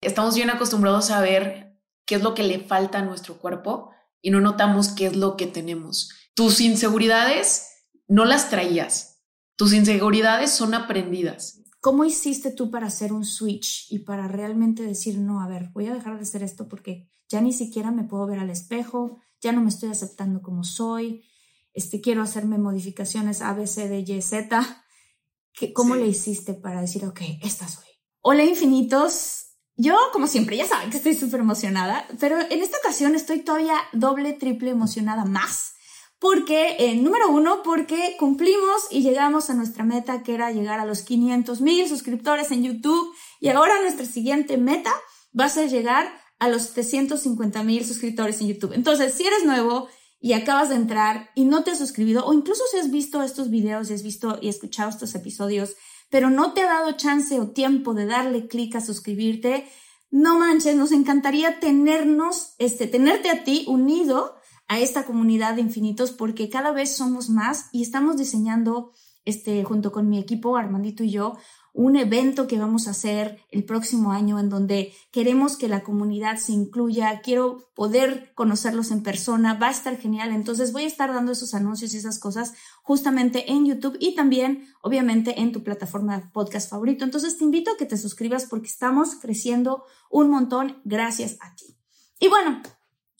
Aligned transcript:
Estamos 0.00 0.34
bien 0.34 0.50
acostumbrados 0.50 1.10
a 1.10 1.20
ver 1.20 1.76
qué 2.04 2.16
es 2.16 2.22
lo 2.22 2.34
que 2.34 2.42
le 2.42 2.60
falta 2.60 2.98
a 2.98 3.02
nuestro 3.02 3.38
cuerpo 3.38 3.90
y 4.20 4.30
no 4.30 4.40
notamos 4.40 4.88
qué 4.88 5.06
es 5.06 5.16
lo 5.16 5.36
que 5.36 5.46
tenemos. 5.46 6.10
Tus 6.34 6.60
inseguridades 6.60 7.68
no 8.06 8.24
las 8.24 8.50
traías. 8.50 9.22
Tus 9.56 9.72
inseguridades 9.72 10.50
son 10.50 10.74
aprendidas. 10.74 11.62
¿Cómo 11.80 12.04
hiciste 12.04 12.50
tú 12.50 12.70
para 12.70 12.88
hacer 12.88 13.12
un 13.12 13.24
switch 13.24 13.86
y 13.90 14.00
para 14.00 14.28
realmente 14.28 14.82
decir, 14.82 15.18
no, 15.18 15.40
a 15.40 15.48
ver, 15.48 15.70
voy 15.72 15.86
a 15.86 15.94
dejar 15.94 16.16
de 16.16 16.22
hacer 16.22 16.42
esto 16.42 16.68
porque 16.68 17.08
ya 17.28 17.40
ni 17.40 17.52
siquiera 17.52 17.90
me 17.90 18.04
puedo 18.04 18.26
ver 18.26 18.38
al 18.38 18.50
espejo, 18.50 19.18
ya 19.40 19.52
no 19.52 19.60
me 19.62 19.68
estoy 19.68 19.90
aceptando 19.90 20.42
como 20.42 20.64
soy, 20.64 21.24
este, 21.72 22.00
quiero 22.00 22.22
hacerme 22.22 22.58
modificaciones 22.58 23.40
A, 23.40 23.54
B, 23.54 23.66
C, 23.66 23.88
D, 23.88 24.00
Y, 24.00 24.22
Z? 24.22 24.84
¿Cómo 25.74 25.94
Sí. 25.94 26.00
le 26.00 26.06
hiciste 26.08 26.54
para 26.54 26.80
decir, 26.80 27.04
ok, 27.04 27.20
esta 27.42 27.68
soy? 27.68 27.84
Hola 28.20 28.44
infinitos, 28.44 29.45
yo, 29.76 29.96
como 30.12 30.26
siempre, 30.26 30.56
ya 30.56 30.66
saben 30.66 30.90
que 30.90 30.96
estoy 30.96 31.14
súper 31.14 31.40
emocionada, 31.40 32.06
pero 32.18 32.38
en 32.40 32.62
esta 32.62 32.78
ocasión 32.78 33.14
estoy 33.14 33.40
todavía 33.40 33.76
doble, 33.92 34.32
triple 34.32 34.70
emocionada 34.70 35.24
más. 35.24 35.74
Porque, 36.18 36.76
eh, 36.78 36.96
número 36.96 37.28
uno, 37.28 37.62
porque 37.62 38.16
cumplimos 38.18 38.86
y 38.90 39.02
llegamos 39.02 39.50
a 39.50 39.54
nuestra 39.54 39.84
meta, 39.84 40.22
que 40.22 40.34
era 40.34 40.50
llegar 40.50 40.80
a 40.80 40.86
los 40.86 41.02
500 41.02 41.60
mil 41.60 41.86
suscriptores 41.88 42.50
en 42.52 42.62
YouTube. 42.62 43.14
Y 43.38 43.48
ahora 43.48 43.82
nuestra 43.82 44.06
siguiente 44.06 44.56
meta 44.56 44.94
va 45.38 45.44
a 45.44 45.50
ser 45.50 45.68
llegar 45.68 46.10
a 46.38 46.48
los 46.48 46.62
750 46.62 47.62
mil 47.62 47.84
suscriptores 47.84 48.40
en 48.40 48.48
YouTube. 48.48 48.72
Entonces, 48.72 49.12
si 49.12 49.26
eres 49.26 49.44
nuevo 49.44 49.88
y 50.18 50.32
acabas 50.32 50.70
de 50.70 50.76
entrar 50.76 51.30
y 51.34 51.44
no 51.44 51.64
te 51.64 51.72
has 51.72 51.78
suscribido, 51.78 52.24
o 52.24 52.32
incluso 52.32 52.62
si 52.70 52.78
has 52.78 52.90
visto 52.90 53.22
estos 53.22 53.50
videos 53.50 53.90
y 53.90 53.94
has 53.94 54.02
visto 54.02 54.38
y 54.40 54.48
escuchado 54.48 54.88
estos 54.88 55.14
episodios, 55.14 55.76
pero 56.10 56.30
no 56.30 56.52
te 56.52 56.62
ha 56.62 56.66
dado 56.66 56.92
chance 56.92 57.40
o 57.40 57.50
tiempo 57.50 57.94
de 57.94 58.06
darle 58.06 58.46
clic 58.48 58.76
a 58.76 58.80
suscribirte, 58.80 59.66
no 60.10 60.38
manches, 60.38 60.76
nos 60.76 60.92
encantaría 60.92 61.60
tenernos, 61.60 62.54
este, 62.58 62.86
tenerte 62.86 63.28
a 63.30 63.44
ti 63.44 63.64
unido 63.68 64.36
a 64.68 64.78
esta 64.78 65.04
comunidad 65.04 65.54
de 65.54 65.62
infinitos 65.62 66.12
porque 66.12 66.48
cada 66.48 66.72
vez 66.72 66.96
somos 66.96 67.28
más 67.28 67.68
y 67.72 67.82
estamos 67.82 68.16
diseñando, 68.16 68.92
este, 69.24 69.64
junto 69.64 69.92
con 69.92 70.08
mi 70.08 70.18
equipo, 70.18 70.56
Armandito 70.56 71.02
y 71.04 71.10
yo, 71.10 71.36
un 71.76 71.96
evento 71.96 72.46
que 72.46 72.58
vamos 72.58 72.88
a 72.88 72.92
hacer 72.92 73.38
el 73.50 73.64
próximo 73.64 74.10
año 74.10 74.40
en 74.40 74.48
donde 74.48 74.94
queremos 75.10 75.58
que 75.58 75.68
la 75.68 75.82
comunidad 75.82 76.38
se 76.38 76.52
incluya, 76.52 77.20
quiero 77.20 77.70
poder 77.74 78.32
conocerlos 78.34 78.90
en 78.90 79.02
persona, 79.02 79.54
va 79.54 79.68
a 79.68 79.72
estar 79.72 79.98
genial, 79.98 80.32
entonces 80.32 80.72
voy 80.72 80.84
a 80.84 80.86
estar 80.86 81.12
dando 81.12 81.32
esos 81.32 81.52
anuncios 81.52 81.92
y 81.92 81.98
esas 81.98 82.18
cosas 82.18 82.54
justamente 82.82 83.52
en 83.52 83.66
YouTube 83.66 83.98
y 84.00 84.14
también 84.14 84.66
obviamente 84.80 85.38
en 85.42 85.52
tu 85.52 85.62
plataforma 85.62 86.18
de 86.18 86.26
podcast 86.28 86.70
favorito. 86.70 87.04
Entonces 87.04 87.36
te 87.36 87.44
invito 87.44 87.70
a 87.70 87.76
que 87.76 87.84
te 87.84 87.98
suscribas 87.98 88.46
porque 88.46 88.68
estamos 88.68 89.16
creciendo 89.16 89.84
un 90.10 90.30
montón 90.30 90.80
gracias 90.84 91.36
a 91.40 91.54
ti. 91.56 91.76
Y 92.18 92.28
bueno, 92.28 92.62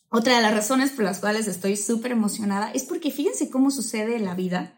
otra 0.08 0.36
de 0.36 0.42
las 0.42 0.54
razones 0.54 0.92
por 0.92 1.04
las 1.04 1.18
cuales 1.18 1.46
estoy 1.46 1.76
súper 1.76 2.12
emocionada 2.12 2.70
es 2.70 2.84
porque 2.84 3.10
fíjense 3.10 3.50
cómo 3.50 3.70
sucede 3.70 4.16
en 4.16 4.24
la 4.24 4.34
vida 4.34 4.75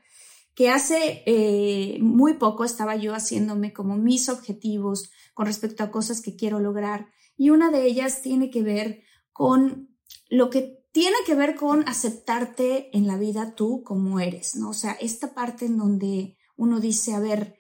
que 0.59 0.71
hace 0.71 1.23
eh, 1.25 1.99
muy 2.01 2.35
poco 2.35 2.65
estaba 2.65 2.97
yo 2.97 3.15
haciéndome 3.15 3.73
como 3.73 3.97
mis 3.97 4.29
objetivos 4.29 5.09
con 5.33 5.47
respecto 5.47 5.85
a 5.85 5.93
cosas 5.93 6.21
que 6.21 6.35
quiero 6.35 6.59
lograr 6.59 7.11
y 7.37 7.51
una 7.51 7.71
de 7.71 7.87
ellas 7.87 8.23
tiene 8.23 8.51
que 8.51 8.65
ver 8.65 9.03
con 9.33 9.97
lo 10.29 10.51
que 10.51 10.85
tiene 10.91 11.17
que 11.25 11.37
ver 11.37 11.55
con 11.55 11.89
aceptarte 11.89 12.91
en 12.93 13.07
la 13.07 13.17
vida 13.17 13.55
tú 13.55 13.85
como 13.85 14.19
eres, 14.19 14.57
¿no? 14.57 14.71
O 14.71 14.75
sea, 14.75 14.95
esta 15.01 15.33
parte 15.33 15.65
en 15.65 15.79
donde 15.79 16.37
uno 16.57 16.81
dice, 16.81 17.15
a 17.15 17.21
ver, 17.21 17.55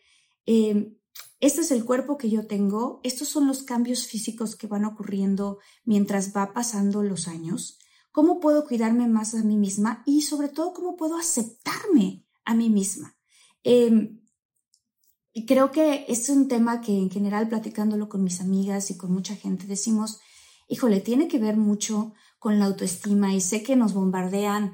eh, 0.46 0.98
este 1.38 1.60
es 1.60 1.70
el 1.70 1.84
cuerpo 1.84 2.18
que 2.18 2.30
yo 2.30 2.48
tengo, 2.48 2.98
estos 3.04 3.28
son 3.28 3.46
los 3.46 3.62
cambios 3.62 4.08
físicos 4.08 4.56
que 4.56 4.66
van 4.66 4.84
ocurriendo 4.84 5.60
mientras 5.84 6.36
va 6.36 6.52
pasando 6.52 7.04
los 7.04 7.28
años, 7.28 7.78
cómo 8.10 8.40
puedo 8.40 8.66
cuidarme 8.66 9.06
más 9.06 9.36
a 9.36 9.44
mí 9.44 9.56
misma 9.56 10.02
y 10.04 10.22
sobre 10.22 10.48
todo 10.48 10.72
cómo 10.72 10.96
puedo 10.96 11.16
aceptarme 11.16 12.24
a 12.48 12.54
mí 12.54 12.70
misma. 12.70 13.14
Y 13.62 15.46
creo 15.46 15.70
que 15.70 16.06
es 16.08 16.28
un 16.30 16.48
tema 16.48 16.80
que 16.80 16.96
en 16.96 17.10
general 17.10 17.48
platicándolo 17.48 18.08
con 18.08 18.24
mis 18.24 18.40
amigas 18.40 18.90
y 18.90 18.96
con 18.96 19.12
mucha 19.12 19.36
gente 19.36 19.66
decimos, 19.66 20.18
híjole, 20.66 21.00
tiene 21.00 21.28
que 21.28 21.38
ver 21.38 21.56
mucho 21.58 22.14
con 22.38 22.58
la 22.58 22.64
autoestima 22.64 23.34
y 23.34 23.40
sé 23.42 23.62
que 23.62 23.76
nos 23.76 23.92
bombardean 23.92 24.72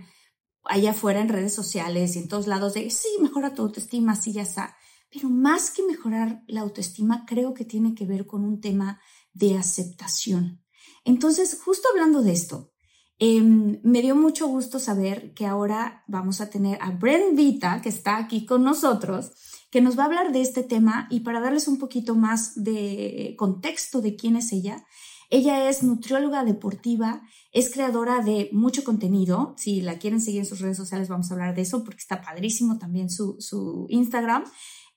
allá 0.65 0.93
afuera 0.93 1.21
en 1.21 1.29
redes 1.29 1.53
sociales 1.53 2.15
y 2.15 2.21
en 2.21 2.29
todos 2.29 2.47
lados 2.47 2.75
de, 2.75 2.89
sí, 2.91 3.09
mejora 3.21 3.55
tu 3.55 3.63
autoestima, 3.63 4.15
sí, 4.15 4.33
ya 4.33 4.43
está. 4.43 4.77
Pero 5.11 5.29
más 5.29 5.71
que 5.71 5.83
mejorar 5.83 6.45
la 6.47 6.61
autoestima, 6.61 7.25
creo 7.27 7.55
que 7.55 7.65
tiene 7.65 7.95
que 7.95 8.07
ver 8.07 8.25
con 8.25 8.45
un 8.45 8.61
tema 8.61 9.01
de 9.33 9.59
aceptación. 9.59 10.65
Entonces, 11.05 11.61
justo 11.65 11.89
hablando 11.91 12.23
de 12.23 12.33
esto, 12.33 12.74
eh, 13.19 13.43
me 13.43 14.03
dio 14.03 14.17
mucho 14.17 14.49
gusto 14.49 14.79
saber 14.79 15.35
que 15.35 15.47
ahora 15.47 16.05
vamos 16.09 16.41
a 16.41 16.51
tener 16.51 16.79
a 16.81 16.91
Bren 16.91 17.37
Vita, 17.37 17.81
que 17.81 17.89
está 17.89 18.17
aquí 18.17 18.45
con 18.45 18.65
nosotros, 18.65 19.33
que 19.71 19.81
nos 19.81 19.99
va 19.99 20.05
a 20.05 20.07
hablar 20.07 20.33
de 20.33 20.41
este 20.41 20.63
tema 20.63 21.07
y 21.11 21.21
para 21.21 21.41
darles 21.41 21.69
un 21.69 21.79
poquito 21.79 22.15
más 22.15 22.63
de 22.63 23.35
contexto 23.39 24.01
de 24.01 24.17
quién 24.17 24.37
es 24.37 24.53
ella. 24.53 24.85
Ella 25.31 25.69
es 25.69 25.83
nutrióloga 25.83 26.45
deportiva, 26.45 27.23
es 27.51 27.73
creadora 27.73 28.21
de 28.21 28.51
mucho 28.53 28.85
contenido. 28.85 29.55
Si 29.57 29.81
la 29.81 29.99
quieren 29.99 30.21
seguir 30.21 30.41
en 30.41 30.47
sus 30.47 30.61
redes 30.61 30.77
sociales, 30.77 31.09
vamos 31.09 31.31
a 31.31 31.35
hablar 31.35 31.55
de 31.55 31.63
eso 31.63 31.83
porque 31.83 32.01
está 32.01 32.21
padrísimo 32.21 32.79
también 32.79 33.11
su, 33.11 33.37
su 33.41 33.87
Instagram. 33.89 34.45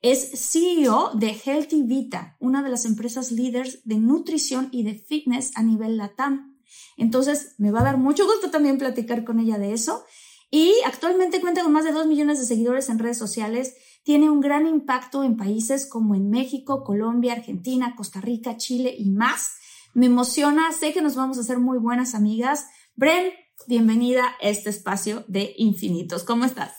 Es 0.00 0.30
CEO 0.52 1.10
de 1.14 1.30
Healthy 1.32 1.82
Vita, 1.82 2.36
una 2.38 2.62
de 2.62 2.70
las 2.70 2.84
empresas 2.84 3.32
líderes 3.32 3.80
de 3.84 3.96
nutrición 3.96 4.68
y 4.70 4.84
de 4.84 4.94
fitness 4.94 5.56
a 5.56 5.62
nivel 5.62 5.96
LATAM. 5.96 6.57
Entonces, 6.96 7.54
me 7.58 7.70
va 7.70 7.80
a 7.80 7.84
dar 7.84 7.98
mucho 7.98 8.26
gusto 8.26 8.50
también 8.50 8.78
platicar 8.78 9.24
con 9.24 9.40
ella 9.40 9.58
de 9.58 9.72
eso. 9.72 10.04
Y 10.50 10.74
actualmente 10.86 11.40
cuenta 11.40 11.62
con 11.62 11.72
más 11.72 11.84
de 11.84 11.92
2 11.92 12.06
millones 12.06 12.38
de 12.38 12.46
seguidores 12.46 12.88
en 12.88 12.98
redes 12.98 13.18
sociales. 13.18 13.74
Tiene 14.02 14.30
un 14.30 14.40
gran 14.40 14.66
impacto 14.66 15.22
en 15.22 15.36
países 15.36 15.86
como 15.86 16.14
en 16.14 16.30
México, 16.30 16.82
Colombia, 16.84 17.34
Argentina, 17.34 17.94
Costa 17.96 18.20
Rica, 18.20 18.56
Chile 18.56 18.94
y 18.96 19.10
más. 19.10 19.52
Me 19.92 20.06
emociona, 20.06 20.72
sé 20.72 20.92
que 20.92 21.02
nos 21.02 21.16
vamos 21.16 21.36
a 21.38 21.42
hacer 21.42 21.58
muy 21.58 21.78
buenas 21.78 22.14
amigas. 22.14 22.66
Bren, 22.94 23.32
bienvenida 23.66 24.24
a 24.40 24.48
este 24.48 24.70
espacio 24.70 25.24
de 25.28 25.54
infinitos. 25.58 26.24
¿Cómo 26.24 26.44
estás? 26.44 26.72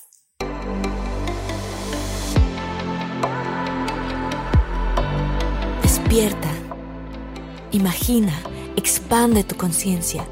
Despierta. 5.84 6.50
Imagina, 7.72 8.34
expande 8.80 9.44
tu 9.44 9.56
conciencia. 9.58 10.26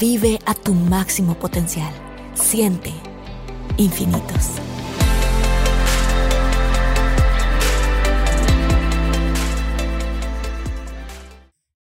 Vive 0.00 0.38
a 0.46 0.54
tu 0.54 0.72
máximo 0.72 1.38
potencial. 1.38 1.92
Siente 2.32 2.90
infinitos. 3.76 4.52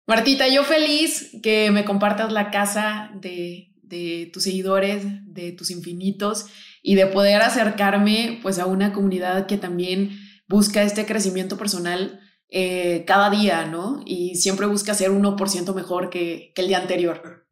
Martita, 0.05 0.49
yo 0.49 0.65
feliz 0.65 1.31
que 1.41 1.71
me 1.71 1.85
compartas 1.85 2.33
la 2.33 2.51
casa 2.51 3.11
de, 3.15 3.71
de, 3.83 4.29
tus 4.33 4.43
seguidores, 4.43 5.05
de 5.33 5.53
tus 5.53 5.71
infinitos 5.71 6.47
y 6.81 6.95
de 6.95 7.07
poder 7.07 7.41
acercarme 7.41 8.39
pues 8.41 8.59
a 8.59 8.65
una 8.65 8.91
comunidad 8.91 9.47
que 9.47 9.57
también 9.57 10.19
busca 10.49 10.83
este 10.83 11.05
crecimiento 11.05 11.57
personal 11.57 12.19
eh, 12.55 13.03
cada 13.07 13.31
día, 13.31 13.65
¿no? 13.65 14.03
Y 14.05 14.35
siempre 14.35 14.67
busca 14.67 14.93
ser 14.93 15.09
1% 15.09 15.73
mejor 15.73 16.11
que, 16.11 16.53
el 16.55 16.67
día 16.67 16.77
anterior. 16.77 17.47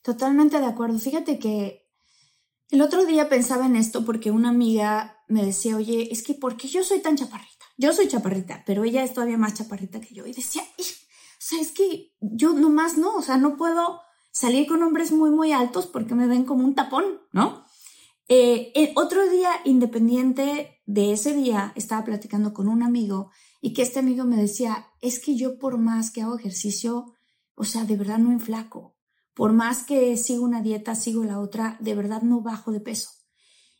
Totalmente 0.00 0.58
de 0.58 0.64
acuerdo. 0.64 0.98
Fíjate 0.98 1.38
que 1.38 1.86
el 2.70 2.80
otro 2.80 3.04
día 3.04 3.28
pensaba 3.28 3.66
en 3.66 3.76
esto 3.76 4.06
porque 4.06 4.30
una 4.30 4.48
amiga 4.48 5.18
me 5.28 5.44
decía, 5.44 5.76
oye, 5.76 6.08
es 6.10 6.22
que 6.22 6.32
¿por 6.32 6.56
qué 6.56 6.68
yo 6.68 6.82
soy 6.84 7.00
tan 7.00 7.16
chaparrita? 7.16 7.66
Yo 7.76 7.92
soy 7.92 8.08
chaparrita, 8.08 8.62
pero 8.64 8.82
ella 8.82 9.04
es 9.04 9.12
todavía 9.12 9.36
más 9.36 9.52
chaparrita 9.52 10.00
que 10.00 10.14
yo. 10.14 10.24
Y 10.24 10.32
decía, 10.32 10.62
o 10.78 10.82
sea, 11.38 11.60
es 11.60 11.72
que 11.72 12.14
yo 12.22 12.54
nomás 12.54 12.96
no, 12.96 13.14
o 13.14 13.20
sea, 13.20 13.36
no 13.36 13.58
puedo 13.58 14.00
salir 14.32 14.66
con 14.66 14.82
hombres 14.82 15.12
muy, 15.12 15.28
muy 15.28 15.52
altos 15.52 15.86
porque 15.86 16.14
me 16.14 16.26
ven 16.26 16.44
como 16.44 16.64
un 16.64 16.74
tapón, 16.74 17.20
¿no? 17.32 17.66
Eh, 18.26 18.72
el 18.74 18.92
otro 18.94 19.28
día, 19.28 19.50
independiente 19.66 20.80
de 20.86 21.12
ese 21.12 21.34
día, 21.34 21.74
estaba 21.76 22.06
platicando 22.06 22.54
con 22.54 22.68
un 22.68 22.82
amigo 22.82 23.30
y 23.60 23.72
que 23.72 23.82
este 23.82 23.98
amigo 23.98 24.24
me 24.24 24.36
decía, 24.36 24.86
es 25.00 25.18
que 25.18 25.36
yo 25.36 25.58
por 25.58 25.78
más 25.78 26.10
que 26.10 26.22
hago 26.22 26.38
ejercicio, 26.38 27.14
o 27.54 27.64
sea, 27.64 27.84
de 27.84 27.96
verdad 27.96 28.18
no 28.18 28.30
enflaco. 28.30 28.96
Por 29.34 29.52
más 29.52 29.84
que 29.84 30.16
sigo 30.16 30.44
una 30.44 30.62
dieta, 30.62 30.94
sigo 30.94 31.24
la 31.24 31.40
otra, 31.40 31.76
de 31.80 31.94
verdad 31.94 32.22
no 32.22 32.40
bajo 32.40 32.72
de 32.72 32.80
peso. 32.80 33.10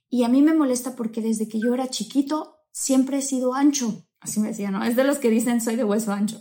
Y 0.09 0.25
a 0.25 0.29
mí 0.29 0.43
me 0.43 0.55
molesta 0.55 0.97
porque 0.97 1.21
desde 1.21 1.49
que 1.49 1.61
yo 1.61 1.75
era 1.75 1.89
chiquito 1.89 2.57
siempre 2.73 3.19
he 3.19 3.23
sido 3.23 3.55
ancho. 3.55 4.07
Así 4.21 4.41
me 4.41 4.49
decía, 4.49 4.71
¿no? 4.71 4.85
Es 4.85 4.97
de 4.97 5.05
los 5.05 5.19
que 5.19 5.31
dicen 5.31 5.61
soy 5.61 5.77
de 5.77 5.85
hueso 5.85 6.13
ancho. 6.13 6.41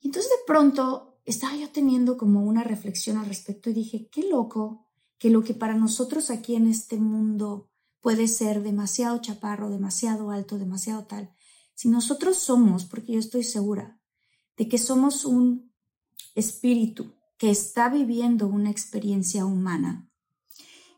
Y 0.00 0.08
entonces 0.08 0.30
de 0.30 0.44
pronto 0.46 1.20
estaba 1.24 1.56
yo 1.56 1.70
teniendo 1.70 2.16
como 2.16 2.44
una 2.44 2.64
reflexión 2.64 3.16
al 3.16 3.26
respecto 3.26 3.70
y 3.70 3.74
dije, 3.74 4.08
qué 4.10 4.28
loco 4.28 4.86
que 5.18 5.30
lo 5.30 5.42
que 5.42 5.54
para 5.54 5.74
nosotros 5.74 6.30
aquí 6.30 6.54
en 6.54 6.66
este 6.66 6.96
mundo 6.96 7.70
puede 8.00 8.28
ser 8.28 8.62
demasiado 8.62 9.18
chaparro, 9.18 9.68
demasiado 9.68 10.30
alto, 10.30 10.58
demasiado 10.58 11.04
tal, 11.04 11.34
si 11.80 11.88
nosotros 11.88 12.36
somos, 12.36 12.84
porque 12.84 13.14
yo 13.14 13.18
estoy 13.18 13.42
segura 13.42 13.98
de 14.58 14.68
que 14.68 14.76
somos 14.76 15.24
un 15.24 15.72
espíritu 16.34 17.14
que 17.38 17.48
está 17.48 17.88
viviendo 17.88 18.48
una 18.48 18.68
experiencia 18.68 19.46
humana, 19.46 20.06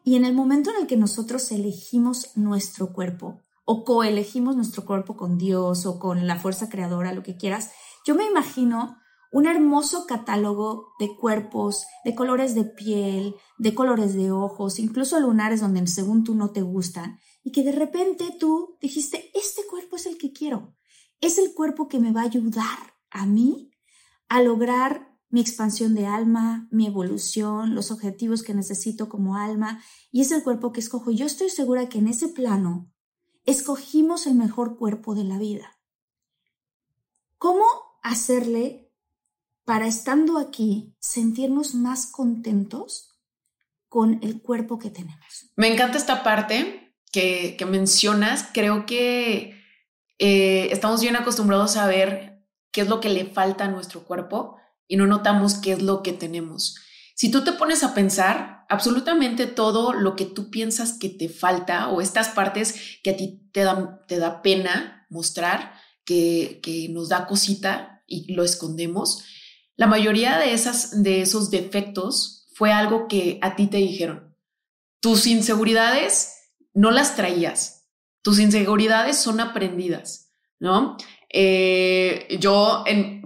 y 0.03 0.17
en 0.17 0.25
el 0.25 0.35
momento 0.35 0.71
en 0.71 0.79
el 0.79 0.89
que 0.89 0.97
nosotros 0.97 1.53
elegimos 1.53 2.37
nuestro 2.37 2.93
cuerpo 2.93 3.41
o 3.65 3.85
coelegimos 3.85 4.57
nuestro 4.57 4.85
cuerpo 4.85 5.17
con 5.17 5.39
Dios 5.39 5.87
o 5.87 6.01
con 6.01 6.27
la 6.27 6.41
fuerza 6.41 6.69
creadora, 6.69 7.13
lo 7.13 7.23
que 7.23 7.37
quieras, 7.37 7.71
yo 8.05 8.17
me 8.17 8.27
imagino 8.27 8.97
un 9.31 9.47
hermoso 9.47 10.05
catálogo 10.09 10.89
de 10.99 11.17
cuerpos, 11.17 11.87
de 12.05 12.17
colores 12.17 12.57
de 12.57 12.65
piel, 12.65 13.37
de 13.57 13.73
colores 13.73 14.15
de 14.15 14.33
ojos, 14.33 14.81
incluso 14.81 15.21
lunares 15.21 15.61
donde 15.61 15.87
según 15.87 16.25
tú 16.25 16.35
no 16.35 16.51
te 16.51 16.63
gustan, 16.63 17.21
y 17.45 17.53
que 17.53 17.63
de 17.63 17.73
repente 17.73 18.37
tú 18.39 18.77
dijiste, 18.81 19.31
este 19.35 19.67
cuerpo 19.67 19.97
es 19.97 20.07
el 20.07 20.19
que 20.19 20.33
quiero, 20.33 20.77
es 21.21 21.39
el 21.39 21.55
cuerpo 21.55 21.89
que 21.89 21.99
me 21.99 22.13
va 22.13 22.23
a 22.23 22.27
ayudar 22.27 22.95
a 23.11 23.27
mí 23.27 23.71
a 24.29 24.43
lograr 24.43 25.13
mi 25.29 25.41
expansión 25.41 25.95
de 25.95 26.07
alma, 26.07 26.69
mi 26.71 26.87
evolución, 26.87 27.75
los 27.75 27.91
objetivos 27.91 28.43
que 28.43 28.55
necesito 28.55 29.09
como 29.09 29.37
alma, 29.37 29.83
y 30.11 30.21
es 30.21 30.31
el 30.31 30.43
cuerpo 30.43 30.73
que 30.73 30.81
escojo. 30.81 31.11
Yo 31.11 31.25
estoy 31.25 31.49
segura 31.49 31.89
que 31.89 31.99
en 31.99 32.09
ese 32.09 32.29
plano 32.29 32.91
escogimos 33.45 34.27
el 34.27 34.35
mejor 34.35 34.77
cuerpo 34.77 35.15
de 35.15 35.25
la 35.25 35.39
vida. 35.39 35.79
¿Cómo 37.39 37.65
hacerle 38.03 38.93
para 39.65 39.87
estando 39.87 40.39
aquí 40.39 40.95
sentirnos 40.99 41.75
más 41.75 42.07
contentos 42.07 43.19
con 43.89 44.19
el 44.23 44.43
cuerpo 44.43 44.79
que 44.79 44.91
tenemos? 44.91 45.51
Me 45.57 45.73
encanta 45.73 45.99
esta 45.99 46.23
parte 46.23 46.82
que, 47.13 47.57
mencionas, 47.69 48.49
creo 48.53 48.87
que 48.87 49.63
eh, 50.19 50.69
estamos 50.73 51.01
bien 51.01 51.15
acostumbrados 51.15 51.77
a 51.77 51.87
ver 51.87 52.43
qué 52.73 52.81
es 52.81 52.89
lo 52.89 53.01
que 53.01 53.11
le 53.11 53.27
falta 53.27 53.65
a 53.65 53.69
nuestro 53.69 54.05
cuerpo 54.05 54.57
y 54.89 54.97
no 54.97 55.07
notamos 55.07 55.55
qué 55.55 55.73
es 55.73 55.83
lo 55.83 56.03
que 56.03 56.13
tenemos. 56.13 56.77
Si 57.15 57.31
tú 57.31 57.45
te 57.45 57.53
pones 57.53 57.85
a 57.85 57.95
pensar, 57.95 58.65
absolutamente 58.69 59.47
todo 59.47 59.93
lo 59.93 60.17
que 60.17 60.25
tú 60.25 60.51
piensas 60.51 60.99
que 60.99 61.11
te 61.11 61.29
falta 61.29 61.89
o 61.89 62.01
estas 62.01 62.31
partes 62.31 62.99
que 63.03 63.11
a 63.11 63.17
ti 63.17 63.49
te 63.53 63.61
da, 63.61 64.01
te 64.09 64.19
da 64.19 64.43
pena 64.43 65.07
mostrar, 65.11 65.75
que, 66.05 66.61
que 66.63 66.89
nos 66.89 67.11
da 67.11 67.27
cosita 67.27 68.03
y 68.07 68.33
lo 68.33 68.43
escondemos, 68.43 69.25
la 69.77 69.87
mayoría 69.87 70.39
de, 70.39 70.53
esas, 70.53 71.03
de 71.03 71.21
esos 71.21 71.51
defectos 71.51 72.49
fue 72.55 72.73
algo 72.73 73.07
que 73.07 73.39
a 73.43 73.55
ti 73.57 73.67
te 73.67 73.77
dijeron. 73.77 74.37
Tus 75.01 75.27
inseguridades 75.27 76.42
no 76.75 76.91
las 76.91 77.17
traías. 77.17 77.89
Tus 78.23 78.39
inseguridades 78.39 79.17
son 79.19 79.41
aprendidas, 79.41 80.33
¿no? 80.59 80.97
Eh, 81.29 82.37
yo, 82.39 82.85
en, 82.87 83.23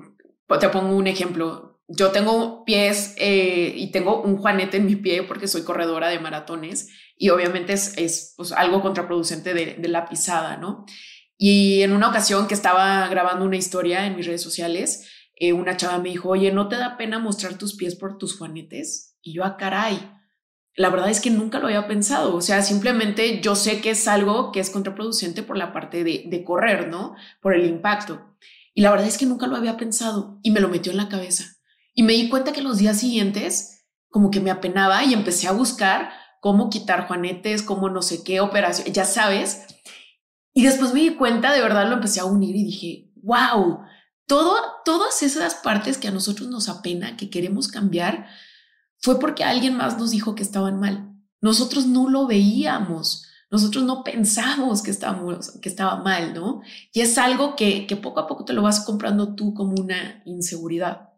te 0.60 0.68
pongo 0.68 0.96
un 0.96 1.06
ejemplo. 1.06 1.80
Yo 1.88 2.10
tengo 2.10 2.64
pies 2.64 3.14
eh, 3.18 3.72
y 3.76 3.92
tengo 3.92 4.20
un 4.22 4.38
juanete 4.38 4.78
en 4.78 4.86
mi 4.86 4.96
pie 4.96 5.22
porque 5.22 5.46
soy 5.46 5.62
corredora 5.62 6.08
de 6.08 6.18
maratones 6.18 6.88
y 7.16 7.28
obviamente 7.28 7.74
es, 7.74 7.96
es 7.96 8.34
pues, 8.36 8.52
algo 8.52 8.82
contraproducente 8.82 9.54
de, 9.54 9.88
la 9.88 10.08
pisada, 10.08 10.56
¿no? 10.56 10.84
Y 11.38 11.82
en 11.82 11.92
una 11.92 12.08
ocasión 12.08 12.48
que 12.48 12.54
estaba 12.54 13.06
grabando 13.08 13.44
una 13.44 13.56
historia 13.56 14.06
en 14.06 14.16
mis 14.16 14.26
redes 14.26 14.42
sociales, 14.42 15.08
eh, 15.36 15.52
una 15.52 15.76
chava 15.76 15.98
me 15.98 16.08
dijo, 16.08 16.30
oye, 16.30 16.50
¿no 16.50 16.68
te 16.68 16.76
da 16.76 16.96
pena 16.96 17.18
mostrar 17.18 17.56
tus 17.56 17.76
pies 17.76 17.94
por 17.94 18.18
tus 18.18 18.36
juanetes? 18.36 19.16
Y 19.22 19.34
yo, 19.34 19.44
ah, 19.44 19.56
caray, 19.56 20.10
la 20.76 20.90
verdad 20.90 21.08
es 21.08 21.20
que 21.20 21.30
nunca 21.30 21.58
lo 21.58 21.66
había 21.66 21.88
pensado. 21.88 22.34
O 22.36 22.42
sea, 22.42 22.62
simplemente 22.62 23.40
yo 23.40 23.56
sé 23.56 23.80
que 23.80 23.90
es 23.90 24.06
algo 24.06 24.52
que 24.52 24.60
es 24.60 24.70
contraproducente 24.70 25.42
por 25.42 25.56
la 25.56 25.72
parte 25.72 26.04
de, 26.04 26.44
correr, 26.44 26.88
¿no? 26.88 27.16
Por 27.40 27.54
el 27.54 27.66
impacto. 27.66 28.36
Y 28.74 28.82
la 28.82 28.90
verdad 28.90 29.08
es 29.08 29.16
que 29.16 29.26
nunca 29.26 29.46
lo 29.46 29.56
había 29.56 29.78
pensado 29.78 30.38
y 30.42 30.50
me 30.50 30.60
lo 30.60 30.68
metió 30.68 30.92
en 30.92 30.98
la 30.98 31.08
cabeza. 31.08 31.44
Y 31.94 32.02
me 32.02 32.12
di 32.12 32.28
cuenta 32.28 32.52
que 32.52 32.60
los 32.60 32.76
días 32.76 33.00
siguientes 33.00 33.84
como 34.10 34.30
que 34.30 34.40
me 34.40 34.50
apenaba 34.50 35.02
y 35.04 35.14
empecé 35.14 35.48
a 35.48 35.52
buscar 35.52 36.10
cómo 36.40 36.68
quitar 36.70 37.06
juanetes, 37.06 37.62
cómo 37.62 37.88
no 37.88 38.02
sé 38.02 38.22
qué 38.22 38.40
operación, 38.40 38.86
ya 38.92 39.04
sabes. 39.04 39.62
Y 40.52 40.62
después 40.62 40.92
me 40.92 41.00
di 41.00 41.14
cuenta, 41.16 41.52
de 41.52 41.60
verdad 41.60 41.88
lo 41.88 41.94
empecé 41.94 42.20
a 42.20 42.26
unir 42.26 42.54
y 42.54 42.64
dije, 42.64 43.10
wow, 43.16 43.80
todo, 44.26 44.56
todas 44.84 45.22
esas 45.22 45.54
partes 45.54 45.98
que 45.98 46.08
a 46.08 46.12
nosotros 46.12 46.48
nos 46.48 46.68
apena, 46.68 47.16
que 47.16 47.30
queremos 47.30 47.68
cambiar, 47.68 48.26
fue 49.00 49.18
porque 49.18 49.44
alguien 49.44 49.76
más 49.76 49.98
nos 49.98 50.10
dijo 50.10 50.34
que 50.34 50.42
estaban 50.42 50.80
mal. 50.80 51.12
Nosotros 51.40 51.86
no 51.86 52.08
lo 52.08 52.26
veíamos, 52.26 53.26
nosotros 53.50 53.84
no 53.84 54.02
pensamos 54.02 54.82
que, 54.82 54.90
estábamos, 54.90 55.52
que 55.60 55.68
estaba 55.68 56.02
mal, 56.02 56.34
¿no? 56.34 56.62
Y 56.92 57.00
es 57.00 57.16
algo 57.16 57.54
que, 57.54 57.86
poco 58.02 58.20
a 58.20 58.26
poco 58.26 58.44
te 58.44 58.52
lo 58.52 58.62
vas 58.62 58.80
comprando 58.80 59.34
tú 59.34 59.54
como 59.54 59.74
una 59.80 60.22
inseguridad. 60.24 61.10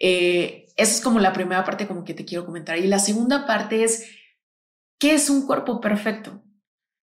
Eh, 0.00 0.66
esa 0.76 0.92
es 0.94 1.00
como 1.00 1.20
la 1.20 1.32
primera 1.32 1.64
parte 1.64 1.86
como 1.86 2.04
que 2.04 2.14
te 2.14 2.24
quiero 2.24 2.46
comentar. 2.46 2.78
Y 2.78 2.86
la 2.86 2.98
segunda 2.98 3.46
parte 3.46 3.84
es, 3.84 4.08
¿qué 4.98 5.14
es 5.14 5.30
un 5.30 5.46
cuerpo 5.46 5.80
perfecto? 5.80 6.42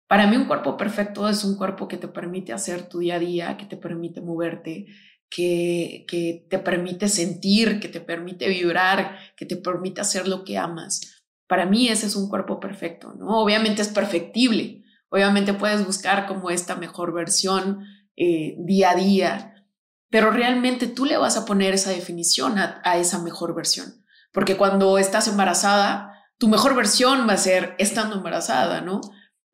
Para 0.07 0.27
mí 0.27 0.37
un 0.37 0.45
cuerpo 0.45 0.77
perfecto 0.77 1.29
es 1.29 1.43
un 1.43 1.57
cuerpo 1.57 1.89
que 1.89 1.97
te 1.97 2.07
permite 2.07 2.53
hacer 2.53 2.89
tu 2.89 2.99
día 2.99 3.17
a 3.17 3.19
día, 3.19 3.57
que 3.57 3.65
te 3.65 3.79
permite 3.79 4.21
moverte, 4.21 4.87
que, 5.35 6.47
te 6.49 6.59
permite 6.59 7.09
sentir, 7.09 7.81
que 7.81 7.89
te 7.89 8.01
permite 8.01 8.49
vibrar, 8.49 9.19
que 9.37 9.47
te 9.47 9.57
permite 9.57 10.01
hacer 10.01 10.29
lo 10.29 10.45
que 10.45 10.59
amas. 10.59 11.23
Para 11.47 11.67
mí 11.67 11.89
ese 11.89 12.07
es 12.07 12.17
un 12.17 12.29
cuerpo 12.29 12.61
perfecto, 12.61 13.15
¿no? 13.15 13.41
Obviamente 13.41 13.83
es 13.83 13.89
perfectible, 13.89 14.85
obviamente 15.09 15.55
puedes 15.55 15.85
buscar 15.85 16.27
como 16.27 16.51
esta 16.51 16.77
mejor 16.77 17.13
versión 17.13 17.85
eh, 18.17 18.57
día 18.59 18.91
a 18.91 18.95
día, 18.95 19.67
pero 20.11 20.31
realmente 20.31 20.87
tú 20.87 21.07
le 21.07 21.17
vas 21.17 21.37
a 21.37 21.47
poner 21.47 21.75
esa 21.75 21.91
definición 21.91 22.59
a 22.59 22.97
esa 22.99 23.19
mejor 23.19 23.55
versión, 23.55 24.05
porque 24.33 24.57
cuando 24.57 24.99
estás 24.99 25.29
embarazada, 25.29 26.13
tu 26.37 26.49
mejor 26.49 26.75
versión 26.75 27.27
va 27.27 27.35
a 27.35 27.39
ser 27.39 27.75
estando 27.79 28.17
embarazada, 28.17 28.83
¿no? 28.83 29.01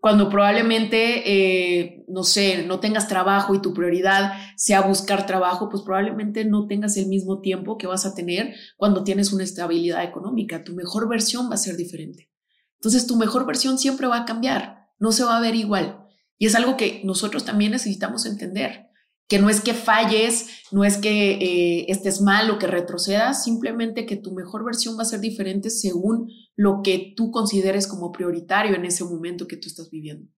Cuando 0.00 0.30
probablemente, 0.30 1.22
eh, 1.26 2.04
no 2.08 2.22
sé, 2.22 2.64
no 2.64 2.78
tengas 2.78 3.08
trabajo 3.08 3.54
y 3.54 3.60
tu 3.60 3.74
prioridad 3.74 4.32
sea 4.56 4.82
buscar 4.82 5.26
trabajo, 5.26 5.68
pues 5.68 5.82
probablemente 5.82 6.44
no 6.44 6.66
tengas 6.66 6.96
el 6.96 7.08
mismo 7.08 7.40
tiempo 7.40 7.78
que 7.78 7.88
vas 7.88 8.06
a 8.06 8.14
tener 8.14 8.54
cuando 8.76 9.02
tienes 9.02 9.32
una 9.32 9.42
estabilidad 9.42 10.04
económica. 10.04 10.62
Tu 10.62 10.72
mejor 10.74 11.08
versión 11.08 11.50
va 11.50 11.54
a 11.54 11.58
ser 11.58 11.76
diferente. 11.76 12.30
Entonces, 12.76 13.08
tu 13.08 13.16
mejor 13.16 13.44
versión 13.44 13.76
siempre 13.76 14.06
va 14.06 14.18
a 14.18 14.24
cambiar, 14.24 14.88
no 15.00 15.10
se 15.10 15.24
va 15.24 15.36
a 15.36 15.40
ver 15.40 15.56
igual. 15.56 16.04
Y 16.38 16.46
es 16.46 16.54
algo 16.54 16.76
que 16.76 17.02
nosotros 17.04 17.44
también 17.44 17.72
necesitamos 17.72 18.24
entender 18.24 18.87
que 19.28 19.38
no 19.38 19.50
es 19.50 19.60
que 19.60 19.74
falles, 19.74 20.48
no 20.72 20.84
es 20.84 20.96
que 20.96 21.32
eh, 21.32 21.86
estés 21.88 22.20
mal 22.22 22.50
o 22.50 22.58
que 22.58 22.66
retrocedas, 22.66 23.44
simplemente 23.44 24.06
que 24.06 24.16
tu 24.16 24.32
mejor 24.32 24.64
versión 24.64 24.98
va 24.98 25.02
a 25.02 25.06
ser 25.06 25.20
diferente 25.20 25.68
según 25.70 26.30
lo 26.56 26.80
que 26.82 27.12
tú 27.14 27.30
consideres 27.30 27.86
como 27.86 28.10
prioritario 28.10 28.74
en 28.74 28.86
ese 28.86 29.04
momento 29.04 29.46
que 29.46 29.58
tú 29.58 29.68
estás 29.68 29.90
viviendo. 29.90 30.30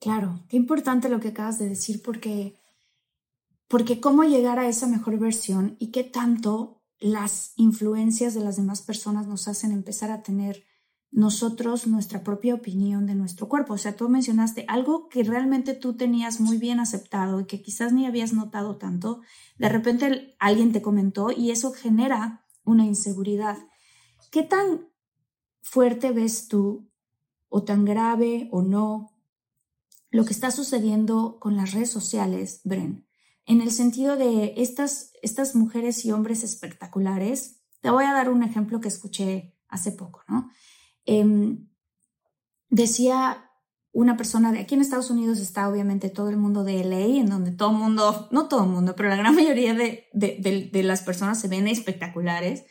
Claro, 0.00 0.44
qué 0.48 0.56
importante 0.56 1.08
lo 1.08 1.20
que 1.20 1.28
acabas 1.28 1.58
de 1.58 1.68
decir 1.68 2.02
porque 2.02 2.54
porque 3.68 4.00
cómo 4.00 4.24
llegar 4.24 4.58
a 4.58 4.68
esa 4.68 4.86
mejor 4.86 5.18
versión 5.18 5.76
y 5.78 5.90
qué 5.90 6.04
tanto 6.04 6.82
las 6.98 7.52
influencias 7.56 8.34
de 8.34 8.40
las 8.40 8.56
demás 8.56 8.82
personas 8.82 9.26
nos 9.26 9.48
hacen 9.48 9.72
empezar 9.72 10.10
a 10.10 10.22
tener 10.22 10.64
nosotros 11.14 11.86
nuestra 11.86 12.24
propia 12.24 12.56
opinión 12.56 13.06
de 13.06 13.14
nuestro 13.14 13.48
cuerpo. 13.48 13.74
O 13.74 13.78
sea, 13.78 13.94
tú 13.94 14.08
mencionaste 14.08 14.64
algo 14.66 15.08
que 15.08 15.22
realmente 15.22 15.74
tú 15.74 15.96
tenías 15.96 16.40
muy 16.40 16.58
bien 16.58 16.80
aceptado 16.80 17.38
y 17.38 17.46
que 17.46 17.62
quizás 17.62 17.92
ni 17.92 18.04
habías 18.04 18.32
notado 18.32 18.78
tanto. 18.78 19.20
De 19.56 19.68
repente 19.68 20.34
alguien 20.40 20.72
te 20.72 20.82
comentó 20.82 21.30
y 21.30 21.52
eso 21.52 21.72
genera 21.72 22.44
una 22.64 22.84
inseguridad. 22.84 23.58
¿Qué 24.32 24.42
tan 24.42 24.88
fuerte 25.62 26.10
ves 26.10 26.48
tú 26.48 26.90
o 27.48 27.62
tan 27.62 27.84
grave 27.84 28.48
o 28.50 28.62
no 28.62 29.12
lo 30.10 30.24
que 30.24 30.32
está 30.32 30.50
sucediendo 30.50 31.38
con 31.38 31.54
las 31.54 31.70
redes 31.70 31.90
sociales, 31.90 32.60
Bren? 32.64 33.06
En 33.46 33.60
el 33.60 33.70
sentido 33.70 34.16
de 34.16 34.54
estas, 34.56 35.12
estas 35.22 35.54
mujeres 35.54 36.04
y 36.04 36.10
hombres 36.10 36.42
espectaculares. 36.42 37.60
Te 37.82 37.90
voy 37.90 38.04
a 38.04 38.12
dar 38.12 38.30
un 38.30 38.42
ejemplo 38.42 38.80
que 38.80 38.88
escuché 38.88 39.54
hace 39.68 39.92
poco, 39.92 40.24
¿no? 40.26 40.50
Em, 41.06 41.68
decía 42.68 43.44
una 43.94 44.16
persona 44.16 44.50
de 44.50 44.58
aquí 44.58 44.74
en 44.74 44.80
Estados 44.80 45.08
Unidos 45.08 45.38
está 45.38 45.68
obviamente 45.68 46.10
todo 46.10 46.28
el 46.28 46.36
mundo 46.36 46.64
de 46.64 46.82
LA, 46.84 47.20
en 47.20 47.30
donde 47.30 47.52
todo 47.52 47.70
el 47.70 47.76
mundo, 47.76 48.28
no 48.32 48.48
todo 48.48 48.64
el 48.64 48.70
mundo, 48.70 48.94
pero 48.96 49.08
la 49.08 49.16
gran 49.16 49.34
mayoría 49.34 49.72
de, 49.72 50.08
de, 50.12 50.82
las 50.82 51.02
personas 51.02 51.40
se 51.40 51.48
ven 51.48 51.68
espectaculares. 51.68 52.64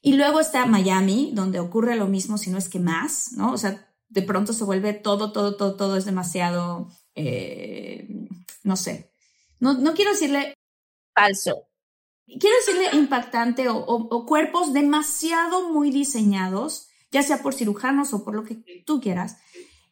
Y 0.00 0.14
luego 0.14 0.40
está 0.40 0.64
Miami, 0.66 1.32
donde 1.34 1.60
ocurre 1.60 1.96
lo 1.96 2.06
mismo, 2.08 2.38
si 2.38 2.50
no 2.50 2.56
es 2.56 2.70
que 2.70 2.80
más, 2.80 3.32
¿no? 3.32 3.52
O 3.52 3.58
sea, 3.58 3.86
de 4.08 4.22
pronto 4.22 4.54
se 4.54 4.64
vuelve 4.64 4.94
todo, 4.94 5.32
todo, 5.32 5.56
todo, 5.56 5.76
todo 5.76 5.96
es 5.96 6.06
demasiado, 6.06 6.88
eh, 7.14 8.08
no 8.62 8.76
sé, 8.76 9.10
no, 9.60 9.74
no 9.74 9.92
quiero 9.92 10.12
decirle 10.12 10.54
falso, 11.14 11.68
quiero 12.26 12.56
decirle 12.56 12.96
impactante 12.98 13.68
o, 13.68 13.76
o 13.76 14.26
cuerpos 14.26 14.72
demasiado 14.72 15.70
muy 15.70 15.90
diseñados 15.90 16.88
ya 17.14 17.22
sea 17.22 17.42
por 17.42 17.54
cirujanos 17.54 18.12
o 18.12 18.24
por 18.24 18.34
lo 18.34 18.42
que 18.42 18.56
tú 18.84 19.00
quieras. 19.00 19.36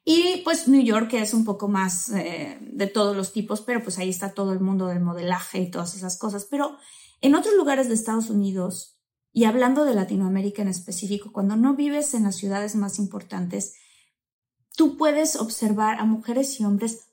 Y 0.05 0.43
pues 0.43 0.67
New 0.67 0.83
York, 0.83 1.15
es 1.15 1.33
un 1.33 1.45
poco 1.45 1.69
más 1.69 2.09
eh, 2.09 2.59
de 2.61 2.89
todos 2.89 3.17
los 3.17 3.33
tipos, 3.33 3.61
pero 3.61 3.81
pues 3.81 3.99
ahí 3.99 4.09
está 4.09 4.35
todo 4.35 4.53
el 4.53 4.59
mundo 4.59 4.89
del 4.89 4.99
modelaje 4.99 5.61
y 5.61 5.71
todas 5.71 5.95
esas 5.95 6.19
cosas. 6.19 6.49
Pero 6.51 6.77
en 7.21 7.37
otros 7.37 7.55
lugares 7.55 7.87
de 7.87 7.95
Estados 7.95 8.29
Unidos, 8.29 8.99
y 9.33 9.45
hablando 9.45 9.85
de 9.85 9.95
Latinoamérica 9.95 10.63
en 10.63 10.69
específico, 10.69 11.31
cuando 11.33 11.55
no 11.55 11.77
vives 11.77 12.13
en 12.15 12.25
las 12.25 12.35
ciudades 12.35 12.75
más 12.75 12.99
importantes, 12.99 13.77
tú 14.77 14.97
puedes 14.97 15.37
observar 15.37 16.01
a 16.01 16.05
mujeres 16.05 16.59
y 16.59 16.65
hombres, 16.65 17.13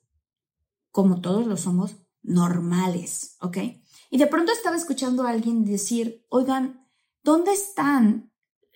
como 0.89 1.21
todos 1.21 1.45
lo 1.45 1.55
somos, 1.55 1.97
normales, 2.23 3.35
¿ok? 3.41 3.57
Y 4.09 4.17
de 4.17 4.25
pronto 4.25 4.51
estaba 4.51 4.75
escuchando 4.75 5.23
a 5.23 5.29
alguien 5.29 5.65
decir, 5.65 6.25
oigan, 6.29 6.87
¿dónde 7.21 7.51
están 7.51 8.28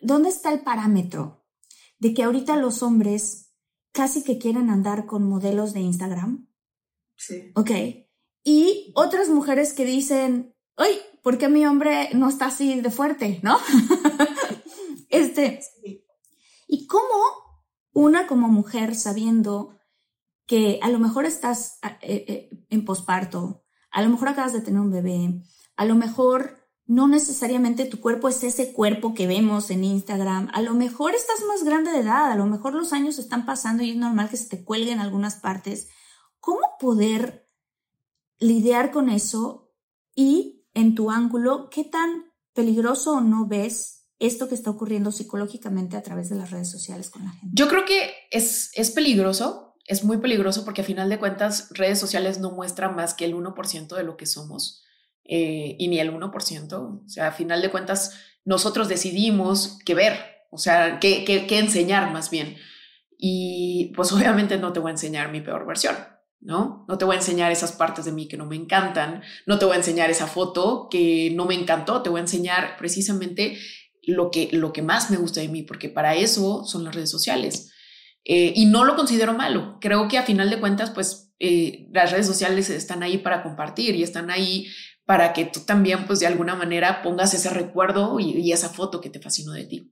¿dónde 0.03 0.29
está 0.29 0.51
el 0.51 0.61
parámetro 0.61 1.45
de 1.99 2.13
que 2.13 2.23
ahorita 2.23 2.57
los 2.57 2.83
hombres 2.83 3.53
casi 3.91 4.23
que 4.23 4.37
quieren 4.37 4.69
andar 4.69 5.05
con 5.05 5.23
modelos 5.23 5.73
de 5.73 5.81
Instagram? 5.81 6.47
Sí. 7.15 7.51
Ok. 7.55 7.71
Y 8.43 8.91
otras 8.95 9.29
mujeres 9.29 9.73
que 9.73 9.85
dicen, 9.85 10.55
¡ay! 10.75 10.99
¿Por 11.21 11.37
qué 11.37 11.47
mi 11.47 11.65
hombre 11.65 12.09
no 12.13 12.27
está 12.27 12.47
así 12.47 12.81
de 12.81 12.91
fuerte? 12.91 13.39
¿No? 13.43 13.57
este. 15.09 15.61
¿Y 16.67 16.85
cómo 16.87 17.13
una 17.93 18.27
como 18.27 18.49
mujer 18.49 18.95
sabiendo 18.95 19.77
que 20.45 20.79
a 20.81 20.89
lo 20.89 20.99
mejor 20.99 21.25
estás 21.25 21.79
eh, 22.01 22.25
eh, 22.27 22.49
en 22.69 22.83
posparto, 22.83 23.63
a 23.91 24.01
lo 24.01 24.09
mejor 24.09 24.29
acabas 24.29 24.53
de 24.53 24.61
tener 24.61 24.81
un 24.81 24.91
bebé, 24.91 25.41
a 25.77 25.85
lo 25.85 25.95
mejor 25.95 26.62
no 26.85 27.07
necesariamente 27.07 27.85
tu 27.85 27.99
cuerpo 27.99 28.27
es 28.27 28.43
ese 28.43 28.73
cuerpo 28.73 29.13
que 29.13 29.27
vemos 29.27 29.69
en 29.69 29.83
Instagram. 29.83 30.49
A 30.53 30.61
lo 30.61 30.73
mejor 30.73 31.15
estás 31.15 31.41
más 31.47 31.63
grande 31.63 31.91
de 31.91 31.99
edad, 31.99 32.31
a 32.31 32.35
lo 32.35 32.45
mejor 32.45 32.73
los 32.73 32.91
años 32.91 33.19
están 33.19 33.45
pasando 33.45 33.83
y 33.83 33.91
es 33.91 33.95
normal 33.95 34.29
que 34.29 34.37
se 34.37 34.49
te 34.49 34.63
cuelgue 34.63 34.91
en 34.91 34.99
algunas 34.99 35.35
partes. 35.35 35.87
¿Cómo 36.39 36.61
poder 36.79 37.49
lidiar 38.39 38.91
con 38.91 39.09
eso 39.09 39.71
y 40.13 40.65
en 40.73 40.95
tu 40.95 41.09
ángulo, 41.09 41.69
qué 41.69 41.85
tan 41.85 42.25
peligroso 42.53 43.13
o 43.13 43.21
no 43.21 43.47
ves 43.47 44.05
esto 44.19 44.49
que 44.49 44.55
está 44.55 44.69
ocurriendo 44.69 45.11
psicológicamente 45.11 45.95
a 45.95 46.03
través 46.03 46.29
de 46.29 46.35
las 46.35 46.51
redes 46.51 46.69
sociales 46.69 47.09
con 47.09 47.23
la 47.23 47.31
gente? 47.31 47.55
Yo 47.55 47.69
creo 47.69 47.85
que 47.85 48.11
es, 48.29 48.71
es 48.73 48.91
peligroso, 48.91 49.75
es 49.85 50.03
muy 50.03 50.17
peligroso 50.17 50.65
porque 50.65 50.81
a 50.81 50.85
final 50.85 51.09
de 51.09 51.19
cuentas 51.19 51.69
redes 51.71 51.99
sociales 51.99 52.39
no 52.39 52.51
muestran 52.51 52.95
más 52.95 53.13
que 53.13 53.23
el 53.23 53.35
1% 53.35 53.95
de 53.95 54.03
lo 54.03 54.17
que 54.17 54.25
somos 54.25 54.83
eh, 55.25 55.75
y 55.79 55.87
ni 55.87 55.99
el 55.99 56.13
1%. 56.13 56.73
O 56.73 57.09
sea, 57.09 57.27
a 57.27 57.31
final 57.31 57.61
de 57.61 57.71
cuentas, 57.71 58.19
nosotros 58.45 58.89
decidimos 58.89 59.79
qué 59.85 59.93
ver, 59.93 60.19
o 60.51 60.57
sea, 60.57 60.99
qué, 60.99 61.23
qué, 61.25 61.59
enseñar 61.59 62.11
más 62.11 62.29
bien. 62.29 62.57
Y 63.17 63.93
pues 63.95 64.11
obviamente 64.13 64.57
no 64.57 64.73
te 64.73 64.79
voy 64.79 64.89
a 64.89 64.93
enseñar 64.93 65.31
mi 65.31 65.41
peor 65.41 65.65
versión, 65.65 65.95
¿no? 66.41 66.85
No 66.87 66.97
te 66.97 67.05
voy 67.05 67.15
a 67.15 67.19
enseñar 67.19 67.51
esas 67.51 67.71
partes 67.71 68.05
de 68.05 68.11
mí 68.11 68.27
que 68.27 68.37
no 68.37 68.45
me 68.45 68.55
encantan, 68.55 69.23
no 69.45 69.59
te 69.59 69.65
voy 69.65 69.75
a 69.75 69.77
enseñar 69.77 70.09
esa 70.09 70.27
foto 70.27 70.87
que 70.89 71.31
no 71.33 71.45
me 71.45 71.55
encantó, 71.55 72.01
te 72.01 72.09
voy 72.09 72.19
a 72.19 72.23
enseñar 72.23 72.75
precisamente 72.77 73.57
lo 74.05 74.31
que, 74.31 74.49
lo 74.51 74.73
que 74.73 74.81
más 74.81 75.09
me 75.09 75.17
gusta 75.17 75.39
de 75.39 75.47
mí, 75.47 75.63
porque 75.63 75.89
para 75.89 76.15
eso 76.15 76.65
son 76.65 76.83
las 76.83 76.95
redes 76.95 77.09
sociales. 77.09 77.71
Eh, 78.25 78.53
y 78.55 78.65
no 78.65 78.85
lo 78.85 78.95
considero 78.95 79.33
malo. 79.33 79.77
Creo 79.81 80.07
que 80.07 80.17
a 80.17 80.23
final 80.23 80.49
de 80.49 80.59
cuentas, 80.59 80.91
pues 80.91 81.33
eh, 81.39 81.89
las 81.91 82.11
redes 82.11 82.27
sociales 82.27 82.69
están 82.69 83.03
ahí 83.03 83.17
para 83.17 83.43
compartir 83.43 83.95
y 83.95 84.03
están 84.03 84.29
ahí 84.29 84.67
para 85.05 85.33
que 85.33 85.45
tú 85.45 85.61
también, 85.61 86.05
pues 86.05 86.19
de 86.19 86.27
alguna 86.27 86.55
manera, 86.55 87.01
pongas 87.01 87.33
ese 87.33 87.49
recuerdo 87.49 88.19
y, 88.19 88.51
esa 88.51 88.69
foto 88.69 89.01
que 89.01 89.09
te 89.09 89.19
fascinó 89.19 89.51
de 89.51 89.65
ti. 89.65 89.91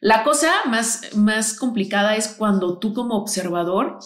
La 0.00 0.24
cosa 0.24 0.52
más, 0.66 1.14
más 1.14 1.54
complicada 1.54 2.16
es 2.16 2.28
cuando 2.28 2.78
tú 2.78 2.94
como 2.94 3.16
observador 3.16 3.98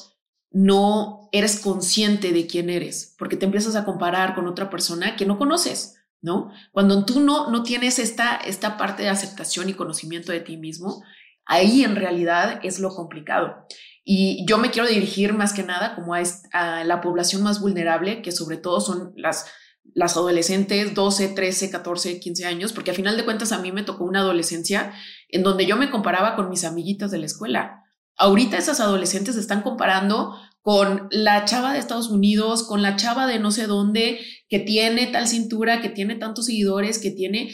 no 0.50 1.28
eres 1.32 1.60
consciente 1.60 2.32
de 2.32 2.46
quién 2.46 2.68
eres, 2.68 3.14
porque 3.18 3.36
te 3.36 3.46
empiezas 3.46 3.74
a 3.76 3.84
comparar 3.84 4.34
con 4.34 4.46
otra 4.46 4.70
persona 4.70 5.16
que 5.16 5.26
no 5.26 5.38
conoces, 5.38 5.96
¿no? 6.20 6.50
Cuando 6.72 7.04
tú 7.04 7.20
no, 7.20 7.50
no 7.50 7.62
tienes 7.62 7.98
esta, 7.98 8.36
esta 8.36 8.76
parte 8.76 9.02
de 9.02 9.08
aceptación 9.08 9.68
y 9.68 9.74
conocimiento 9.74 10.30
de 10.30 10.40
ti 10.40 10.56
mismo, 10.56 11.02
ahí 11.46 11.82
en 11.84 11.96
realidad 11.96 12.60
es 12.62 12.78
lo 12.78 12.90
complicado. 12.90 13.66
Y 14.04 14.44
yo 14.46 14.58
me 14.58 14.70
quiero 14.70 14.86
dirigir 14.86 15.32
más 15.32 15.54
que 15.54 15.62
nada 15.62 15.94
como 15.94 16.14
a, 16.14 16.22
a 16.52 16.84
la 16.84 17.00
población 17.00 17.42
más 17.42 17.60
vulnerable, 17.60 18.20
que 18.20 18.32
sobre 18.32 18.58
todo 18.58 18.80
son 18.80 19.12
las 19.16 19.46
las 19.92 20.16
adolescentes 20.16 20.94
12, 20.94 21.28
13, 21.28 21.70
14, 21.70 22.18
15 22.20 22.44
años, 22.46 22.72
porque 22.72 22.90
a 22.90 22.94
final 22.94 23.16
de 23.16 23.24
cuentas 23.24 23.52
a 23.52 23.58
mí 23.58 23.72
me 23.72 23.82
tocó 23.82 24.04
una 24.04 24.20
adolescencia 24.20 24.92
en 25.28 25.42
donde 25.42 25.66
yo 25.66 25.76
me 25.76 25.90
comparaba 25.90 26.36
con 26.36 26.48
mis 26.48 26.64
amiguitas 26.64 27.10
de 27.10 27.18
la 27.18 27.26
escuela. 27.26 27.84
Ahorita 28.16 28.56
esas 28.56 28.80
adolescentes 28.80 29.34
se 29.34 29.40
están 29.40 29.62
comparando 29.62 30.36
con 30.62 31.08
la 31.10 31.44
chava 31.44 31.72
de 31.72 31.78
Estados 31.78 32.08
Unidos, 32.08 32.62
con 32.62 32.80
la 32.80 32.96
chava 32.96 33.26
de 33.26 33.38
no 33.38 33.50
sé 33.50 33.66
dónde, 33.66 34.20
que 34.48 34.58
tiene 34.58 35.06
tal 35.08 35.28
cintura, 35.28 35.82
que 35.82 35.90
tiene 35.90 36.14
tantos 36.14 36.46
seguidores, 36.46 36.98
que 36.98 37.10
tiene... 37.10 37.50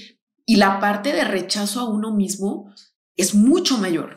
Y 0.46 0.56
la 0.56 0.80
parte 0.80 1.12
de 1.12 1.24
rechazo 1.24 1.80
a 1.80 1.88
uno 1.88 2.12
mismo 2.12 2.72
es 3.16 3.34
mucho 3.34 3.78
mayor. 3.78 4.14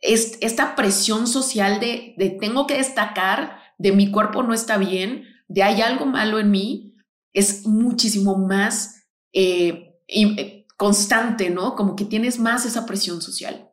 Es 0.00 0.38
esta 0.40 0.76
presión 0.76 1.26
social 1.26 1.80
de, 1.80 2.14
de 2.16 2.30
tengo 2.30 2.66
que 2.66 2.76
destacar, 2.76 3.58
de 3.78 3.92
mi 3.92 4.10
cuerpo 4.10 4.42
no 4.42 4.54
está 4.54 4.78
bien, 4.78 5.24
de 5.48 5.62
hay 5.62 5.80
algo 5.80 6.06
malo 6.06 6.38
en 6.38 6.50
mí, 6.50 6.93
es 7.34 7.66
muchísimo 7.66 8.38
más 8.38 9.08
eh, 9.32 9.96
eh, 10.08 10.66
constante, 10.76 11.50
¿no? 11.50 11.74
Como 11.74 11.96
que 11.96 12.04
tienes 12.04 12.38
más 12.38 12.64
esa 12.64 12.86
presión 12.86 13.20
social. 13.20 13.70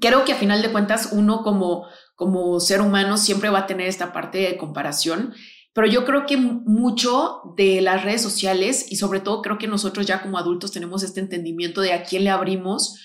Creo 0.00 0.24
que 0.24 0.32
a 0.32 0.36
final 0.36 0.60
de 0.60 0.72
cuentas 0.72 1.10
uno 1.12 1.42
como, 1.42 1.86
como 2.16 2.60
ser 2.60 2.80
humano 2.80 3.16
siempre 3.16 3.50
va 3.50 3.60
a 3.60 3.66
tener 3.66 3.86
esta 3.86 4.12
parte 4.12 4.38
de 4.38 4.58
comparación, 4.58 5.32
pero 5.72 5.86
yo 5.86 6.04
creo 6.04 6.26
que 6.26 6.36
mucho 6.36 7.54
de 7.56 7.80
las 7.80 8.02
redes 8.02 8.20
sociales 8.20 8.90
y 8.90 8.96
sobre 8.96 9.20
todo 9.20 9.40
creo 9.42 9.58
que 9.58 9.68
nosotros 9.68 10.06
ya 10.06 10.20
como 10.20 10.36
adultos 10.36 10.72
tenemos 10.72 11.02
este 11.02 11.20
entendimiento 11.20 11.80
de 11.80 11.92
a 11.92 12.02
quién 12.02 12.24
le 12.24 12.30
abrimos 12.30 12.98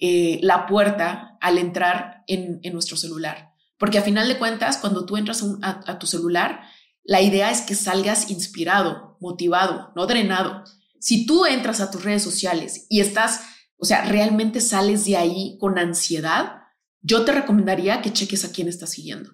eh, 0.00 0.38
la 0.42 0.66
puerta 0.66 1.36
al 1.40 1.58
entrar 1.58 2.22
en, 2.26 2.60
nuestro 2.72 2.96
celular. 2.96 3.50
Porque 3.78 3.98
a 3.98 4.02
final 4.02 4.28
de 4.28 4.38
cuentas, 4.38 4.78
cuando 4.78 5.04
tú 5.04 5.16
entras 5.16 5.44
a 5.60 5.98
tu 5.98 6.06
celular, 6.06 6.62
la 7.04 7.20
idea 7.20 7.50
es 7.50 7.60
que 7.60 7.74
salgas 7.74 8.30
inspirado, 8.30 9.13
motivado, 9.24 9.92
no 9.96 10.06
drenado. 10.06 10.62
Si 11.00 11.26
tú 11.26 11.46
entras 11.46 11.80
a 11.80 11.90
tus 11.90 12.04
redes 12.04 12.22
sociales 12.22 12.86
y 12.88 13.00
estás, 13.00 13.40
o 13.76 13.84
sea, 13.84 14.04
realmente 14.04 14.60
sales 14.60 15.04
de 15.04 15.16
ahí 15.16 15.58
con 15.58 15.78
ansiedad, 15.78 16.62
yo 17.00 17.24
te 17.24 17.32
recomendaría 17.32 18.00
que 18.00 18.12
cheques 18.12 18.44
a 18.44 18.52
quién 18.52 18.68
estás 18.68 18.90
siguiendo. 18.90 19.32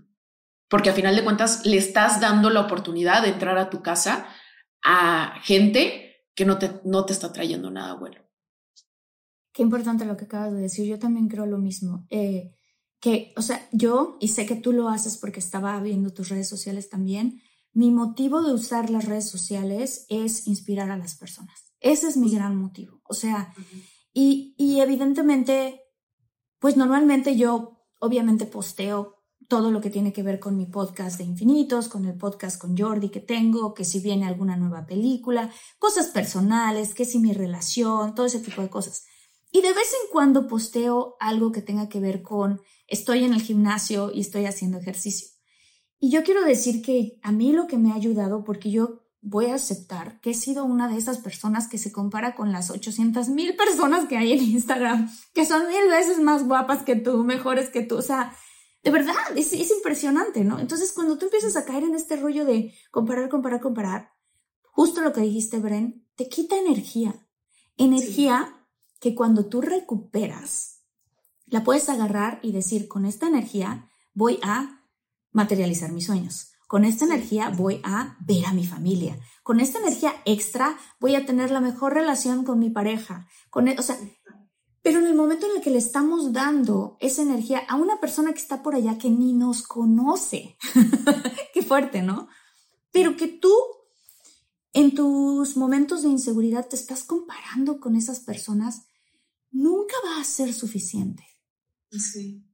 Porque 0.68 0.90
a 0.90 0.94
final 0.94 1.16
de 1.16 1.24
cuentas 1.24 1.66
le 1.66 1.76
estás 1.76 2.20
dando 2.20 2.48
la 2.48 2.60
oportunidad 2.60 3.22
de 3.22 3.28
entrar 3.28 3.58
a 3.58 3.70
tu 3.70 3.82
casa 3.82 4.26
a 4.82 5.34
gente 5.42 6.24
que 6.34 6.44
no 6.44 6.58
te, 6.58 6.80
no 6.84 7.04
te 7.04 7.12
está 7.12 7.32
trayendo 7.32 7.70
nada 7.70 7.94
bueno. 7.94 8.20
Qué 9.52 9.62
importante 9.62 10.04
lo 10.04 10.16
que 10.16 10.24
acabas 10.24 10.52
de 10.52 10.60
decir. 10.60 10.86
Yo 10.86 10.98
también 10.98 11.28
creo 11.28 11.44
lo 11.46 11.58
mismo. 11.58 12.06
Eh, 12.08 12.54
que, 13.00 13.32
o 13.36 13.42
sea, 13.42 13.66
yo, 13.72 14.16
y 14.20 14.28
sé 14.28 14.46
que 14.46 14.54
tú 14.54 14.72
lo 14.72 14.88
haces 14.88 15.16
porque 15.16 15.40
estaba 15.40 15.80
viendo 15.80 16.12
tus 16.12 16.28
redes 16.28 16.48
sociales 16.48 16.88
también, 16.90 17.42
mi 17.72 17.90
motivo 17.90 18.42
de 18.42 18.52
usar 18.52 18.90
las 18.90 19.04
redes 19.04 19.28
sociales 19.28 20.06
es 20.08 20.46
inspirar 20.46 20.90
a 20.90 20.96
las 20.96 21.16
personas. 21.16 21.72
Ese 21.80 22.08
es 22.08 22.16
mi 22.16 22.30
gran 22.30 22.56
motivo. 22.56 23.00
O 23.04 23.14
sea, 23.14 23.54
y, 24.12 24.54
evidentemente 24.80 25.80
pues 26.60 26.76
normalmente 26.76 27.36
yo 27.36 27.86
obviamente 27.98 28.44
posteo 28.44 29.16
todo 29.48 29.70
lo 29.72 29.80
que 29.80 29.90
tiene 29.90 30.12
que 30.12 30.22
ver 30.22 30.38
con 30.38 30.56
mi 30.56 30.66
podcast 30.66 31.18
de 31.18 31.24
infinitos, 31.24 31.88
con 31.88 32.04
el 32.04 32.16
podcast 32.16 32.60
con 32.60 32.76
Jordi 32.76 33.08
que 33.08 33.20
tengo, 33.20 33.74
que 33.74 33.84
si 33.84 33.98
viene 33.98 34.26
alguna 34.26 34.56
nueva 34.56 34.86
película, 34.86 35.50
cosas 35.78 36.08
personales, 36.08 36.94
que 36.94 37.04
si 37.04 37.18
mi 37.18 37.32
relación, 37.32 38.14
todo 38.14 38.26
ese 38.26 38.40
tipo 38.40 38.62
de 38.62 38.68
cosas. 38.68 39.04
Y 39.50 39.62
de 39.62 39.72
vez 39.72 39.92
en 39.92 40.12
cuando 40.12 40.46
posteo 40.46 41.16
algo 41.18 41.50
que 41.50 41.62
tenga 41.62 41.88
que 41.88 41.98
ver 41.98 42.22
con 42.22 42.60
estoy 42.86 43.24
en 43.24 43.32
el 43.32 43.42
gimnasio 43.42 44.12
y 44.12 44.20
estoy 44.20 44.44
haciendo 44.44 44.78
ejercicio. 44.78 45.28
Y 46.00 46.10
yo 46.10 46.24
quiero 46.24 46.42
decir 46.42 46.82
que 46.82 47.20
a 47.22 47.30
mí 47.30 47.52
lo 47.52 47.66
que 47.66 47.76
me 47.76 47.92
ha 47.92 47.94
ayudado, 47.94 48.42
porque 48.42 48.70
yo 48.70 49.02
voy 49.20 49.46
a 49.46 49.54
aceptar 49.54 50.18
que 50.20 50.30
he 50.30 50.34
sido 50.34 50.64
una 50.64 50.88
de 50.88 50.96
esas 50.96 51.18
personas 51.18 51.68
que 51.68 51.76
se 51.76 51.92
compara 51.92 52.34
con 52.34 52.52
las 52.52 52.70
800 52.70 53.28
mil 53.28 53.54
personas 53.54 54.08
que 54.08 54.16
hay 54.16 54.32
en 54.32 54.42
Instagram, 54.42 55.10
que 55.34 55.44
son 55.44 55.68
mil 55.68 55.88
veces 55.90 56.18
más 56.18 56.46
guapas 56.46 56.82
que 56.84 56.96
tú, 56.96 57.22
mejores 57.22 57.68
que 57.68 57.82
tú. 57.82 57.96
O 57.96 58.02
sea, 58.02 58.34
de 58.82 58.90
verdad, 58.90 59.14
es, 59.36 59.52
es 59.52 59.70
impresionante, 59.70 60.42
¿no? 60.42 60.58
Entonces, 60.58 60.92
cuando 60.92 61.18
tú 61.18 61.26
empiezas 61.26 61.54
a 61.56 61.66
caer 61.66 61.84
en 61.84 61.94
este 61.94 62.16
rollo 62.16 62.46
de 62.46 62.74
comparar, 62.90 63.28
comparar, 63.28 63.60
comparar, 63.60 64.12
justo 64.62 65.02
lo 65.02 65.12
que 65.12 65.20
dijiste, 65.20 65.58
Bren, 65.58 66.06
te 66.16 66.28
quita 66.28 66.56
energía. 66.56 67.26
Energía 67.76 68.66
que 69.00 69.14
cuando 69.14 69.46
tú 69.46 69.60
recuperas, 69.60 70.82
la 71.46 71.62
puedes 71.62 71.88
agarrar 71.90 72.38
y 72.42 72.52
decir, 72.52 72.88
con 72.88 73.04
esta 73.04 73.26
energía 73.26 73.90
voy 74.14 74.38
a 74.42 74.79
materializar 75.32 75.92
mis 75.92 76.06
sueños. 76.06 76.52
Con 76.66 76.84
esta 76.84 77.04
energía 77.04 77.50
voy 77.50 77.80
a 77.82 78.16
ver 78.20 78.46
a 78.46 78.52
mi 78.52 78.64
familia. 78.66 79.18
Con 79.42 79.58
esta 79.58 79.78
energía 79.80 80.14
extra 80.24 80.78
voy 81.00 81.16
a 81.16 81.26
tener 81.26 81.50
la 81.50 81.60
mejor 81.60 81.94
relación 81.94 82.44
con 82.44 82.58
mi 82.58 82.70
pareja. 82.70 83.26
Con, 83.50 83.68
e, 83.68 83.76
o 83.78 83.82
sea, 83.82 83.98
pero 84.82 85.00
en 85.00 85.06
el 85.06 85.14
momento 85.14 85.46
en 85.46 85.56
el 85.56 85.62
que 85.62 85.70
le 85.70 85.78
estamos 85.78 86.32
dando 86.32 86.96
esa 87.00 87.22
energía 87.22 87.60
a 87.68 87.76
una 87.76 88.00
persona 88.00 88.32
que 88.32 88.38
está 88.38 88.62
por 88.62 88.74
allá 88.74 88.98
que 88.98 89.10
ni 89.10 89.32
nos 89.32 89.62
conoce, 89.62 90.56
qué 91.54 91.62
fuerte, 91.62 92.02
¿no? 92.02 92.28
Pero 92.92 93.16
que 93.16 93.28
tú 93.28 93.52
en 94.72 94.94
tus 94.94 95.56
momentos 95.56 96.02
de 96.02 96.08
inseguridad 96.08 96.68
te 96.68 96.76
estás 96.76 97.04
comparando 97.04 97.80
con 97.80 97.96
esas 97.96 98.20
personas, 98.20 98.86
nunca 99.50 99.94
va 100.04 100.20
a 100.20 100.24
ser 100.24 100.54
suficiente. 100.54 101.24
Sí. 101.90 102.44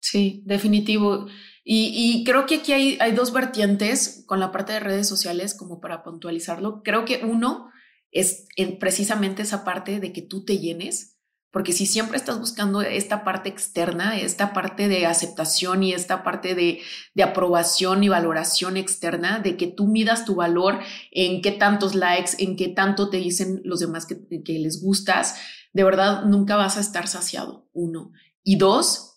Sí, 0.00 0.42
definitivo. 0.46 1.26
Y, 1.70 2.24
creo 2.24 2.46
que 2.46 2.56
aquí 2.56 2.72
hay, 2.72 2.96
hay 2.98 3.12
dos 3.12 3.32
vertientes 3.32 4.24
con 4.26 4.40
la 4.40 4.52
parte 4.52 4.72
de 4.72 4.80
redes 4.80 5.06
sociales, 5.06 5.52
como 5.52 5.80
para 5.80 6.02
puntualizarlo. 6.02 6.82
Creo 6.82 7.04
que 7.04 7.20
uno 7.24 7.68
es 8.10 8.46
precisamente 8.80 9.42
esa 9.42 9.64
parte 9.64 10.00
de 10.00 10.12
que 10.14 10.22
tú 10.22 10.46
te 10.46 10.58
llenes 10.58 11.18
porque 11.50 11.72
si 11.72 11.86
siempre 11.86 12.18
estás 12.18 12.38
buscando 12.38 12.82
esta 12.82 13.24
parte 13.24 13.48
externa, 13.48 14.18
esta 14.18 14.52
parte 14.52 14.86
de 14.86 15.06
aceptación 15.06 15.82
y 15.82 15.92
esta 15.92 16.22
parte 16.22 16.54
de, 16.54 16.80
aprobación 17.22 18.04
y 18.04 18.08
valoración 18.08 18.76
externa, 18.76 19.40
de 19.40 19.56
que 19.56 19.66
tú 19.66 19.86
midas 19.86 20.24
tu 20.24 20.34
valor 20.34 20.78
en 21.10 21.40
qué 21.40 21.52
tantos 21.52 21.94
likes, 21.94 22.32
en 22.38 22.56
qué 22.56 22.68
tanto 22.68 23.08
te 23.08 23.16
dicen 23.16 23.60
los 23.64 23.80
demás 23.80 24.06
que, 24.06 24.58
les 24.58 24.82
gustas, 24.82 25.36
de 25.72 25.84
verdad 25.84 26.24
nunca 26.26 26.56
vas 26.56 26.76
a 26.76 26.80
estar 26.80 27.08
saciado, 27.08 27.68
uno. 27.72 28.12
Y 28.44 28.56
dos, 28.56 29.07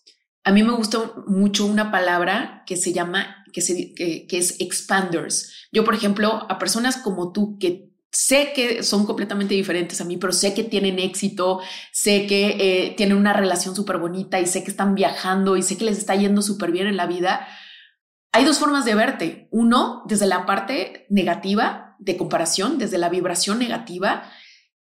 a 0.43 0.51
mí 0.51 0.63
me 0.63 0.73
gusta 0.73 0.99
mucho 1.27 1.65
una 1.65 1.91
palabra 1.91 2.63
que 2.65 2.75
se 2.75 2.93
llama, 2.93 3.43
que, 3.53 4.27
es 4.29 4.59
expanders. 4.59 5.67
Yo, 5.71 5.83
por 5.83 5.93
ejemplo, 5.93 6.45
a 6.49 6.57
personas 6.57 6.97
como 6.97 7.31
tú 7.31 7.57
que 7.59 7.91
sé 8.11 8.51
que 8.53 8.83
son 8.83 9.05
completamente 9.05 9.53
diferentes 9.53 10.01
a 10.01 10.05
mí, 10.05 10.17
pero 10.17 10.33
sé 10.33 10.53
que 10.53 10.63
tienen 10.63 10.99
éxito, 10.99 11.61
sé 11.93 12.27
que 12.27 12.57
eh, 12.59 12.93
tienen 12.97 13.17
una 13.17 13.33
relación 13.33 13.75
súper 13.75 13.99
bonita 13.99 14.39
y 14.39 14.47
sé 14.47 14.63
que 14.63 14.71
están 14.71 14.95
viajando 14.95 15.55
y 15.55 15.63
sé 15.63 15.77
que 15.77 15.85
les 15.85 15.97
está 15.97 16.15
yendo 16.15 16.41
súper 16.41 16.71
bien 16.71 16.87
en 16.87 16.97
la 16.97 17.05
vida. 17.05 17.47
Hay 18.33 18.43
dos 18.43 18.59
formas 18.59 18.83
de 18.83 18.95
verte. 18.95 19.47
Uno, 19.51 20.03
desde 20.07 20.25
la 20.25 20.45
parte 20.45 21.05
negativa 21.09 21.95
de 21.99 22.17
comparación, 22.17 22.79
desde 22.79 22.97
la 22.97 23.09
vibración 23.09 23.59
negativa, 23.59 24.23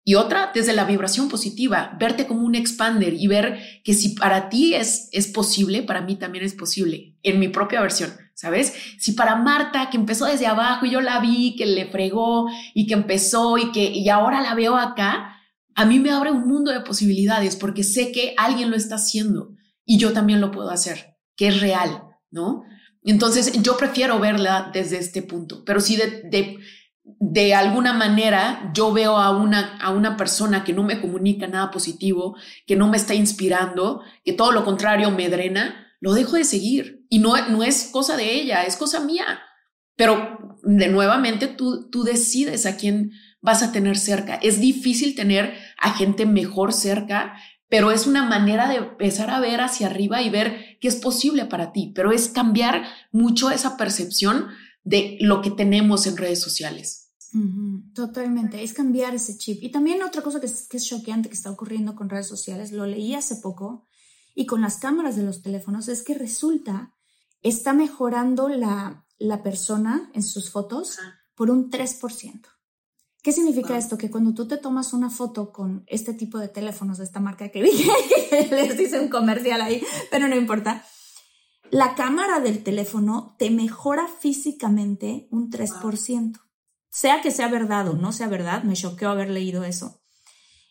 y 0.04 0.14
otra 0.14 0.50
desde 0.54 0.72
la 0.72 0.84
vibración 0.84 1.28
positiva, 1.28 1.96
verte 2.00 2.26
como 2.26 2.44
un 2.44 2.54
expander 2.54 3.14
y 3.14 3.26
ver 3.26 3.60
que 3.84 3.94
si 3.94 4.10
para 4.10 4.48
ti 4.48 4.74
es, 4.74 5.08
es 5.12 5.28
posible, 5.28 5.82
para 5.82 6.00
mí 6.00 6.16
también 6.16 6.44
es 6.44 6.54
posible, 6.54 7.16
en 7.22 7.38
mi 7.38 7.48
propia 7.48 7.80
versión, 7.80 8.10
¿sabes? 8.34 8.72
Si 8.98 9.12
para 9.12 9.36
Marta, 9.36 9.90
que 9.90 9.98
empezó 9.98 10.24
desde 10.24 10.46
abajo 10.46 10.86
y 10.86 10.90
yo 10.90 11.00
la 11.00 11.20
vi, 11.20 11.54
que 11.54 11.66
le 11.66 11.86
fregó 11.86 12.48
y 12.74 12.86
que 12.86 12.94
empezó 12.94 13.58
y 13.58 13.72
que 13.72 13.84
y 13.90 14.08
ahora 14.08 14.40
la 14.40 14.54
veo 14.54 14.76
acá, 14.76 15.36
a 15.74 15.84
mí 15.84 15.98
me 15.98 16.10
abre 16.10 16.30
un 16.30 16.48
mundo 16.48 16.72
de 16.72 16.80
posibilidades 16.80 17.56
porque 17.56 17.84
sé 17.84 18.10
que 18.10 18.34
alguien 18.36 18.70
lo 18.70 18.76
está 18.76 18.96
haciendo 18.96 19.54
y 19.84 19.98
yo 19.98 20.12
también 20.12 20.40
lo 20.40 20.50
puedo 20.50 20.70
hacer, 20.70 21.16
que 21.36 21.48
es 21.48 21.60
real, 21.60 22.02
¿no? 22.30 22.64
Entonces 23.02 23.52
yo 23.62 23.76
prefiero 23.76 24.18
verla 24.18 24.70
desde 24.72 24.98
este 24.98 25.22
punto, 25.22 25.64
pero 25.64 25.80
si 25.80 25.96
de, 25.96 26.22
de 26.24 26.58
de 27.18 27.54
alguna 27.54 27.92
manera 27.92 28.70
yo 28.74 28.92
veo 28.92 29.16
a 29.16 29.36
una, 29.36 29.76
a 29.78 29.90
una 29.90 30.16
persona 30.16 30.64
que 30.64 30.72
no 30.72 30.82
me 30.82 31.00
comunica 31.00 31.46
nada 31.46 31.70
positivo, 31.70 32.36
que 32.66 32.76
no 32.76 32.88
me 32.88 32.96
está 32.96 33.14
inspirando, 33.14 34.02
que 34.24 34.32
todo 34.32 34.52
lo 34.52 34.64
contrario 34.64 35.10
me 35.10 35.28
drena, 35.28 35.86
lo 36.00 36.14
dejo 36.14 36.36
de 36.36 36.44
seguir. 36.44 37.04
Y 37.08 37.18
no, 37.18 37.34
no 37.48 37.62
es 37.62 37.90
cosa 37.92 38.16
de 38.16 38.34
ella, 38.34 38.62
es 38.64 38.76
cosa 38.76 39.00
mía. 39.00 39.40
Pero 39.96 40.56
de 40.62 40.88
nuevamente 40.88 41.46
tú, 41.46 41.90
tú 41.90 42.04
decides 42.04 42.66
a 42.66 42.76
quién 42.76 43.12
vas 43.40 43.62
a 43.62 43.72
tener 43.72 43.98
cerca. 43.98 44.36
Es 44.36 44.60
difícil 44.60 45.14
tener 45.14 45.54
a 45.78 45.92
gente 45.92 46.26
mejor 46.26 46.72
cerca, 46.72 47.34
pero 47.68 47.90
es 47.90 48.06
una 48.06 48.24
manera 48.24 48.68
de 48.68 48.76
empezar 48.76 49.30
a 49.30 49.40
ver 49.40 49.60
hacia 49.60 49.86
arriba 49.86 50.22
y 50.22 50.30
ver 50.30 50.78
qué 50.80 50.88
es 50.88 50.96
posible 50.96 51.46
para 51.46 51.72
ti, 51.72 51.92
pero 51.94 52.12
es 52.12 52.28
cambiar 52.28 52.84
mucho 53.12 53.50
esa 53.50 53.76
percepción 53.76 54.48
de 54.82 55.18
lo 55.20 55.42
que 55.42 55.50
tenemos 55.50 56.06
en 56.06 56.16
redes 56.16 56.40
sociales. 56.40 56.99
Totalmente, 57.94 58.62
es 58.62 58.72
cambiar 58.72 59.14
ese 59.14 59.36
chip. 59.38 59.62
Y 59.62 59.70
también 59.70 60.02
otra 60.02 60.22
cosa 60.22 60.40
que 60.40 60.46
es, 60.46 60.66
que 60.68 60.78
es 60.78 60.86
choqueante 60.86 61.28
que 61.28 61.34
está 61.34 61.50
ocurriendo 61.50 61.94
con 61.94 62.08
redes 62.08 62.26
sociales, 62.26 62.72
lo 62.72 62.86
leí 62.86 63.14
hace 63.14 63.36
poco, 63.36 63.86
y 64.34 64.46
con 64.46 64.60
las 64.60 64.76
cámaras 64.76 65.16
de 65.16 65.22
los 65.22 65.42
teléfonos, 65.42 65.88
es 65.88 66.02
que 66.02 66.14
resulta, 66.14 66.94
está 67.42 67.72
mejorando 67.72 68.48
la, 68.48 69.06
la 69.18 69.42
persona 69.42 70.10
en 70.14 70.22
sus 70.22 70.50
fotos 70.50 70.98
por 71.34 71.50
un 71.50 71.70
3%. 71.70 72.42
¿Qué 73.22 73.32
significa 73.32 73.76
esto? 73.76 73.98
Que 73.98 74.10
cuando 74.10 74.32
tú 74.32 74.48
te 74.48 74.56
tomas 74.56 74.94
una 74.94 75.10
foto 75.10 75.52
con 75.52 75.84
este 75.86 76.14
tipo 76.14 76.38
de 76.38 76.48
teléfonos 76.48 76.98
de 76.98 77.04
esta 77.04 77.20
marca 77.20 77.50
que 77.50 77.62
dije, 77.62 77.90
les 78.50 78.80
hice 78.80 78.98
un 78.98 79.08
comercial 79.08 79.60
ahí, 79.60 79.82
pero 80.10 80.26
no 80.26 80.36
importa, 80.36 80.84
la 81.70 81.94
cámara 81.94 82.40
del 82.40 82.62
teléfono 82.62 83.36
te 83.38 83.50
mejora 83.50 84.08
físicamente 84.08 85.28
un 85.30 85.50
3%. 85.50 86.40
Sea 86.90 87.22
que 87.22 87.30
sea 87.30 87.48
verdad 87.48 87.88
o 87.88 87.94
no 87.94 88.12
sea 88.12 88.28
verdad, 88.28 88.64
me 88.64 88.74
choqueó 88.74 89.10
haber 89.10 89.30
leído 89.30 89.64
eso. 89.64 90.02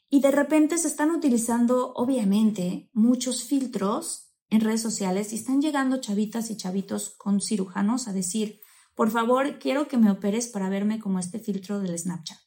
Y 0.09 0.21
de 0.21 0.31
repente 0.31 0.77
se 0.77 0.87
están 0.87 1.11
utilizando, 1.11 1.93
obviamente, 1.93 2.89
muchos 2.93 3.43
filtros 3.43 4.33
en 4.49 4.61
redes 4.61 4.81
sociales 4.81 5.31
y 5.31 5.35
están 5.35 5.61
llegando 5.61 6.01
chavitas 6.01 6.49
y 6.49 6.57
chavitos 6.57 7.15
con 7.17 7.39
cirujanos 7.39 8.07
a 8.07 8.13
decir, 8.13 8.59
por 8.95 9.11
favor, 9.11 9.59
quiero 9.59 9.87
que 9.87 9.97
me 9.97 10.11
operes 10.11 10.47
para 10.47 10.69
verme 10.69 10.99
como 10.99 11.19
este 11.19 11.39
filtro 11.39 11.79
del 11.79 11.97
Snapchat. 11.97 12.37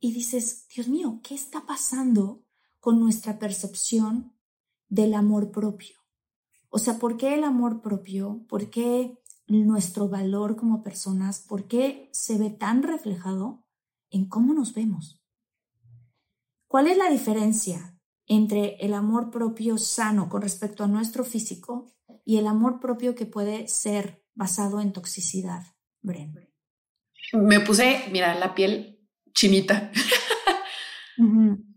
Y 0.00 0.12
dices, 0.12 0.66
Dios 0.74 0.88
mío, 0.88 1.20
¿qué 1.22 1.34
está 1.34 1.66
pasando 1.66 2.44
con 2.80 2.98
nuestra 3.00 3.38
percepción 3.38 4.34
del 4.88 5.14
amor 5.14 5.50
propio? 5.50 5.98
O 6.70 6.78
sea, 6.78 6.98
¿por 6.98 7.16
qué 7.16 7.34
el 7.34 7.44
amor 7.44 7.82
propio? 7.82 8.44
¿Por 8.48 8.70
qué 8.70 9.18
nuestro 9.48 10.08
valor 10.08 10.56
como 10.56 10.82
personas? 10.82 11.40
¿Por 11.40 11.66
qué 11.66 12.08
se 12.12 12.38
ve 12.38 12.50
tan 12.50 12.82
reflejado 12.82 13.64
en 14.10 14.28
cómo 14.28 14.54
nos 14.54 14.74
vemos? 14.74 15.22
¿Cuál 16.66 16.86
es 16.86 16.98
la 16.98 17.10
diferencia 17.10 17.98
entre 18.26 18.76
el 18.76 18.92
amor 18.92 19.30
propio 19.30 19.78
sano 19.78 20.28
con 20.28 20.42
respecto 20.42 20.84
a 20.84 20.88
nuestro 20.88 21.24
físico 21.24 21.94
y 22.24 22.36
el 22.36 22.46
amor 22.46 22.78
propio 22.78 23.14
que 23.14 23.26
puede 23.26 23.68
ser 23.68 24.22
basado 24.34 24.80
en 24.80 24.92
toxicidad, 24.92 25.62
Bren? 26.02 26.34
Me 27.32 27.60
puse, 27.60 28.04
mira, 28.10 28.34
la 28.34 28.54
piel 28.54 29.00
chinita. 29.32 29.90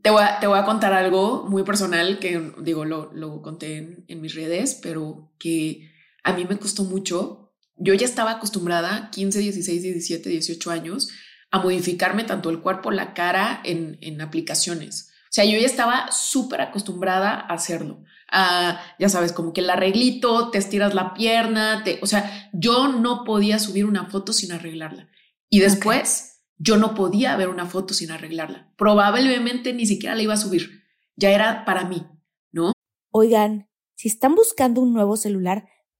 te, 0.01 0.09
voy 0.09 0.23
a, 0.23 0.39
te, 0.39 0.47
voy 0.47 0.59
a, 0.59 0.65
contar 0.65 0.93
algo 0.93 1.45
muy 1.47 1.63
personal 1.63 2.19
que, 2.19 2.53
digo, 2.59 2.85
lo, 2.85 3.11
lo 3.13 3.41
conté 3.41 4.03
en, 4.07 4.21
mis 4.21 4.35
redes, 4.35 4.79
pero 4.81 5.33
que 5.39 5.89
a 6.23 6.33
mí 6.33 6.45
me 6.45 6.57
costó 6.57 6.83
mucho. 6.83 7.50
Yo 7.77 7.93
ya 7.93 8.05
estaba 8.05 8.31
acostumbrada, 8.31 9.09
15, 9.11 9.39
16, 9.39 9.81
17, 9.81 10.29
18 10.29 10.71
años, 10.71 11.09
a 11.51 11.59
modificarme 11.59 12.23
tanto 12.23 12.49
el 12.49 12.61
cuerpo, 12.61 12.91
la 12.91 13.13
cara 13.13 13.61
en, 13.63 13.97
en 14.01 14.21
aplicaciones. 14.21 15.11
O 15.31 15.33
sea, 15.33 15.45
yo 15.45 15.57
ya 15.57 15.65
estaba 15.65 16.11
súper 16.11 16.59
acostumbrada 16.61 17.31
a 17.31 17.53
hacerlo. 17.53 18.03
A, 18.31 18.81
ya 18.99 19.07
sabes, 19.07 19.31
como 19.31 19.53
que 19.53 19.61
el 19.61 19.69
arreglito, 19.69 20.51
te 20.51 20.57
estiras 20.57 20.93
la 20.93 21.13
pierna, 21.13 21.83
te, 21.83 21.99
o 22.01 22.05
sea, 22.05 22.49
yo 22.53 22.89
no 22.89 23.23
podía 23.23 23.59
subir 23.59 23.85
una 23.85 24.09
foto 24.09 24.33
sin 24.33 24.51
arreglarla. 24.51 25.09
Y 25.49 25.59
después 25.59 26.31
yo 26.57 26.77
no 26.77 26.93
podía 26.95 27.35
ver 27.37 27.49
una 27.49 27.65
foto 27.65 27.93
sin 27.93 28.11
arreglarla. 28.11 28.73
Probablemente 28.77 29.73
ni 29.73 29.85
siquiera 29.85 30.15
la 30.15 30.21
iba 30.21 30.33
a 30.33 30.37
subir. 30.37 30.83
ya 31.15 31.31
era 31.31 31.65
para 31.65 31.85
mí, 31.85 32.05
¿no? 32.51 32.73
Oigan, 33.09 33.69
si 33.95 34.07
están 34.07 34.35
buscando 34.35 34.81
un 34.81 34.93
nuevo 34.93 35.15
celular, 35.15 35.67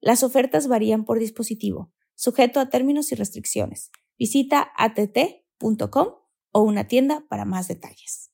Las 0.00 0.22
ofertas 0.22 0.66
varían 0.66 1.04
por 1.04 1.18
dispositivo, 1.18 1.92
sujeto 2.14 2.60
a 2.60 2.70
términos 2.70 3.12
y 3.12 3.14
restricciones. 3.16 3.90
Visita 4.18 4.70
att.com 4.76 6.08
o 6.52 6.60
una 6.62 6.84
tienda 6.84 7.24
para 7.28 7.44
más 7.44 7.68
detalles. 7.68 8.30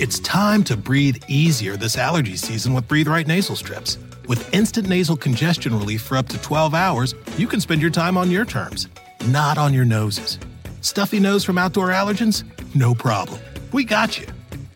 It's 0.00 0.18
time 0.18 0.64
to 0.64 0.76
breathe 0.76 1.22
easier 1.28 1.76
this 1.76 1.96
allergy 1.96 2.36
season 2.36 2.74
with 2.74 2.88
Breathe 2.88 3.08
Right 3.08 3.26
nasal 3.26 3.56
strips. 3.56 3.98
With 4.28 4.52
instant 4.52 4.88
nasal 4.88 5.16
congestion 5.16 5.78
relief 5.78 6.02
for 6.02 6.16
up 6.16 6.28
to 6.28 6.38
12 6.38 6.74
hours, 6.74 7.14
you 7.38 7.46
can 7.46 7.60
spend 7.60 7.80
your 7.80 7.90
time 7.90 8.16
on 8.16 8.30
your 8.30 8.44
terms, 8.44 8.88
not 9.28 9.56
on 9.56 9.72
your 9.72 9.84
noses. 9.84 10.38
Stuffy 10.80 11.20
nose 11.20 11.44
from 11.44 11.58
outdoor 11.58 11.88
allergens? 11.88 12.44
No 12.74 12.94
problem. 12.94 13.40
We 13.72 13.84
got 13.84 14.18
you. 14.18 14.26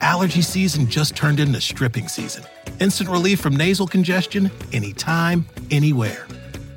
Allergy 0.01 0.43
season 0.43 0.87
just 0.87 1.17
turned 1.17 1.41
into 1.41 1.61
stripping 1.61 2.09
season. 2.09 2.45
Instant 2.81 3.11
relief 3.11 3.41
from 3.41 3.57
nasal 3.57 3.87
congestion 3.87 4.51
anytime, 4.73 5.45
anywhere. 5.71 6.27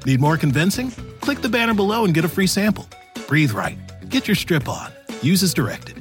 Need 0.05 0.19
more 0.19 0.37
convincing? 0.37 0.91
Click 1.21 1.41
the 1.41 1.49
banner 1.49 1.73
below 1.73 2.05
and 2.05 2.13
get 2.13 2.25
a 2.25 2.29
free 2.29 2.47
sample. 2.47 2.87
Breathe 3.27 3.51
right. 3.51 3.77
Get 4.09 4.27
your 4.27 4.35
strip 4.35 4.67
on. 4.67 4.91
Use 5.21 5.43
as 5.43 5.53
directed. 5.53 5.97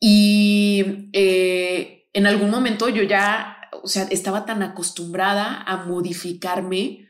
Y 0.00 1.08
eh, 1.12 2.08
en 2.12 2.26
algún 2.26 2.50
momento 2.50 2.88
yo 2.88 3.02
ya, 3.04 3.56
o 3.82 3.88
sea, 3.88 4.02
estaba 4.10 4.44
tan 4.44 4.62
acostumbrada 4.62 5.62
a 5.62 5.86
modificarme 5.86 7.08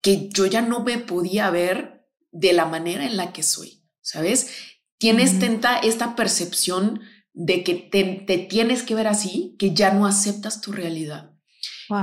que 0.00 0.28
yo 0.28 0.46
ya 0.46 0.60
no 0.60 0.84
me 0.84 0.98
podía 0.98 1.50
ver 1.50 2.06
de 2.30 2.52
la 2.52 2.66
manera 2.66 3.04
en 3.04 3.16
la 3.16 3.32
que 3.32 3.42
soy, 3.42 3.82
¿sabes? 4.00 4.75
Tienes 4.98 5.38
tenta 5.38 5.78
esta 5.78 6.16
percepción 6.16 7.02
de 7.32 7.62
que 7.62 7.74
te, 7.74 8.38
tienes 8.48 8.82
que 8.82 8.94
ver 8.94 9.08
así, 9.08 9.54
que 9.58 9.74
ya 9.74 9.92
no 9.92 10.06
aceptas 10.06 10.60
tu 10.60 10.72
realidad. 10.72 11.32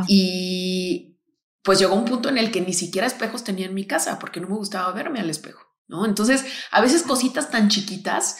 Y 0.07 1.17
pues 1.63 1.79
llegó 1.79 1.95
un 1.95 2.05
punto 2.05 2.29
en 2.29 2.37
el 2.37 2.51
que 2.51 2.61
ni 2.61 2.73
siquiera 2.73 3.07
espejos 3.07 3.43
tenía 3.43 3.65
en 3.65 3.73
mi 3.73 3.87
casa 3.87 4.19
porque 4.19 4.39
no 4.39 4.47
me 4.47 4.55
gustaba 4.55 4.91
verme 4.91 5.19
al 5.19 5.29
espejo, 5.29 5.63
¿no? 5.87 6.05
Entonces, 6.05 6.45
a 6.71 6.81
veces 6.81 7.03
cositas 7.03 7.49
tan 7.49 7.69
chiquitas 7.69 8.37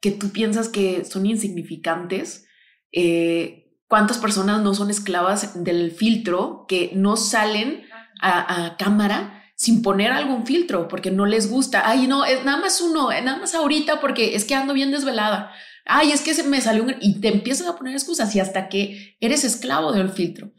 que 0.00 0.10
tú 0.10 0.30
piensas 0.30 0.68
que 0.68 1.04
son 1.06 1.24
insignificantes. 1.24 2.46
Eh, 2.92 3.72
¿Cuántas 3.88 4.18
personas 4.18 4.60
no 4.60 4.74
son 4.74 4.90
esclavas 4.90 5.64
del 5.64 5.92
filtro 5.92 6.66
que 6.68 6.90
no 6.94 7.16
salen 7.16 7.86
a, 8.20 8.76
cámara 8.78 9.33
sin 9.56 9.82
poner 9.82 10.12
algún 10.12 10.46
filtro 10.46 10.88
porque 10.88 11.10
no 11.10 11.26
les 11.26 11.50
gusta? 11.50 11.88
Ay, 11.88 12.06
no, 12.06 12.24
es 12.24 12.44
nada 12.44 12.58
más 12.58 12.80
uno, 12.80 13.10
nada 13.10 13.38
más 13.38 13.54
ahorita 13.54 14.00
porque 14.00 14.34
es 14.34 14.44
que 14.44 14.54
ando 14.54 14.74
bien 14.74 14.90
desvelada. 14.90 15.52
Ay, 15.86 16.12
es 16.12 16.22
que 16.22 16.34
se 16.34 16.44
me 16.44 16.60
salió 16.60 16.82
un... 16.82 16.96
Y 17.00 17.20
te 17.20 17.28
empiezas 17.28 17.66
a 17.66 17.76
poner 17.76 17.94
excusas 17.94 18.34
y 18.34 18.40
hasta 18.40 18.68
que 18.68 19.16
eres 19.20 19.44
esclavo 19.44 19.92
del 19.92 20.10
filtro. 20.10 20.52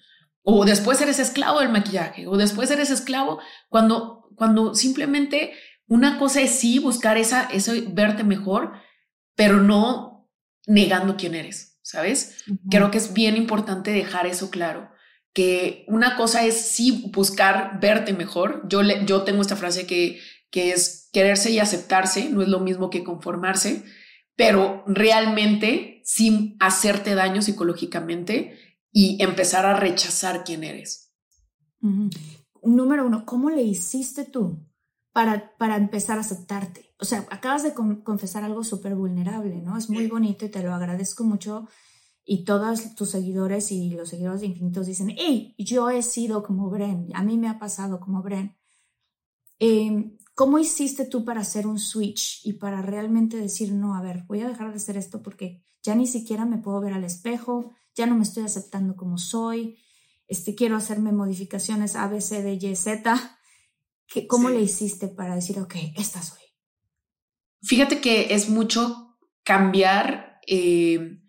O 0.44 0.66
después 0.66 1.02
eres 1.02 1.20
esclavo 1.20 1.60
del 1.60 1.70
maquillaje. 1.70 2.28
O 2.28 2.38
después 2.38 2.70
eres 2.70 2.92
esclavo 2.92 3.40
cuando, 3.70 4.30
cuando 4.36 4.76
simplemente 4.76 5.54
una 5.88 6.18
cosa 6.18 6.42
es 6.42 6.52
sí 6.52 6.80
buscar 6.80 7.18
esa, 7.18 7.44
eso, 7.46 7.74
verte 7.90 8.24
mejor, 8.24 8.74
pero 9.36 9.62
no 9.62 10.30
negando 10.68 11.16
quién 11.16 11.36
eres, 11.36 11.80
¿sabes? 11.84 12.44
Creo 12.70 12.90
que 12.90 12.98
es 12.98 13.14
bien 13.14 13.38
importante 13.38 13.92
dejar 13.92 14.26
eso 14.26 14.50
claro, 14.50 14.90
que 15.36 15.86
una 15.88 16.16
cosa 16.16 16.44
es 16.46 16.60
sí 16.60 17.12
buscar 17.14 17.80
verte 17.80 18.14
mejor. 18.14 18.68
Yo, 18.68 18.82
le, 18.82 19.06
yo 19.06 19.22
tengo 19.22 19.44
esta 19.44 19.56
frase 19.56 19.86
que, 19.86 20.20
que 20.50 20.72
es 20.72 21.10
quererse 21.14 21.52
y 21.52 21.60
aceptarse, 21.60 22.30
no 22.30 22.42
es 22.42 22.48
lo 22.48 22.60
mismo 22.60 22.90
que 22.90 23.04
conformarse, 23.04 23.84
pero 24.36 24.84
realmente 24.88 26.02
sin 26.04 26.58
hacerte 26.60 27.14
daño 27.14 27.44
psicológicamente 27.44 28.58
y 28.92 29.22
empezar 29.22 29.68
a 29.68 29.80
rechazar 29.80 30.44
quién 30.44 30.64
eres. 30.64 31.14
Número 32.64 33.06
uno, 33.06 33.26
¿cómo 33.26 33.52
le 33.52 33.62
hiciste 33.62 34.26
tú 34.26 34.66
para, 35.12 35.56
para 35.58 35.76
empezar 35.76 36.18
a 36.18 36.22
aceptarte? 36.22 36.86
o 36.98 37.06
sea, 37.06 37.26
acabas 37.30 37.64
de 37.64 37.74
confesar 37.74 38.44
algo 38.44 38.64
súper 38.64 38.96
vulnerable, 38.96 39.62
¿no? 39.62 39.78
Es 39.78 39.90
muy 39.90 40.08
bonito 40.08 40.46
y 40.46 40.50
te 40.50 40.64
lo 40.64 40.74
agradezco 40.74 41.24
mucho. 41.24 41.68
Y 42.26 42.44
todos 42.44 42.96
tus 42.96 43.12
seguidores 43.12 43.72
y 43.72 43.92
los 43.92 44.10
seguidores 44.10 44.42
de 44.42 44.48
infinitos 44.48 44.88
dicen, 44.88 45.14
hey, 45.16 45.54
yo 45.60 45.90
he 45.90 46.02
sido 46.02 46.44
como 46.44 46.70
Bren, 46.70 47.10
a 47.14 47.24
mí 47.24 47.38
me 47.38 47.48
ha 47.48 47.60
pasado 47.60 48.00
como 48.00 48.24
Bren. 48.24 48.58
Em, 49.60 50.18
¿Cómo 50.34 50.60
hiciste 50.60 51.06
tú 51.06 51.24
para 51.24 51.42
hacer 51.42 51.66
un 51.66 51.80
switch 51.80 52.46
y 52.46 52.54
para 52.54 52.82
realmente 52.82 53.38
decir, 53.38 53.72
no, 53.72 53.96
a 53.96 54.02
ver, 54.02 54.24
voy 54.28 54.42
a 54.42 54.50
dejar 54.50 54.70
de 54.72 54.76
hacer 54.78 54.98
esto 54.98 55.22
porque 55.22 55.64
ya 55.82 55.96
ni 55.96 56.08
siquiera 56.08 56.46
me 56.46 56.58
puedo 56.58 56.82
ver 56.82 56.94
al 56.94 57.06
espejo, 57.06 57.72
ya 57.94 58.06
no 58.06 58.16
me 58.16 58.24
estoy 58.24 58.44
aceptando 58.44 58.98
como 58.98 59.18
soy, 59.18 59.78
este, 60.28 60.56
quiero 60.56 60.76
hacerme 60.76 61.12
modificaciones 61.12 61.96
A, 61.96 62.08
B, 62.08 62.20
C, 62.20 62.42
D, 62.42 62.54
Y, 62.54 62.76
Z. 62.76 63.38
¿Cómo 64.28 64.50
le 64.50 64.62
hiciste 64.62 65.08
para 65.08 65.36
decir, 65.36 65.60
ok, 65.60 65.76
esta 65.96 66.22
soy? 66.22 66.42
Fíjate 67.62 68.02
que 68.02 68.34
es 68.34 68.50
mucho 68.50 69.18
cambiar 69.44 70.40
eh, 70.48 71.22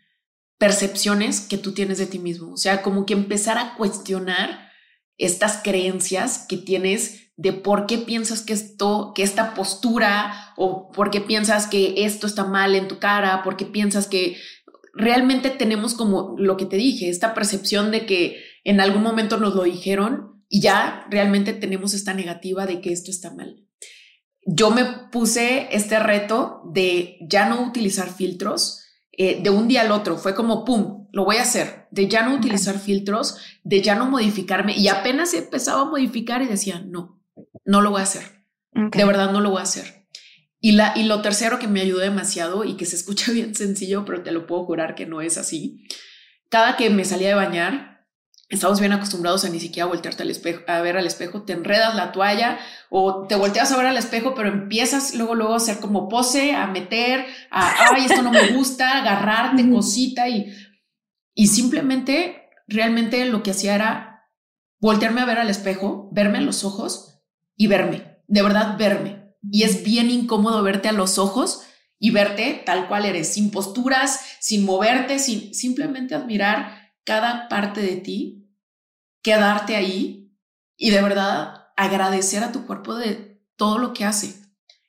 percepciones 0.58 1.40
que 1.40 1.58
tú 1.58 1.72
tienes 1.72 1.98
de 1.98 2.06
ti 2.06 2.18
mismo. 2.18 2.52
O 2.52 2.56
sea, 2.56 2.82
como 2.82 3.06
que 3.06 3.14
empezar 3.14 3.58
a 3.58 3.74
cuestionar 3.74 4.70
estas 5.18 5.60
creencias 5.62 6.44
que 6.48 6.56
tienes 6.56 7.32
de 7.36 7.52
por 7.52 7.86
qué 7.86 7.98
piensas 7.98 8.42
que 8.42 8.54
esto, 8.54 9.12
que 9.14 9.22
esta 9.22 9.54
postura 9.54 10.54
o 10.56 10.90
por 10.90 11.10
qué 11.10 11.20
piensas 11.20 11.66
que 11.66 12.04
esto 12.04 12.26
está 12.26 12.44
mal 12.44 12.74
en 12.74 12.88
tu 12.88 12.98
cara, 12.98 13.42
por 13.42 13.56
qué 13.56 13.66
piensas 13.66 14.06
que 14.06 14.36
realmente 14.94 15.50
tenemos 15.50 15.94
como 15.94 16.34
lo 16.38 16.56
que 16.56 16.64
te 16.64 16.76
dije, 16.76 17.10
esta 17.10 17.34
percepción 17.34 17.90
de 17.90 18.06
que 18.06 18.42
en 18.64 18.80
algún 18.80 19.02
momento 19.02 19.36
nos 19.36 19.54
lo 19.54 19.64
dijeron 19.64 20.42
y 20.48 20.60
ya 20.60 21.06
realmente 21.10 21.52
tenemos 21.52 21.92
esta 21.92 22.14
negativa 22.14 22.66
de 22.66 22.80
que 22.80 22.92
esto 22.92 23.10
está 23.10 23.34
mal 23.34 23.66
yo 24.46 24.70
me 24.70 24.84
puse 25.10 25.68
este 25.72 25.98
reto 25.98 26.62
de 26.72 27.18
ya 27.28 27.48
no 27.48 27.66
utilizar 27.66 28.08
filtros 28.08 28.85
eh, 29.18 29.40
de 29.42 29.50
un 29.50 29.68
día 29.68 29.82
al 29.82 29.92
otro. 29.92 30.16
Fue 30.16 30.34
como, 30.34 30.64
¡pum!, 30.64 31.08
lo 31.12 31.24
voy 31.24 31.36
a 31.36 31.42
hacer. 31.42 31.88
De 31.90 32.08
ya 32.08 32.22
no 32.22 32.34
utilizar 32.34 32.78
filtros, 32.78 33.38
de 33.64 33.80
ya 33.80 33.94
no 33.94 34.06
modificarme. 34.10 34.76
Y 34.76 34.88
apenas 34.88 35.32
empezaba 35.34 35.82
a 35.82 35.86
modificar 35.86 36.42
y 36.42 36.46
decía, 36.46 36.82
no, 36.86 37.20
no 37.64 37.80
lo 37.80 37.90
voy 37.90 38.00
a 38.00 38.04
hacer. 38.04 38.44
De 38.72 39.04
verdad 39.04 39.32
no 39.32 39.40
lo 39.40 39.50
voy 39.50 39.60
a 39.60 39.62
hacer. 39.62 40.06
Y, 40.60 40.72
la, 40.72 40.92
y 40.96 41.04
lo 41.04 41.22
tercero 41.22 41.58
que 41.58 41.68
me 41.68 41.80
ayudó 41.80 42.00
demasiado 42.00 42.64
y 42.64 42.76
que 42.76 42.84
se 42.84 42.96
escucha 42.96 43.32
bien 43.32 43.54
sencillo, 43.54 44.04
pero 44.04 44.22
te 44.22 44.32
lo 44.32 44.46
puedo 44.46 44.64
jurar 44.64 44.94
que 44.94 45.06
no 45.06 45.20
es 45.20 45.38
así. 45.38 45.86
Cada 46.48 46.76
que 46.76 46.90
me 46.90 47.04
salía 47.04 47.28
de 47.28 47.34
bañar, 47.34 47.95
estamos 48.48 48.78
bien 48.78 48.92
acostumbrados 48.92 49.44
a 49.44 49.48
ni 49.48 49.58
siquiera 49.58 49.86
voltearte 49.86 50.22
al 50.22 50.30
espejo, 50.30 50.62
a 50.68 50.80
ver 50.80 50.96
al 50.96 51.06
espejo, 51.06 51.42
te 51.42 51.52
enredas 51.52 51.94
la 51.94 52.12
toalla 52.12 52.58
o 52.90 53.26
te 53.26 53.34
volteas 53.34 53.72
a 53.72 53.76
ver 53.76 53.86
al 53.86 53.96
espejo, 53.96 54.34
pero 54.34 54.48
empiezas 54.48 55.14
luego, 55.14 55.34
luego 55.34 55.54
a 55.54 55.56
hacer 55.56 55.78
como 55.80 56.08
pose, 56.08 56.54
a 56.54 56.66
meter, 56.66 57.26
a, 57.50 57.94
ay, 57.94 58.06
esto 58.06 58.22
no 58.22 58.30
me 58.30 58.52
gusta, 58.52 58.98
agarrarte 58.98 59.68
cosita 59.70 60.28
y, 60.28 60.52
y 61.34 61.48
simplemente, 61.48 62.50
realmente 62.68 63.24
lo 63.26 63.42
que 63.42 63.50
hacía 63.50 63.74
era 63.74 64.30
voltearme 64.80 65.20
a 65.20 65.26
ver 65.26 65.38
al 65.38 65.50
espejo, 65.50 66.08
verme 66.12 66.38
a 66.38 66.42
los 66.42 66.64
ojos 66.64 67.20
y 67.56 67.66
verme, 67.66 68.18
de 68.28 68.42
verdad 68.42 68.76
verme. 68.78 69.34
Y 69.50 69.62
es 69.62 69.84
bien 69.84 70.10
incómodo 70.10 70.62
verte 70.62 70.88
a 70.88 70.92
los 70.92 71.18
ojos 71.18 71.62
y 71.98 72.10
verte 72.10 72.62
tal 72.64 72.88
cual 72.88 73.04
eres, 73.06 73.32
sin 73.32 73.50
posturas, 73.50 74.20
sin 74.40 74.64
moverte, 74.64 75.18
sin 75.18 75.54
simplemente 75.54 76.14
admirar 76.14 76.92
cada 77.04 77.48
parte 77.48 77.80
de 77.80 77.96
ti, 77.96 78.35
quedarte 79.26 79.74
ahí 79.74 80.32
y 80.76 80.90
de 80.90 81.02
verdad 81.02 81.72
agradecer 81.76 82.44
a 82.44 82.52
tu 82.52 82.64
cuerpo 82.64 82.94
de 82.94 83.42
todo 83.56 83.78
lo 83.78 83.92
que 83.92 84.04
hace. 84.04 84.36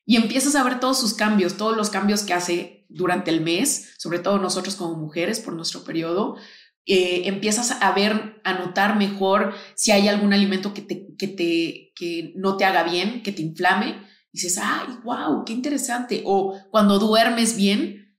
Y 0.05 0.15
empiezas 0.15 0.53
a 0.53 0.63
ver 0.63 0.79
todos 0.79 0.99
sus 0.99 1.15
cambios, 1.15 1.57
todos 1.57 1.75
los 1.75 1.89
cambios 1.89 2.21
que 2.21 2.35
hace 2.35 2.85
durante 2.87 3.31
el 3.31 3.41
mes, 3.41 3.95
sobre 3.97 4.19
todo 4.19 4.37
nosotros 4.37 4.75
como 4.75 4.93
mujeres 4.93 5.39
por 5.39 5.55
nuestro 5.55 5.83
periodo. 5.83 6.37
Eh, 6.85 7.23
empiezas 7.25 7.81
a 7.81 7.91
ver, 7.93 8.39
a 8.43 8.53
notar 8.53 8.95
mejor 8.95 9.55
si 9.75 9.91
hay 9.91 10.07
algún 10.07 10.33
alimento 10.33 10.71
que, 10.71 10.83
te, 10.83 11.15
que, 11.17 11.27
te, 11.27 11.91
que 11.95 12.33
no 12.35 12.57
te 12.57 12.65
haga 12.65 12.83
bien, 12.83 13.23
que 13.23 13.31
te 13.31 13.41
inflame. 13.41 14.03
Dices, 14.31 14.59
ay, 14.61 14.99
wow, 15.03 15.45
qué 15.45 15.53
interesante. 15.53 16.21
O 16.27 16.61
cuando 16.69 16.99
duermes 16.99 17.57
bien, 17.57 18.15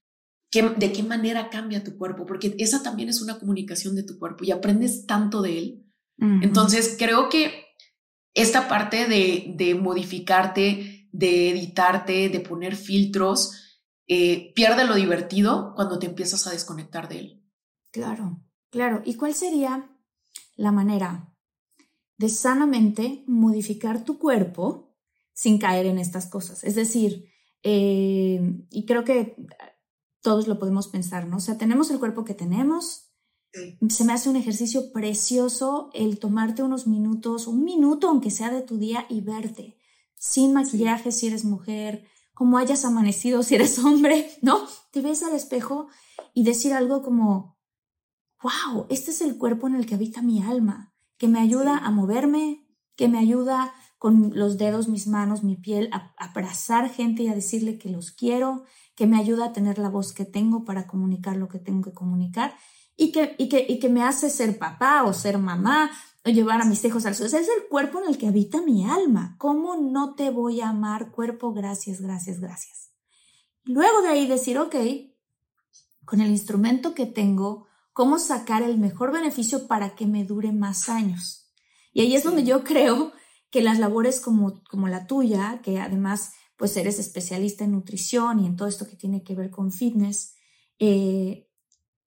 de 0.50 0.92
qué 0.92 1.04
manera 1.04 1.48
cambia 1.48 1.84
tu 1.84 1.96
cuerpo, 1.96 2.26
porque 2.26 2.56
esa 2.58 2.82
también 2.82 3.08
es 3.08 3.22
una 3.22 3.38
comunicación 3.38 3.94
de 3.94 4.02
tu 4.02 4.18
cuerpo 4.18 4.42
y 4.42 4.50
aprendes 4.50 5.06
tanto 5.06 5.42
de 5.42 5.58
él. 5.58 5.87
Entonces, 6.20 6.96
creo 6.98 7.28
que 7.28 7.64
esta 8.34 8.68
parte 8.68 9.06
de, 9.06 9.54
de, 9.56 9.74
modificarte, 9.76 11.08
de 11.12 11.50
editarte, 11.50 12.28
de 12.28 12.40
poner 12.40 12.74
filtros, 12.74 13.68
eh, 14.08 14.52
pierde 14.54 14.84
lo 14.86 14.94
divertido 14.94 15.74
cuando 15.76 15.98
te 15.98 16.06
empiezas 16.06 16.46
a 16.46 16.50
desconectar 16.50 17.08
de 17.08 17.18
él. 17.18 17.44
Claro, 17.92 18.40
claro. 18.70 19.02
¿Y 19.04 19.14
cuál 19.14 19.34
sería 19.34 19.90
la 20.56 20.72
manera 20.72 21.34
de 22.16 22.30
sanamente 22.30 23.22
modificar 23.26 24.04
tu 24.04 24.18
cuerpo 24.18 24.96
sin 25.34 25.58
caer 25.58 25.86
en 25.86 25.98
estas 25.98 26.26
cosas? 26.26 26.64
Es 26.64 26.74
decir, 26.74 27.30
eh, 27.62 28.40
y 28.70 28.86
creo 28.86 29.04
que 29.04 29.36
todos 30.22 30.48
lo 30.48 30.58
podemos 30.58 30.88
pensar, 30.88 31.26
¿no? 31.26 31.36
O 31.36 31.40
sea, 31.40 31.58
tenemos 31.58 31.90
el 31.90 31.98
cuerpo 31.98 32.24
que 32.24 32.34
tenemos. 32.34 33.07
Se 33.88 34.04
me 34.04 34.12
hace 34.12 34.28
un 34.28 34.36
ejercicio 34.36 34.92
precioso 34.92 35.90
el 35.94 36.18
tomarte 36.18 36.62
unos 36.62 36.86
minutos, 36.86 37.46
un 37.46 37.64
minuto 37.64 38.08
aunque 38.08 38.30
sea 38.30 38.50
de 38.50 38.62
tu 38.62 38.78
día 38.78 39.06
y 39.08 39.20
verte 39.20 39.78
sin 40.18 40.52
maquillaje 40.52 41.12
si 41.12 41.28
eres 41.28 41.44
mujer, 41.44 42.04
como 42.34 42.58
hayas 42.58 42.84
amanecido 42.84 43.42
si 43.42 43.54
eres 43.54 43.78
hombre, 43.78 44.30
¿no? 44.42 44.60
Te 44.90 45.00
ves 45.00 45.22
al 45.22 45.34
espejo 45.34 45.88
y 46.34 46.44
decir 46.44 46.72
algo 46.72 47.02
como, 47.02 47.56
wow, 48.42 48.86
este 48.90 49.10
es 49.10 49.20
el 49.20 49.38
cuerpo 49.38 49.66
en 49.68 49.76
el 49.76 49.86
que 49.86 49.94
habita 49.94 50.22
mi 50.22 50.42
alma, 50.42 50.94
que 51.16 51.28
me 51.28 51.40
ayuda 51.40 51.78
a 51.78 51.90
moverme, 51.90 52.66
que 52.96 53.08
me 53.08 53.18
ayuda 53.18 53.72
con 53.98 54.32
los 54.34 54.58
dedos, 54.58 54.88
mis 54.88 55.08
manos, 55.08 55.42
mi 55.42 55.56
piel, 55.56 55.88
a 55.92 56.14
abrazar 56.18 56.88
gente 56.88 57.24
y 57.24 57.28
a 57.28 57.34
decirle 57.34 57.78
que 57.78 57.90
los 57.90 58.12
quiero, 58.12 58.64
que 58.94 59.06
me 59.06 59.18
ayuda 59.18 59.46
a 59.46 59.52
tener 59.52 59.78
la 59.78 59.88
voz 59.88 60.12
que 60.12 60.24
tengo 60.24 60.64
para 60.64 60.86
comunicar 60.86 61.36
lo 61.36 61.48
que 61.48 61.58
tengo 61.58 61.82
que 61.82 61.94
comunicar 61.94 62.54
y 63.00 63.12
que, 63.12 63.36
y 63.38 63.48
que, 63.48 63.64
y 63.66 63.78
que 63.78 63.88
me 63.88 64.02
hace 64.02 64.28
ser 64.28 64.58
papá 64.58 65.04
o 65.04 65.14
ser 65.14 65.38
mamá 65.38 65.90
o 66.24 66.30
llevar 66.30 66.60
a 66.60 66.64
mis 66.64 66.84
hijos 66.84 67.06
al 67.06 67.14
sur. 67.14 67.26
es 67.26 67.32
el 67.34 67.68
cuerpo 67.70 68.00
en 68.00 68.08
el 68.08 68.18
que 68.18 68.26
habita 68.26 68.60
mi 68.60 68.84
alma. 68.84 69.36
¿Cómo 69.38 69.76
no 69.76 70.16
te 70.16 70.30
voy 70.30 70.60
a 70.60 70.70
amar 70.70 71.12
cuerpo? 71.12 71.54
Gracias, 71.54 72.00
gracias, 72.00 72.40
gracias. 72.40 72.90
Luego 73.62 74.02
de 74.02 74.08
ahí 74.08 74.26
decir, 74.26 74.58
ok, 74.58 74.74
con 76.04 76.20
el 76.20 76.28
instrumento 76.28 76.92
que 76.92 77.06
tengo, 77.06 77.68
¿cómo 77.92 78.18
sacar 78.18 78.62
el 78.62 78.78
mejor 78.78 79.12
beneficio 79.12 79.68
para 79.68 79.94
que 79.94 80.06
me 80.06 80.24
dure 80.24 80.50
más 80.50 80.88
años? 80.88 81.52
Y 81.92 82.00
ahí 82.00 82.16
es 82.16 82.24
donde 82.24 82.42
yo 82.42 82.64
creo 82.64 83.12
que 83.50 83.62
las 83.62 83.78
labores 83.78 84.20
como, 84.20 84.60
como 84.64 84.88
la 84.88 85.06
tuya, 85.06 85.60
que 85.62 85.78
además 85.78 86.32
pues 86.56 86.76
eres 86.76 86.98
especialista 86.98 87.62
en 87.62 87.72
nutrición 87.72 88.40
y 88.40 88.46
en 88.46 88.56
todo 88.56 88.66
esto 88.66 88.88
que 88.88 88.96
tiene 88.96 89.22
que 89.22 89.36
ver 89.36 89.50
con 89.50 89.70
fitness, 89.70 90.34
eh, 90.80 91.47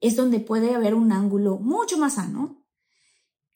es 0.01 0.15
donde 0.15 0.39
puede 0.39 0.75
haber 0.75 0.95
un 0.95 1.11
ángulo 1.11 1.57
mucho 1.57 1.97
más 1.97 2.15
sano, 2.15 2.65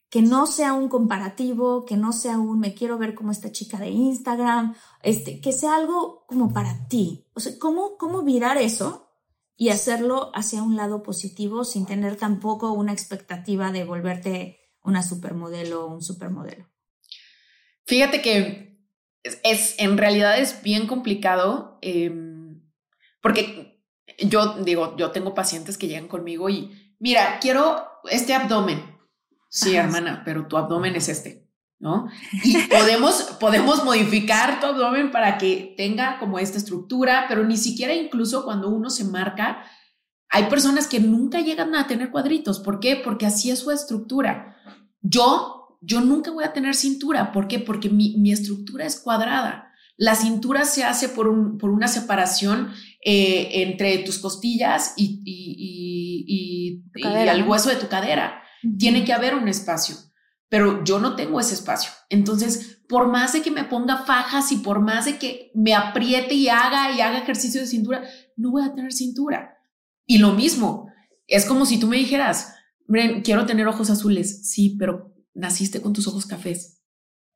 que 0.08 0.22
no 0.22 0.46
sea 0.46 0.72
un 0.72 0.88
comparativo, 0.88 1.84
que 1.84 1.96
no 1.96 2.12
sea 2.12 2.38
un 2.38 2.60
me 2.60 2.74
quiero 2.74 2.96
ver 2.96 3.14
como 3.14 3.32
esta 3.32 3.50
chica 3.52 3.78
de 3.78 3.90
Instagram, 3.90 4.74
este, 5.02 5.40
que 5.40 5.52
sea 5.52 5.74
algo 5.74 6.24
como 6.26 6.54
para 6.54 6.86
ti. 6.88 7.26
O 7.34 7.40
sea, 7.40 7.52
¿cómo, 7.58 7.96
cómo 7.98 8.22
virar 8.22 8.56
eso 8.56 9.10
y 9.56 9.70
hacerlo 9.70 10.30
hacia 10.34 10.62
un 10.62 10.76
lado 10.76 11.02
positivo 11.02 11.64
sin 11.64 11.86
tener 11.86 12.16
tampoco 12.16 12.72
una 12.72 12.92
expectativa 12.92 13.72
de 13.72 13.84
volverte 13.84 14.60
una 14.82 15.02
supermodelo 15.02 15.86
o 15.86 15.94
un 15.94 16.02
supermodelo? 16.02 16.66
Fíjate 17.84 18.22
que 18.22 18.86
es, 19.42 19.74
en 19.78 19.98
realidad 19.98 20.38
es 20.38 20.62
bien 20.62 20.86
complicado 20.86 21.78
em, 21.82 22.62
porque 23.20 23.65
yo 24.18 24.56
digo, 24.64 24.96
yo 24.96 25.10
tengo 25.10 25.34
pacientes 25.34 25.78
que 25.78 25.88
llegan 25.88 26.08
conmigo 26.08 26.48
y 26.48 26.94
mira, 26.98 27.38
quiero 27.40 27.86
este 28.10 28.34
abdomen. 28.34 28.96
Sí, 29.48 29.74
hermana, 29.76 30.22
pero 30.24 30.46
tu 30.46 30.56
abdomen 30.56 30.96
es 30.96 31.08
este, 31.08 31.48
¿no? 31.78 32.08
Y 32.42 32.56
podemos, 32.68 33.22
podemos 33.40 33.84
modificar 33.84 34.60
tu 34.60 34.66
abdomen 34.66 35.10
para 35.10 35.38
que 35.38 35.74
tenga 35.76 36.18
como 36.18 36.38
esta 36.38 36.58
estructura, 36.58 37.26
pero 37.28 37.44
ni 37.44 37.56
siquiera 37.56 37.94
incluso 37.94 38.44
cuando 38.44 38.68
uno 38.68 38.90
se 38.90 39.04
marca, 39.04 39.64
hay 40.28 40.44
personas 40.46 40.88
que 40.88 41.00
nunca 41.00 41.40
llegan 41.40 41.74
a 41.74 41.86
tener 41.86 42.10
cuadritos. 42.10 42.60
¿Por 42.60 42.80
qué? 42.80 42.96
Porque 42.96 43.26
así 43.26 43.50
es 43.50 43.60
su 43.60 43.70
estructura. 43.70 44.56
Yo 45.00 45.56
yo 45.80 46.00
nunca 46.00 46.30
voy 46.30 46.44
a 46.44 46.52
tener 46.52 46.74
cintura. 46.74 47.32
¿Por 47.32 47.48
qué? 47.48 47.58
Porque 47.60 47.88
mi, 47.88 48.32
estructura 48.32 48.84
es 48.84 48.98
cuadrada. 48.98 49.72
La 49.96 50.14
cintura 50.14 50.64
se 50.64 50.84
hace 50.84 51.08
por, 51.08 51.28
un, 51.28 51.58
por 51.58 51.70
una 51.70 51.88
separación 51.88 52.72
eh, 53.08 53.62
entre 53.62 53.98
tus 53.98 54.18
costillas 54.18 54.94
y, 54.96 55.22
y, 55.24 56.82
el 56.92 57.44
hueso 57.44 57.68
de 57.68 57.76
tu 57.76 57.86
cadera. 57.86 58.42
Tiene 58.80 59.04
que 59.04 59.12
haber 59.12 59.36
un 59.36 59.46
espacio, 59.46 59.94
pero 60.48 60.82
yo 60.82 60.98
no 60.98 61.14
tengo 61.14 61.38
ese 61.38 61.54
espacio. 61.54 61.92
Entonces, 62.10 62.80
por 62.88 63.06
más 63.06 63.32
de 63.32 63.42
que 63.42 63.52
me 63.52 63.62
ponga 63.62 63.98
fajas 63.98 64.50
y 64.50 64.56
por 64.56 64.80
más 64.80 65.04
de 65.04 65.18
que 65.18 65.52
me 65.54 65.72
apriete 65.72 66.34
y 66.34 66.48
haga 66.48 66.90
y 66.90 67.00
haga 67.00 67.18
ejercicio 67.18 67.60
de 67.60 67.68
cintura, 67.68 68.02
no 68.34 68.50
voy 68.50 68.64
a 68.64 68.74
tener 68.74 68.92
cintura. 68.92 69.56
Y 70.04 70.18
lo 70.18 70.32
mismo, 70.32 70.90
es 71.28 71.44
como 71.44 71.64
si 71.64 71.78
tú 71.78 71.86
me 71.86 71.98
dijeras, 71.98 72.56
quiero 73.22 73.46
tener 73.46 73.68
ojos 73.68 73.88
azules. 73.88 74.50
Sí, 74.50 74.74
pero 74.80 75.14
naciste 75.32 75.80
con 75.80 75.92
tus 75.92 76.08
ojos 76.08 76.26
cafés. 76.26 76.82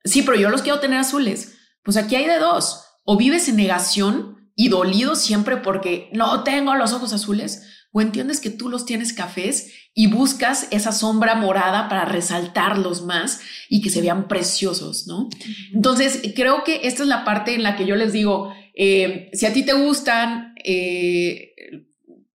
Sí, 0.02 0.22
pero 0.22 0.36
yo 0.36 0.50
los 0.50 0.62
quiero 0.62 0.80
tener 0.80 0.98
azules. 0.98 1.54
Pues 1.84 1.96
aquí 1.96 2.16
hay 2.16 2.26
de 2.26 2.40
dos. 2.40 2.86
O 3.04 3.16
vives 3.16 3.48
en 3.48 3.54
negación 3.54 4.39
y 4.60 4.68
dolido 4.68 5.16
siempre 5.16 5.56
porque 5.56 6.10
no 6.12 6.44
tengo 6.44 6.74
los 6.74 6.92
ojos 6.92 7.14
azules, 7.14 7.62
o 7.92 8.02
entiendes 8.02 8.42
que 8.42 8.50
tú 8.50 8.68
los 8.68 8.84
tienes 8.84 9.14
cafés 9.14 9.72
y 9.94 10.08
buscas 10.08 10.68
esa 10.70 10.92
sombra 10.92 11.34
morada 11.34 11.88
para 11.88 12.04
resaltarlos 12.04 13.02
más 13.02 13.40
y 13.70 13.80
que 13.80 13.88
se 13.88 14.02
vean 14.02 14.28
preciosos, 14.28 15.06
¿no? 15.06 15.30
Entonces, 15.72 16.20
creo 16.36 16.62
que 16.62 16.82
esta 16.84 17.04
es 17.04 17.08
la 17.08 17.24
parte 17.24 17.54
en 17.54 17.62
la 17.62 17.74
que 17.74 17.86
yo 17.86 17.96
les 17.96 18.12
digo, 18.12 18.54
eh, 18.74 19.30
si 19.32 19.46
a 19.46 19.52
ti 19.54 19.64
te 19.64 19.72
gustan 19.72 20.54
eh, 20.62 21.54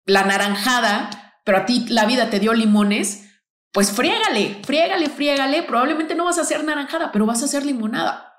la 0.06 0.24
naranjada, 0.24 1.42
pero 1.44 1.58
a 1.58 1.66
ti 1.66 1.84
la 1.90 2.06
vida 2.06 2.30
te 2.30 2.40
dio 2.40 2.54
limones, 2.54 3.24
pues 3.70 3.92
friégale, 3.92 4.62
friégale, 4.64 5.10
friégale. 5.10 5.62
Probablemente 5.62 6.14
no 6.14 6.24
vas 6.24 6.38
a 6.38 6.42
hacer 6.42 6.64
naranjada, 6.64 7.12
pero 7.12 7.26
vas 7.26 7.42
a 7.42 7.44
hacer 7.44 7.66
limonada 7.66 8.33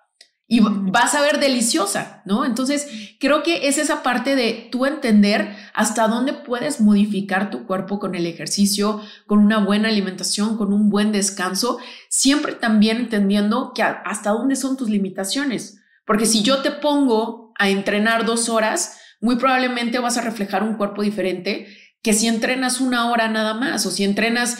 y 0.48 0.60
vas 0.60 1.16
a 1.16 1.22
ver 1.22 1.40
deliciosa, 1.40 2.22
¿no? 2.26 2.46
Entonces, 2.46 2.88
creo 3.20 3.42
que 3.42 3.68
es 3.68 3.80
esa 3.80 4.04
parte 4.04 4.36
de 4.36 4.70
tú 4.72 4.86
entender 4.86 5.56
hasta 5.74 6.08
dónde 6.08 6.34
puedes 6.34 6.80
modificar 6.80 7.50
tu 7.50 7.66
cuerpo 7.66 8.00
con 8.00 8.14
el 8.14 8.28
ejercicio, 8.28 9.02
con 9.26 9.40
una 9.40 9.58
buena 9.58 9.90
alimentación, 9.90 10.56
con 10.56 10.72
un 10.72 10.92
buen 10.92 11.12
descanso, 11.12 11.80
siempre 12.10 12.54
también 12.54 12.98
entendiendo 12.98 13.72
que 13.74 13.82
hasta 13.82 14.30
dónde 14.32 14.56
son 14.56 14.78
tus 14.78 14.90
limitaciones. 14.90 15.80
Porque 16.06 16.28
si 16.28 16.44
yo 16.44 16.62
te 16.62 16.70
pongo 16.70 17.52
a 17.58 17.70
entrenar 17.70 18.26
dos 18.26 18.48
horas, 18.48 19.00
muy 19.22 19.38
probablemente 19.38 19.98
vas 19.98 20.18
a 20.18 20.22
reflejar 20.22 20.62
un 20.62 20.76
cuerpo 20.76 21.02
diferente 21.02 21.68
que 22.04 22.14
si 22.14 22.28
entrenas 22.28 22.82
una 22.82 23.10
hora 23.10 23.28
nada 23.30 23.56
más 23.56 23.84
o 23.88 23.90
si 23.90 24.04
entrenas 24.04 24.60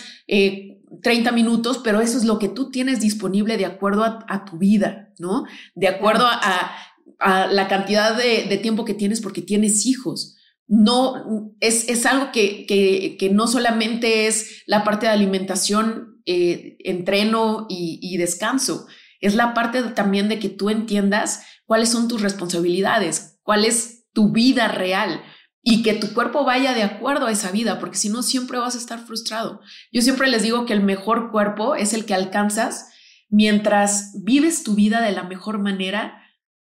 30 1.02 1.30
eh, 1.30 1.34
minutos, 1.34 1.82
pero 1.84 2.02
eso 2.02 2.18
es 2.18 2.26
lo 2.26 2.40
que 2.40 2.50
tú 2.50 2.70
tienes 2.70 3.00
disponible 3.00 3.58
de 3.58 3.66
acuerdo 3.66 4.04
a, 4.04 4.46
tu 4.46 4.58
vida, 4.58 5.14
¿no? 5.20 5.46
De 5.76 5.88
acuerdo 5.88 6.26
a, 6.28 6.76
la 7.20 7.68
cantidad 7.68 8.16
de, 8.18 8.58
tiempo 8.58 8.84
que 8.86 8.94
tienes 8.94 9.22
porque 9.22 9.42
tienes 9.42 9.86
hijos. 9.86 10.36
No, 10.68 11.54
es, 11.60 11.88
es 11.90 12.06
algo 12.06 12.32
que, 12.32 12.66
que, 12.68 13.30
no 13.30 13.48
solamente 13.48 14.28
es 14.28 14.64
la 14.66 14.84
parte 14.84 15.06
de 15.06 15.14
alimentación, 15.14 16.22
eh, 16.26 16.78
entreno 16.80 17.68
y 17.70 18.18
descanso, 18.18 18.88
es 19.22 19.36
la 19.36 19.54
parte 19.54 19.82
también 19.84 20.28
de 20.30 20.40
que 20.40 20.50
tú 20.50 20.70
entiendas 20.70 21.42
cuáles 21.66 21.90
son 21.90 22.08
tus 22.08 22.22
responsabilidades, 22.22 23.40
cuál 23.44 23.66
es 23.66 24.06
tu 24.14 24.32
vida 24.32 24.68
real 24.68 25.22
y 25.68 25.82
que 25.82 25.96
tu 25.96 26.14
cuerpo 26.14 26.46
vaya 26.46 26.76
de 26.76 26.84
acuerdo 26.84 27.26
a 27.26 27.32
esa 27.32 27.50
vida, 27.50 27.80
porque 27.80 27.98
si 27.98 28.10
no, 28.10 28.22
siempre 28.22 28.60
vas 28.60 28.76
a 28.76 28.78
estar 28.78 29.04
frustrado. 29.04 29.62
Yo 29.92 30.04
siempre 30.04 30.30
les 30.30 30.44
digo 30.44 30.68
que 30.68 30.74
el 30.74 30.84
mejor 30.84 31.32
cuerpo 31.32 31.74
es 31.74 31.94
el 31.94 32.06
que 32.06 32.14
alcanzas 32.14 32.90
mientras 33.30 34.14
vives 34.24 34.64
tu 34.64 34.76
vida 34.76 35.02
de 35.02 35.12
la 35.12 35.24
mejor 35.24 35.58
manera, 35.58 36.22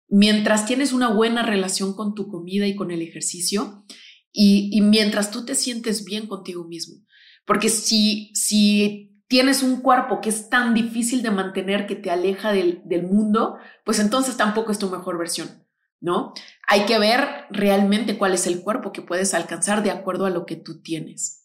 mientras 0.08 0.66
tienes 0.66 0.92
una 0.92 1.08
buena 1.08 1.42
relación 1.42 1.94
con 1.96 2.14
tu 2.14 2.28
comida 2.28 2.68
y 2.68 2.76
con 2.76 2.92
el 2.92 3.02
ejercicio 3.02 3.84
y, 4.30 4.80
mientras 4.82 5.32
tú 5.32 5.44
te 5.44 5.56
sientes 5.56 6.04
bien 6.04 6.28
contigo 6.28 6.64
mismo. 6.68 7.04
Porque 7.44 7.70
si, 7.70 8.30
si 8.34 9.20
tienes 9.26 9.64
un 9.64 9.80
cuerpo 9.80 10.20
que 10.20 10.28
es 10.28 10.48
tan 10.48 10.74
difícil 10.74 11.22
de 11.22 11.32
mantener 11.32 11.88
que 11.88 11.96
te 11.96 12.12
aleja 12.12 12.52
del, 12.52 12.80
del 12.84 13.02
mundo, 13.02 13.56
pues 13.84 13.98
entonces 13.98 14.36
tampoco 14.36 14.70
es 14.70 14.78
tu 14.78 14.88
mejor 14.88 15.18
versión. 15.18 15.66
¿No? 16.02 16.34
Hay 16.68 16.84
que 16.84 16.98
ver 16.98 17.46
realmente 17.48 18.18
cuál 18.18 18.34
es 18.34 18.46
el 18.46 18.60
cuerpo 18.60 18.92
que 18.92 19.00
puedes 19.00 19.32
alcanzar 19.32 19.82
de 19.82 19.90
acuerdo 19.90 20.26
a 20.26 20.30
lo 20.30 20.44
que 20.44 20.56
tú 20.56 20.82
tienes. 20.82 21.38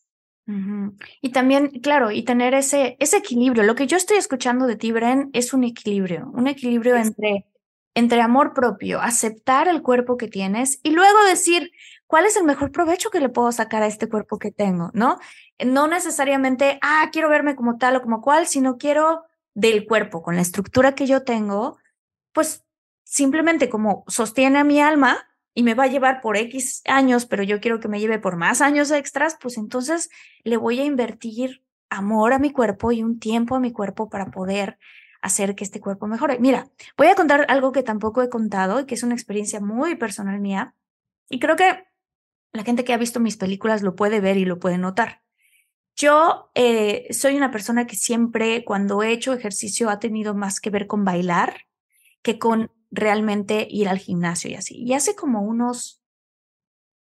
Y 1.22 1.34
también, 1.34 1.82
claro, 1.82 2.10
y 2.10 2.24
tener 2.24 2.54
ese, 2.54 2.96
ese 3.00 3.17
equilibrio. 3.17 3.63
Lo 3.63 3.76
que 3.76 3.86
yo 3.86 3.98
estoy 3.98 4.17
escuchando 4.17 4.65
de 4.65 4.78
ti, 4.78 4.93
Bren, 4.93 5.30
es 5.34 5.54
un 5.54 5.65
equilibrio, 5.65 6.32
un 6.34 6.48
equilibrio 6.48 6.96
entre 6.96 7.46
entre 7.98 8.22
amor 8.22 8.54
propio, 8.54 9.02
aceptar 9.02 9.67
el 9.67 9.82
cuerpo 9.82 10.17
que 10.17 10.28
tienes 10.28 10.80
y 10.84 10.91
luego 10.91 11.17
decir, 11.24 11.72
¿cuál 12.06 12.28
es 12.28 12.38
el 12.38 12.43
mejor 12.43 12.72
provecho 12.72 13.10
que 13.10 13.20
le 13.20 13.28
puedo 13.28 13.52
sacar 13.52 13.82
a 13.82 13.88
este 13.88 14.08
cuerpo 14.08 14.38
que 14.38 14.52
tengo? 14.52 14.91
¿No? 14.93 15.17
No 15.65 15.88
necesariamente, 15.88 16.78
ah, 16.84 17.10
quiero 17.12 17.28
verme 17.28 17.56
como 17.56 17.80
tal 17.80 17.96
o 17.96 18.04
como 18.04 18.22
cual, 18.22 18.46
sino 18.46 18.78
quiero 18.78 19.24
del 19.56 19.88
cuerpo, 19.88 20.22
con 20.22 20.36
la 20.36 20.43
estructura 20.43 20.93
que 20.93 21.08
yo 21.08 21.24
tengo, 21.24 21.80
pues 22.34 22.66
simplemente 23.10 23.70
como 23.70 24.04
sostiene 24.08 24.60
a 24.60 24.63
mi 24.63 24.82
alma 24.82 25.17
y 25.54 25.63
me 25.63 25.74
va 25.74 25.86
a 25.86 25.88
llevar 25.88 26.22
por 26.22 26.36
X 26.36 26.82
años, 26.86 27.26
pero 27.26 27.41
yo 27.41 27.62
quiero 27.62 27.80
que 27.80 27.88
me 27.88 28.00
lleve 28.00 28.20
por 28.20 28.36
más 28.36 28.62
años 28.62 28.91
extras, 28.91 29.38
pues 29.41 29.58
entonces 29.58 30.10
le 30.43 30.58
voy 30.58 30.80
a 30.80 30.84
invertir 30.84 31.63
amor 31.89 32.34
a 32.34 32.39
mi 32.39 32.52
cuerpo 32.52 32.91
y 32.91 33.02
un 33.02 33.17
tiempo 33.17 33.56
a 33.56 33.60
mi 33.60 33.72
cuerpo 33.72 34.10
para 34.10 34.30
poder 34.30 34.78
hacer 35.22 35.56
que 35.56 35.63
este 35.63 35.80
cuerpo 35.80 36.06
mejore. 36.08 36.38
Mira, 36.39 36.70
voy 36.98 37.08
a 37.08 37.15
contar 37.15 37.46
algo 37.50 37.72
que 37.72 37.82
tampoco 37.82 38.22
he 38.22 38.30
contado 38.30 38.82
y 38.82 38.86
que 38.86 38.96
es 38.96 39.04
una 39.04 39.15
experiencia 39.15 39.62
muy 39.62 39.96
personal 39.96 40.39
mía 40.41 40.76
y 41.30 41.39
creo 41.39 41.56
que 41.56 41.86
la 42.52 42.63
gente 42.63 42.84
que 42.84 42.93
ha 42.93 42.98
visto 42.98 43.20
mis 43.20 43.38
películas 43.38 43.82
lo 43.84 43.96
puede 43.96 44.20
ver 44.20 44.38
y 44.38 44.46
lo 44.46 44.60
puede 44.60 44.78
notar. 44.78 45.22
Yo 45.96 46.52
eh, 46.56 47.08
soy 47.12 47.38
una 47.38 47.52
persona 47.52 47.88
que 47.88 47.96
siempre 47.96 48.65
cuando 48.65 49.02
he 49.02 49.12
hecho 49.12 49.34
ejercicio 49.34 49.89
ha 49.89 50.00
tenido 50.00 50.36
más 50.36 50.60
que 50.60 50.70
ver 50.70 50.88
con 50.88 51.06
bailar 51.06 51.67
que 52.22 52.38
con 52.38 52.72
realmente 52.91 53.67
ir 53.69 53.89
al 53.89 54.00
gimnasio 54.00 54.52
y 54.52 54.56
así. 54.56 54.76
Y 54.78 54.93
hace 54.93 55.15
como 55.15 55.41
unos, 55.41 56.02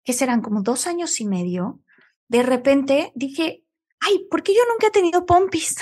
¿qué 0.03 0.13
serán? 0.13 0.41
Como 0.41 0.61
dos 0.61 0.87
años 0.87 1.19
y 1.19 1.25
medio, 1.25 1.81
de 2.27 2.43
repente 2.43 3.11
dije, 3.15 3.65
ay, 3.99 4.27
¿por 4.29 4.43
qué 4.43 4.53
yo 4.53 4.61
nunca 4.71 4.87
he 4.87 4.91
tenido 4.91 5.25
pompis? 5.25 5.75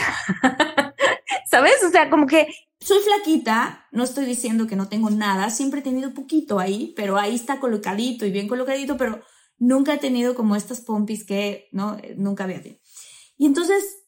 ¿Sabes? 1.50 1.84
O 1.84 1.89
sea, 1.89 2.10
como 2.10 2.28
que 2.28 2.48
soy 2.80 3.00
flaquita, 3.00 3.88
no 3.91 4.04
estoy 4.04 4.26
diciendo 4.26 4.68
que 4.68 4.76
no 4.76 4.88
tengo 4.89 5.10
nada, 5.10 5.50
siempre 5.50 5.80
he 5.80 5.84
tenido 5.84 6.13
poquito 6.13 6.60
ahí, 6.60 6.94
pero 6.96 7.18
ahí 7.18 7.34
está 7.34 7.60
colocadito 7.60 8.26
y 8.26 8.32
bien 8.32 8.48
colocadito, 8.48 8.98
pero 8.98 9.24
nunca 9.58 9.96
he 9.96 9.98
tenido 9.98 10.36
como 10.36 10.56
estas 10.56 10.82
pompis 10.82 11.26
que 11.26 11.68
no, 11.72 11.98
nunca 12.18 12.44
había 12.44 12.62
tenido. 12.62 12.82
Y 13.38 13.46
entonces 13.48 14.04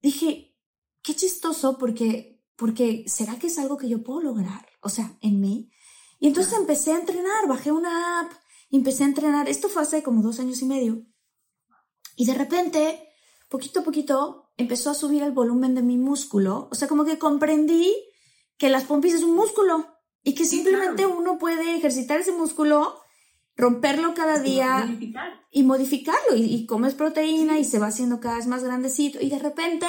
dije, 0.00 0.56
qué 1.02 1.14
chistoso 1.14 1.78
porque, 1.78 2.37
porque 2.58 3.04
¿será 3.06 3.38
que 3.38 3.46
es 3.46 3.58
algo 3.58 3.78
que 3.78 3.88
yo 3.88 4.02
puedo 4.02 4.20
lograr? 4.20 4.66
O 4.82 4.88
sea, 4.88 5.16
en 5.22 5.40
mí. 5.40 5.70
Y 6.18 6.26
entonces 6.26 6.52
empecé 6.54 6.92
a 6.92 6.98
entrenar, 6.98 7.46
bajé 7.46 7.70
una 7.70 8.20
app, 8.20 8.32
empecé 8.70 9.04
a 9.04 9.06
entrenar. 9.06 9.48
Esto 9.48 9.68
fue 9.68 9.82
hace 9.82 10.02
como 10.02 10.22
dos 10.22 10.40
años 10.40 10.60
y 10.60 10.64
medio. 10.64 11.06
Y 12.16 12.26
de 12.26 12.34
repente 12.34 13.08
poquito 13.48 13.80
a 13.80 13.84
poquito 13.84 14.50
empezó 14.56 14.90
a 14.90 14.94
subir 14.94 15.22
el 15.22 15.30
volumen 15.30 15.76
de 15.76 15.82
mi 15.82 15.96
músculo. 15.96 16.68
O 16.72 16.74
sea, 16.74 16.88
como 16.88 17.04
que 17.04 17.16
comprendí 17.16 17.94
que 18.56 18.70
las 18.70 18.84
pompis 18.84 19.14
es 19.14 19.22
un 19.22 19.36
músculo 19.36 19.86
y 20.24 20.34
que 20.34 20.44
simplemente 20.44 21.06
uno 21.06 21.38
puede 21.38 21.76
ejercitar 21.76 22.18
ese 22.18 22.32
músculo, 22.32 23.00
romperlo 23.56 24.14
cada 24.14 24.40
día 24.40 24.84
y 25.52 25.62
modificarlo. 25.62 26.34
Y, 26.34 26.66
comes 26.66 26.94
proteína 26.94 27.60
y 27.60 27.64
se 27.64 27.78
va 27.78 27.86
haciendo 27.86 28.18
cada 28.18 28.34
vez 28.34 28.48
más 28.48 28.64
grandecito. 28.64 29.20
Y 29.20 29.30
de 29.30 29.38
repente, 29.38 29.86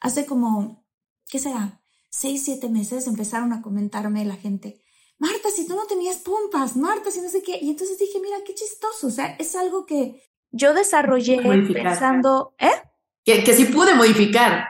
hace 0.00 0.24
como, 0.24 0.86
¿qué 1.28 1.38
será? 1.38 1.77
Seis, 2.10 2.42
siete 2.44 2.68
meses 2.68 3.06
empezaron 3.06 3.52
a 3.52 3.62
comentarme 3.62 4.24
la 4.24 4.36
gente. 4.36 4.82
Marta, 5.18 5.50
si 5.50 5.66
tú 5.66 5.74
no 5.74 5.86
tenías 5.86 6.18
pompas, 6.18 6.76
Marta, 6.76 7.10
si 7.10 7.20
no 7.20 7.28
sé 7.28 7.42
qué. 7.42 7.58
Y 7.60 7.70
entonces 7.70 7.98
dije, 7.98 8.20
mira, 8.20 8.36
qué 8.46 8.54
chistoso. 8.54 9.08
O 9.08 9.10
sea, 9.10 9.36
es 9.38 9.56
algo 9.56 9.84
que 9.84 10.22
yo 10.50 10.74
desarrollé 10.74 11.40
pensando, 11.72 12.54
¿eh? 12.58 12.70
Que, 13.24 13.44
que 13.44 13.54
sí 13.54 13.66
pude 13.66 13.94
modificar. 13.94 14.68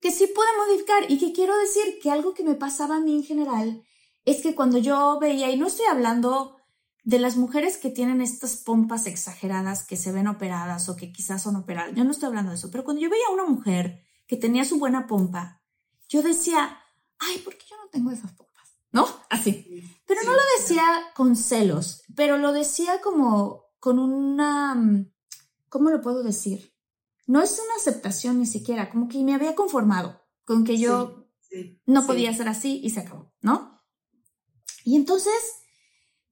Que 0.00 0.12
sí 0.12 0.26
pude 0.26 0.46
modificar 0.58 1.10
y 1.10 1.18
que 1.18 1.32
quiero 1.32 1.56
decir 1.58 1.98
que 2.00 2.10
algo 2.10 2.34
que 2.34 2.44
me 2.44 2.54
pasaba 2.54 2.96
a 2.96 3.00
mí 3.00 3.14
en 3.14 3.24
general 3.24 3.82
es 4.24 4.42
que 4.42 4.54
cuando 4.54 4.78
yo 4.78 5.18
veía, 5.20 5.50
y 5.50 5.56
no 5.56 5.66
estoy 5.66 5.86
hablando 5.86 6.56
de 7.04 7.18
las 7.20 7.36
mujeres 7.36 7.78
que 7.78 7.90
tienen 7.90 8.20
estas 8.20 8.56
pompas 8.56 9.06
exageradas 9.06 9.86
que 9.86 9.96
se 9.96 10.12
ven 10.12 10.26
operadas 10.26 10.88
o 10.88 10.96
que 10.96 11.12
quizás 11.12 11.42
son 11.42 11.56
operadas, 11.56 11.94
yo 11.94 12.04
no 12.04 12.10
estoy 12.10 12.26
hablando 12.26 12.50
de 12.50 12.56
eso, 12.56 12.70
pero 12.70 12.84
cuando 12.84 13.00
yo 13.00 13.08
veía 13.08 13.26
a 13.28 13.32
una 13.32 13.46
mujer 13.46 14.04
que 14.26 14.36
tenía 14.36 14.64
su 14.64 14.78
buena 14.78 15.06
pompa, 15.06 15.62
yo 16.08 16.22
decía, 16.22 16.80
ay, 17.18 17.38
¿por 17.38 17.56
qué 17.56 17.64
yo 17.70 17.76
no 17.76 17.88
tengo 17.90 18.10
esas 18.10 18.32
pompas? 18.32 18.78
¿No? 18.92 19.06
Así. 19.30 19.84
Pero 20.06 20.22
no 20.24 20.32
lo 20.32 20.42
decía 20.58 20.84
con 21.14 21.36
celos, 21.36 22.02
pero 22.14 22.38
lo 22.38 22.52
decía 22.52 23.00
como 23.02 23.66
con 23.78 23.98
una 23.98 24.74
¿cómo 25.68 25.90
lo 25.90 26.00
puedo 26.00 26.22
decir? 26.22 26.72
No 27.26 27.42
es 27.42 27.60
una 27.62 27.74
aceptación 27.76 28.38
ni 28.38 28.46
siquiera, 28.46 28.90
como 28.90 29.08
que 29.08 29.22
me 29.22 29.34
había 29.34 29.54
conformado 29.54 30.22
con 30.44 30.64
que 30.64 30.78
yo 30.78 31.28
no 31.84 32.06
podía 32.06 32.34
ser 32.34 32.48
así 32.48 32.80
y 32.82 32.90
se 32.90 33.00
acabó, 33.00 33.32
¿no? 33.40 33.78
Y 34.84 34.96
entonces, 34.96 35.34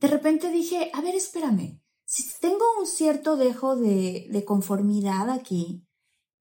de 0.00 0.08
repente 0.08 0.50
dije, 0.50 0.90
a 0.94 1.00
ver, 1.00 1.14
espérame, 1.14 1.82
si 2.04 2.24
tengo 2.40 2.64
un 2.78 2.86
cierto 2.86 3.36
dejo 3.36 3.76
de, 3.76 4.28
de 4.30 4.44
conformidad 4.44 5.28
aquí, 5.30 5.86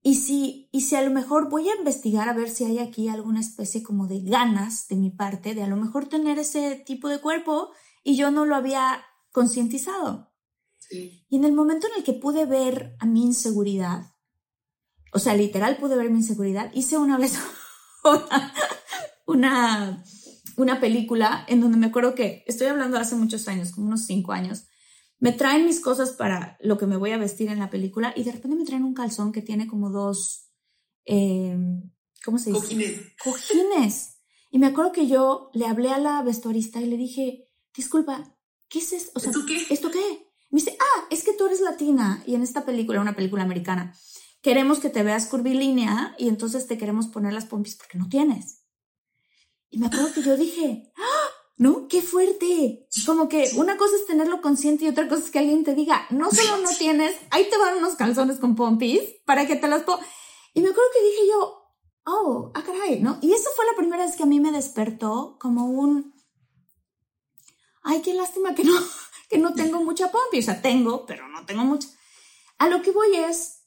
y 0.05 0.15
si, 0.15 0.67
y 0.73 0.81
si 0.81 0.97
a 0.97 1.01
lo 1.01 1.11
mejor 1.11 1.49
voy 1.49 1.69
a 1.69 1.75
investigar 1.75 2.27
a 2.27 2.33
ver 2.33 2.49
si 2.49 2.65
hay 2.65 2.79
aquí 2.79 3.07
alguna 3.07 3.39
especie 3.39 3.81
como 3.81 4.05
de 4.05 4.19
ganas 4.19 4.89
de 4.89 4.97
mi 4.97 5.09
parte 5.09 5.55
de 5.55 5.63
a 5.63 5.67
lo 5.67 5.77
mejor 5.77 6.07
tener 6.07 6.37
ese 6.39 6.75
tipo 6.85 7.07
de 7.07 7.21
cuerpo 7.21 7.71
y 8.03 8.17
yo 8.17 8.29
no 8.29 8.45
lo 8.45 8.57
había 8.57 9.01
concientizado. 9.31 10.29
Y 10.91 11.37
en 11.37 11.45
el 11.45 11.53
momento 11.53 11.87
en 11.87 11.93
el 11.97 12.03
que 12.03 12.13
pude 12.13 12.45
ver 12.45 12.97
a 12.99 13.05
mi 13.05 13.23
inseguridad, 13.23 14.13
o 15.13 15.19
sea, 15.19 15.35
literal 15.35 15.77
pude 15.77 15.95
ver 15.95 16.09
mi 16.09 16.19
inseguridad, 16.19 16.69
hice 16.73 16.97
una 16.97 17.17
vez 17.17 17.39
una, 19.25 20.03
una, 20.57 20.79
película 20.81 21.45
en 21.47 21.61
donde 21.61 21.77
me 21.77 21.87
acuerdo 21.87 22.13
que, 22.13 22.43
estoy 22.45 22.67
hablando 22.67 22.97
hace 22.97 23.15
muchos 23.15 23.47
años, 23.47 23.71
como 23.71 23.87
unos 23.87 24.05
cinco 24.05 24.33
años, 24.33 24.65
me 25.23 25.31
traen 25.31 25.65
mis 25.65 25.79
cosas 25.79 26.11
para 26.11 26.57
lo 26.59 26.77
que 26.77 26.85
me 26.85 26.97
voy 26.97 27.11
a 27.11 27.17
vestir 27.17 27.47
en 27.47 27.57
la 27.57 27.69
película 27.69 28.11
y 28.13 28.25
de 28.25 28.33
repente 28.33 28.57
me 28.57 28.65
traen 28.65 28.83
un 28.83 28.93
calzón 28.93 29.31
que 29.31 29.41
tiene 29.41 29.67
como 29.67 29.89
dos, 29.89 30.49
eh, 31.05 31.57
¿cómo 32.25 32.37
se 32.37 32.51
dice? 32.51 32.61
Cojines. 32.61 33.01
Cojines. 33.23 34.17
Y 34.51 34.59
me 34.59 34.67
acuerdo 34.67 34.91
que 34.91 35.07
yo 35.07 35.49
le 35.53 35.65
hablé 35.65 35.91
a 35.91 35.97
la 35.97 36.21
vestuarista 36.23 36.81
y 36.81 36.87
le 36.87 36.97
dije, 36.97 37.47
disculpa, 37.73 38.35
¿qué 38.67 38.79
es 38.79 38.91
esto? 38.91 39.13
O 39.15 39.21
sea, 39.21 39.31
¿Esto 39.31 39.45
qué? 39.45 39.65
¿Esto 39.69 39.91
qué? 39.91 40.27
Me 40.51 40.59
dice, 40.59 40.75
ah, 40.77 41.07
es 41.09 41.23
que 41.23 41.31
tú 41.31 41.45
eres 41.45 41.61
latina 41.61 42.21
y 42.27 42.35
en 42.35 42.43
esta 42.43 42.65
película, 42.65 42.99
una 42.99 43.15
película 43.15 43.43
americana, 43.43 43.95
queremos 44.41 44.81
que 44.81 44.89
te 44.89 45.03
veas 45.03 45.27
curvilínea 45.27 46.15
y 46.19 46.27
entonces 46.27 46.67
te 46.67 46.77
queremos 46.77 47.07
poner 47.07 47.31
las 47.31 47.45
pompis 47.45 47.77
porque 47.77 47.97
no 47.97 48.09
tienes. 48.09 48.65
Y 49.69 49.77
me 49.77 49.85
acuerdo 49.85 50.13
que 50.13 50.21
yo 50.21 50.35
dije, 50.35 50.91
¡Ah! 50.97 51.22
¿No? 51.57 51.87
¡Qué 51.87 52.01
fuerte! 52.01 52.87
Como 53.05 53.29
que 53.29 53.51
una 53.55 53.77
cosa 53.77 53.95
es 53.95 54.05
tenerlo 54.05 54.41
consciente 54.41 54.85
y 54.85 54.89
otra 54.89 55.07
cosa 55.07 55.23
es 55.23 55.31
que 55.31 55.39
alguien 55.39 55.63
te 55.63 55.75
diga, 55.75 56.05
no 56.09 56.31
solo 56.31 56.57
no 56.57 56.69
tienes, 56.77 57.15
ahí 57.29 57.47
te 57.49 57.57
van 57.57 57.77
unos 57.77 57.95
calzones 57.95 58.39
con 58.39 58.55
pompis 58.55 59.01
para 59.25 59.45
que 59.45 59.55
te 59.55 59.67
las 59.67 59.83
pongas. 59.83 60.05
Y 60.53 60.61
me 60.61 60.69
acuerdo 60.69 60.89
que 60.93 61.03
dije 61.03 61.21
yo, 61.29 61.63
oh, 62.05 62.51
ah, 62.53 62.63
caray, 62.63 62.99
¿no? 62.99 63.17
Y 63.21 63.33
eso 63.33 63.49
fue 63.55 63.65
la 63.65 63.75
primera 63.75 64.05
vez 64.05 64.15
que 64.15 64.23
a 64.23 64.27
mí 64.27 64.39
me 64.39 64.51
despertó 64.51 65.37
como 65.39 65.65
un, 65.65 66.13
ay, 67.83 68.01
qué 68.01 68.13
lástima 68.13 68.55
que 68.55 68.63
no, 68.63 68.73
que 69.29 69.37
no 69.37 69.53
tengo 69.53 69.83
mucha 69.83 70.11
pompa, 70.11 70.37
o 70.37 70.41
sea, 70.41 70.61
tengo, 70.61 71.05
pero 71.05 71.27
no 71.27 71.45
tengo 71.45 71.63
mucha. 71.63 71.87
A 72.57 72.69
lo 72.69 72.81
que 72.81 72.91
voy 72.91 73.15
es 73.15 73.63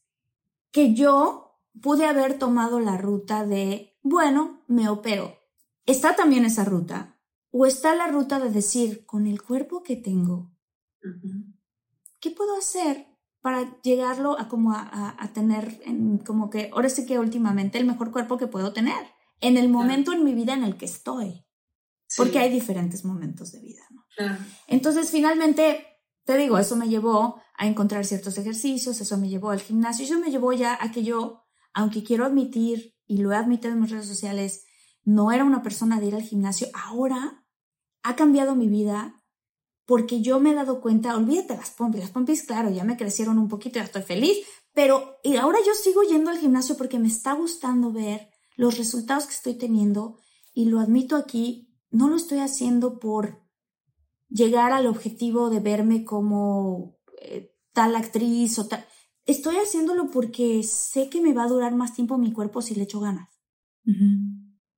que 0.71 0.95
yo 0.95 1.61
pude 1.81 2.07
haber 2.07 2.39
tomado 2.39 2.81
la 2.81 2.97
ruta 2.97 3.45
de, 3.45 3.99
bueno, 4.03 4.65
me 4.67 4.89
opero. 4.89 5.39
Está 5.85 6.17
también 6.17 6.45
esa 6.45 6.65
ruta. 6.65 7.16
O 7.59 7.65
está 7.65 7.97
la 7.97 8.09
ruta 8.09 8.39
de 8.39 8.51
decir, 8.51 9.07
con 9.07 9.27
el 9.27 9.41
cuerpo 9.41 9.83
que 9.83 9.97
tengo, 9.97 10.53
¿qué 12.21 12.31
puedo 12.31 12.55
hacer 12.59 13.07
para 13.41 13.81
llegarlo 13.81 14.39
a 14.39 14.47
como 14.47 14.73
a, 14.73 15.31
tener, 15.33 15.81
como 16.27 16.51
que, 16.51 16.69
ahora 16.75 16.91
sí 16.91 17.07
que 17.07 17.19
últimamente, 17.19 17.79
el 17.79 17.87
mejor 17.87 18.13
cuerpo 18.13 18.37
que 18.37 18.47
puedo 18.47 18.75
tener? 18.75 19.07
En 19.41 19.57
el 19.57 19.71
momento 19.71 20.13
en 20.13 20.23
mi 20.23 20.35
vida 20.35 20.53
en 20.53 20.65
el 20.65 20.77
que 20.77 20.85
estoy. 20.85 21.47
Porque 22.19 22.41
hay 22.41 22.53
diferentes 22.53 23.07
momentos 23.07 23.53
de 23.53 23.61
vida. 23.61 23.89
Entonces, 24.67 25.11
finalmente, 25.11 25.87
te 26.25 26.37
digo, 26.37 26.59
eso 26.59 26.77
me 26.77 26.91
llevó 26.91 27.41
a 27.57 27.67
encontrar 27.67 28.05
ciertos 28.05 28.37
ejercicios, 28.37 29.01
eso 29.01 29.17
me 29.17 29.31
llevó 29.31 29.49
al 29.49 29.61
gimnasio, 29.61 30.05
eso 30.05 30.21
me 30.21 30.31
llevó 30.31 30.53
ya 30.53 30.77
a 30.79 30.93
que 30.93 31.05
yo, 31.05 31.47
aunque 31.73 32.05
quiero 32.05 32.27
admitir, 32.27 32.95
y 33.07 33.17
lo 33.17 33.33
he 33.33 33.37
admitido 33.37 33.73
en 33.73 33.81
mis 33.81 33.91
redes 33.91 34.09
sociales, 34.09 34.67
no 35.05 35.33
era 35.33 35.45
una 35.45 35.63
persona 35.63 36.01
de 36.01 36.07
ir 36.09 36.15
al 36.15 36.23
gimnasio, 36.23 36.69
ahora 36.75 37.45
ha 38.07 38.15
cambiado 38.15 38.55
mi 38.55 38.69
vida 38.69 39.21
porque 39.85 40.21
yo 40.21 40.39
me 40.41 40.51
he 40.51 40.55
dado 40.55 40.81
cuenta, 40.81 41.17
olvídate 41.17 41.57
las 41.57 41.71
pompis, 41.71 42.03
las 42.03 42.11
pompis, 42.11 42.45
claro, 42.45 42.71
ya 42.71 42.85
me 42.85 42.97
crecieron 42.97 43.39
un 43.39 43.49
poquito, 43.49 43.79
ya 43.79 43.85
estoy 43.85 44.03
feliz, 44.03 44.39
pero 44.73 45.19
y 45.25 45.37
ahora 45.37 45.59
yo 45.67 45.75
sigo 45.75 46.03
yendo 46.03 46.31
al 46.31 46.39
gimnasio 46.39 46.77
porque 46.77 46.99
me 46.99 47.09
está 47.09 47.33
gustando 47.33 47.93
ver 47.93 48.31
los 48.57 48.79
resultados 48.79 49.27
que 49.27 49.35
estoy 49.35 49.55
teniendo 49.55 50.19
y 50.55 50.67
lo 50.67 50.79
admito 50.81 51.17
aquí, 51.17 51.69
no 51.91 52.09
lo 52.09 52.17
estoy 52.17 52.39
haciendo 52.39 53.01
por 53.01 53.43
llegar 54.29 54.73
al 54.73 54.87
objetivo 54.87 55.51
de 55.51 55.61
verme 55.61 56.05
como 56.05 56.99
eh, 57.21 57.53
tal 57.73 57.97
actriz 57.97 58.59
o 58.59 58.69
tal. 58.69 58.87
Estoy 59.25 59.57
haciéndolo 59.57 60.11
porque 60.11 60.63
sé 60.63 61.09
que 61.11 61.21
me 61.21 61.33
va 61.33 61.45
a 61.45 61.49
durar 61.49 61.75
más 61.75 61.95
tiempo 61.95 62.19
mi 62.19 62.33
cuerpo 62.33 62.63
si 62.63 62.77
le 62.77 62.85
echo 62.85 63.01
ganas. 63.01 63.29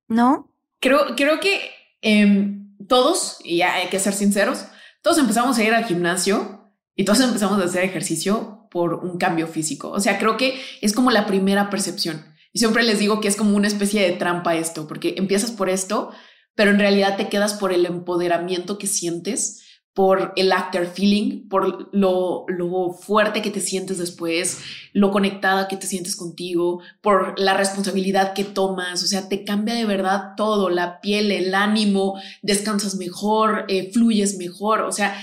¿No? 0.07 0.51
Creo, 0.79 1.15
creo 1.15 1.39
que 1.39 1.59
em, 2.01 2.58
todos, 2.87 3.37
y 3.43 3.61
hay 3.61 3.89
que 3.89 3.99
ser 3.99 4.13
sinceros, 4.13 4.65
todos 5.01 5.17
empezamos 5.17 5.57
a 5.57 5.63
ir 5.63 5.73
al 5.73 5.85
gimnasio 5.85 6.71
y 6.95 7.05
todos 7.05 7.21
empezamos 7.21 7.61
a 7.61 7.65
hacer 7.65 7.83
ejercicio 7.83 8.67
por 8.71 8.95
un 8.95 9.17
cambio 9.17 9.47
físico. 9.47 9.89
O 9.89 9.99
sea, 9.99 10.19
creo 10.19 10.37
que 10.37 10.61
es 10.81 10.93
como 10.93 11.11
la 11.11 11.25
primera 11.25 11.69
percepción. 11.69 12.25
Y 12.51 12.59
siempre 12.59 12.83
les 12.83 12.99
digo 12.99 13.21
que 13.21 13.27
es 13.27 13.35
como 13.35 13.55
una 13.55 13.67
especie 13.67 14.01
de 14.01 14.15
trampa 14.17 14.55
esto, 14.55 14.87
porque 14.87 15.15
empiezas 15.17 15.51
por 15.51 15.69
esto, 15.69 16.11
pero 16.55 16.71
en 16.71 16.79
realidad 16.79 17.15
te 17.15 17.29
quedas 17.29 17.53
por 17.53 17.71
el 17.71 17.85
empoderamiento 17.85 18.77
que 18.77 18.87
sientes 18.87 19.61
por 19.93 20.33
el 20.35 20.51
after 20.51 20.87
feeling, 20.87 21.49
por 21.49 21.89
lo, 21.93 22.45
lo, 22.47 22.93
fuerte 22.93 23.41
que 23.41 23.49
te 23.49 23.59
sientes 23.59 23.97
después, 23.97 24.59
lo 24.93 25.11
conectada 25.11 25.67
que 25.67 25.77
te 25.77 25.87
sientes 25.87 26.15
contigo, 26.15 26.81
por 27.01 27.37
la 27.39 27.55
responsabilidad 27.55 28.33
que 28.33 28.43
tomas, 28.43 29.03
o 29.03 29.07
sea, 29.07 29.27
te 29.27 29.43
cambia 29.43 29.75
de 29.75 29.85
verdad 29.85 30.35
todo, 30.37 30.69
la 30.69 31.01
piel, 31.01 31.31
el 31.31 31.53
ánimo, 31.53 32.19
descansas 32.41 32.95
mejor, 32.95 33.65
eh, 33.67 33.91
fluyes 33.91 34.37
mejor, 34.37 34.81
o 34.81 34.91
sea, 34.91 35.19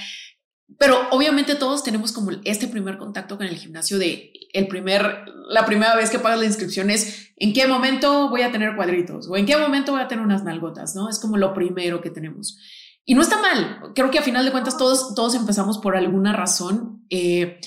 pero 0.79 0.99
obviamente 1.11 1.55
todos 1.55 1.83
tenemos 1.83 2.13
como 2.13 2.33
este 2.45 2.69
primer 2.69 2.99
contacto 2.99 3.39
con 3.39 3.47
el 3.47 3.57
gimnasio 3.57 3.99
de 3.99 4.33
el 4.53 4.69
primer, 4.69 5.25
la 5.49 5.65
primera 5.65 5.95
vez 5.97 6.11
que 6.11 6.19
pagas 6.19 6.41
la 6.41 6.47
inscripción 6.47 6.91
es 6.91 7.31
en 7.37 7.53
qué 7.53 7.67
momento 7.67 8.29
voy 8.31 8.43
a 8.43 8.51
tener 8.51 8.75
cuadritos 8.75 9.29
o 9.29 9.37
en 9.37 9.47
qué 9.47 9.57
momento 9.57 9.93
voy 9.93 10.01
a 10.01 10.09
tener 10.09 10.25
unas 10.25 10.45
nalgotas, 10.45 10.95
¿no? 10.95 11.09
Es 11.09 11.19
como 11.19 11.37
lo 11.37 11.55
primero 11.55 12.01
que 12.01 12.11
tenemos. 12.11 12.59
Y 13.07 13.15
no 13.15 13.23
está 13.23 13.41
mal. 13.41 13.93
Creo 13.95 14.11
que 14.11 14.19
a 14.19 14.23
final 14.23 14.45
de 14.45 14.51
cuentas 14.51 14.77
todos, 14.77 15.15
todos 15.15 15.35
empezamos 15.37 15.79
por 15.79 15.97
alguna 15.97 16.33
razón. 16.33 17.07
Eh, 17.09 17.61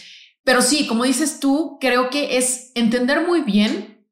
pero 0.43 0.61
sí, 0.61 0.85
como 0.85 1.05
dices 1.05 1.39
tú, 1.39 1.77
creo 1.79 2.09
que 2.09 2.37
es 2.37 2.71
entender 2.75 3.25
muy 3.25 3.41
bien 3.41 4.05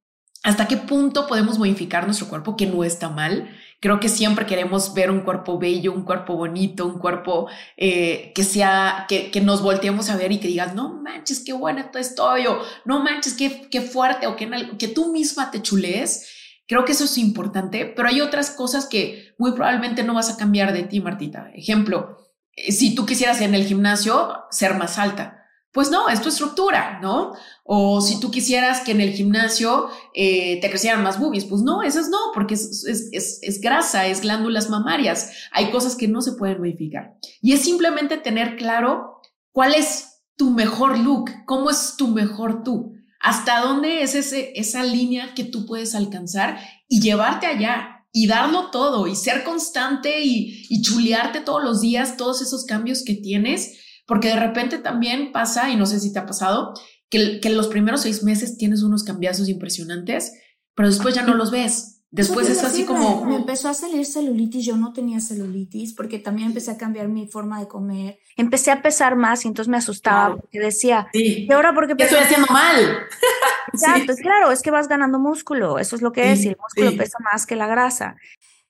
hasta 0.44 0.68
qué 0.68 0.78
punto 0.78 1.28
podemos 1.28 1.60
modificar 1.60 2.06
nuestro 2.06 2.30
cuerpo, 2.30 2.56
que 2.56 2.66
no 2.66 2.86
está 2.86 3.10
mal. 3.10 3.50
Creo 3.82 4.00
que 4.00 4.08
siempre 4.08 4.46
queremos 4.46 4.94
ver 4.94 5.12
un 5.12 5.22
cuerpo 5.22 5.60
bello, 5.60 5.92
un 5.92 6.04
cuerpo 6.04 6.38
bonito, 6.38 6.86
un 6.86 7.00
cuerpo 7.00 7.50
eh, 7.76 8.32
que 8.34 8.46
sea, 8.46 9.06
que, 9.10 9.30
que, 9.30 9.42
nos 9.42 9.62
volteemos 9.62 10.10
a 10.10 10.16
ver 10.16 10.32
y 10.32 10.40
que 10.40 10.48
digas, 10.48 10.74
no 10.74 10.94
manches, 10.94 11.42
qué 11.46 11.52
buena 11.52 11.92
estoy, 11.94 12.48
o 12.48 12.62
no 12.86 13.04
manches, 13.04 13.34
qué, 13.34 13.68
qué 13.70 13.82
fuerte, 13.82 14.26
o 14.28 14.38
que, 14.38 14.50
que 14.80 14.88
tú 14.88 15.12
misma 15.12 15.52
te 15.52 15.62
chulees. 15.62 16.26
Creo 16.68 16.84
que 16.84 16.92
eso 16.92 17.06
es 17.06 17.18
importante, 17.18 17.86
pero 17.86 18.10
hay 18.10 18.20
otras 18.20 18.52
cosas 18.52 18.88
que 18.88 19.34
muy 19.38 19.54
probablemente 19.54 20.04
no 20.04 20.14
vas 20.14 20.30
a 20.30 20.38
cambiar 20.38 20.74
de 20.74 20.84
ti, 20.84 21.00
Martita. 21.00 21.50
Ejemplo, 21.56 22.18
eh, 22.52 22.74
si 22.74 22.94
tú 22.94 23.06
quisieras 23.06 23.40
en 23.40 23.56
el 23.56 23.66
gimnasio 23.66 24.34
ser 24.52 24.76
más 24.76 25.00
alta, 25.00 25.46
pues 25.72 25.92
no, 25.92 26.10
es 26.10 26.22
tu 26.22 26.30
estructura, 26.30 27.00
¿no? 27.02 27.34
O 27.64 28.02
si 28.02 28.20
tú 28.20 28.32
quisieras 28.32 28.82
que 28.82 28.92
en 28.92 29.00
el 29.00 29.14
gimnasio 29.14 29.90
eh, 30.14 30.60
te 30.60 30.70
crecieran 30.70 31.04
más 31.04 31.20
boobies, 31.20 31.46
pues 31.46 31.62
no, 31.62 31.84
esas 31.84 32.10
no, 32.10 32.18
porque 32.34 32.56
es, 32.56 32.84
es, 32.86 33.40
es, 33.42 33.62
grasa, 33.62 34.08
es 34.08 34.22
glándulas 34.22 34.70
mamarias. 34.70 35.32
Hay 35.52 35.70
cosas 35.70 35.96
que 35.96 36.08
no 36.08 36.22
se 36.22 36.34
pueden 36.34 36.58
modificar. 36.58 37.14
Y 37.42 37.54
es 37.54 37.62
simplemente 37.62 38.18
tener 38.18 38.58
claro 38.58 39.22
cuál 39.52 39.74
es 39.74 40.24
tu 40.36 40.50
mejor 40.50 40.98
look, 40.98 41.30
cómo 41.46 41.70
es 41.70 41.96
tu 41.96 42.08
mejor 42.08 42.64
tú 42.64 42.97
hasta 43.28 43.60
dónde 43.60 44.04
es 44.04 44.16
ese, 44.16 44.54
esa 44.56 44.86
línea 44.86 45.34
que 45.36 45.44
tú 45.44 45.66
puedes 45.66 45.96
alcanzar 45.96 46.60
y 46.88 47.02
llevarte 47.02 47.46
allá 47.46 48.06
y 48.14 48.26
darlo 48.26 48.72
todo 48.72 49.06
y 49.06 49.18
ser 49.18 49.44
constante 49.44 50.22
y, 50.24 50.82
chulearte 50.82 51.42
todos 51.42 51.62
los 51.62 51.82
días, 51.82 52.16
todos 52.16 52.42
esos 52.42 52.64
cambios 52.64 53.04
que 53.04 53.16
tienes, 53.16 53.80
porque 54.06 54.30
de 54.30 54.38
repente 54.38 54.78
también 54.78 55.34
pasa, 55.34 55.70
y 55.70 55.76
no 55.76 55.86
sé 55.86 56.00
si 56.00 56.14
te 56.14 56.20
ha 56.20 56.26
pasado, 56.26 56.74
que, 57.10 57.42
que 57.42 57.50
los 57.50 57.68
primeros 57.68 58.04
seis 58.04 58.24
meses 58.24 58.58
tienes 58.58 58.82
unos 58.82 59.04
cambiazos 59.04 59.50
impresionantes, 59.50 60.32
pero 60.74 60.88
después 60.88 61.14
ya 61.14 61.24
no 61.24 61.34
los 61.34 61.52
ves. 61.52 61.97
Después 62.10 62.50
es 62.50 62.64
así 62.64 62.86
como... 62.86 63.26
Me 63.26 63.36
empezó 63.36 63.68
a 63.68 63.74
salir 63.74 64.06
celulitis, 64.06 64.66
yo 64.66 64.78
no 64.78 64.94
tenía 64.94 65.20
celulitis 65.20 65.94
porque 65.94 66.20
también 66.20 66.50
empecé 66.50 66.72
a 66.72 66.78
cambiar 66.78 67.10
mi 67.10 67.28
forma 67.28 67.60
de 67.60 67.68
comer. 67.68 68.20
Empecé 68.38 68.72
a 68.72 68.82
pesar 68.82 69.16
más 69.16 69.44
y 69.44 69.50
entonces 69.50 69.70
me 69.70 69.78
asustaba 69.78 70.38
porque 70.38 70.60
decía, 70.60 71.08
¿y 71.14 71.52
ahora 71.52 71.74
porque 71.74 71.96
Estoy 71.98 72.20
haciendo 72.20 72.48
mal. 72.50 73.00
Exacto, 73.74 74.14
claro, 74.16 74.52
es 74.52 74.62
que 74.62 74.72
vas 74.72 74.88
ganando 74.88 75.20
músculo, 75.20 75.80
eso 75.80 75.96
es 75.96 76.02
lo 76.02 76.12
que 76.12 76.32
es, 76.32 76.46
y 76.46 76.50
el 76.50 76.58
músculo 76.58 76.98
pesa 76.98 77.18
más 77.32 77.46
que 77.46 77.56
la 77.56 77.68
grasa. 77.68 78.16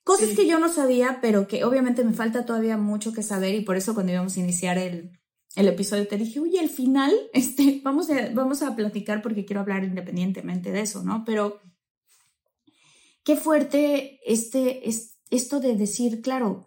Cosas 0.02 0.30
que 0.30 0.46
yo 0.46 0.58
no 0.58 0.68
sabía, 0.68 1.18
pero 1.20 1.46
que 1.46 1.64
obviamente 1.64 2.02
me 2.02 2.14
falta 2.14 2.44
todavía 2.44 2.76
mucho 2.76 3.12
que 3.12 3.22
saber 3.22 3.54
y 3.54 3.60
por 3.60 3.76
eso 3.76 3.94
cuando 3.94 4.12
íbamos 4.12 4.36
a 4.36 4.40
iniciar 4.40 4.78
el, 4.78 5.12
el 5.54 5.68
episodio 5.68 6.08
te 6.08 6.16
dije, 6.16 6.40
oye, 6.40 6.58
al 6.60 6.70
final, 6.70 7.12
este, 7.32 7.80
vamos, 7.84 8.10
a, 8.10 8.30
vamos 8.32 8.62
a 8.62 8.74
platicar 8.74 9.22
porque 9.22 9.44
quiero 9.44 9.60
hablar 9.60 9.84
independientemente 9.84 10.72
de 10.72 10.80
eso, 10.80 11.02
¿no? 11.04 11.24
Pero 11.24 11.60
qué 13.28 13.36
fuerte 13.36 14.20
este, 14.24 14.88
es, 14.88 15.18
esto 15.28 15.60
de 15.60 15.76
decir, 15.76 16.22
claro, 16.22 16.64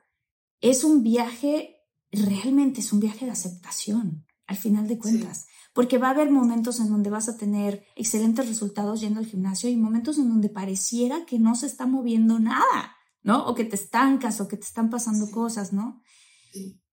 es 0.59 0.83
un 0.83 1.01
viaje, 1.01 1.77
realmente 2.11 2.81
es 2.81 2.93
un 2.93 2.99
viaje 2.99 3.25
de 3.25 3.31
aceptación, 3.31 4.27
al 4.45 4.57
final 4.57 4.87
de 4.87 4.99
cuentas. 4.99 5.47
Porque 5.73 5.97
va 5.97 6.09
a 6.09 6.11
haber 6.11 6.29
momentos 6.29 6.79
en 6.79 6.89
donde 6.89 7.09
vas 7.09 7.27
a 7.29 7.35
tener 7.35 7.83
excelentes 7.95 8.47
resultados 8.47 9.01
yendo 9.01 9.19
al 9.19 9.25
gimnasio 9.25 9.71
y 9.71 9.75
momentos 9.75 10.19
en 10.19 10.29
donde 10.29 10.49
pareciera 10.49 11.25
que 11.25 11.39
no 11.39 11.55
se 11.55 11.65
está 11.65 11.87
moviendo 11.87 12.37
nada, 12.37 12.95
¿no? 13.23 13.43
O 13.47 13.55
que 13.55 13.65
te 13.65 13.75
estancas 13.75 14.39
o 14.39 14.47
que 14.47 14.57
te 14.57 14.65
están 14.65 14.91
pasando 14.91 15.31
cosas, 15.31 15.73
¿no? 15.73 16.03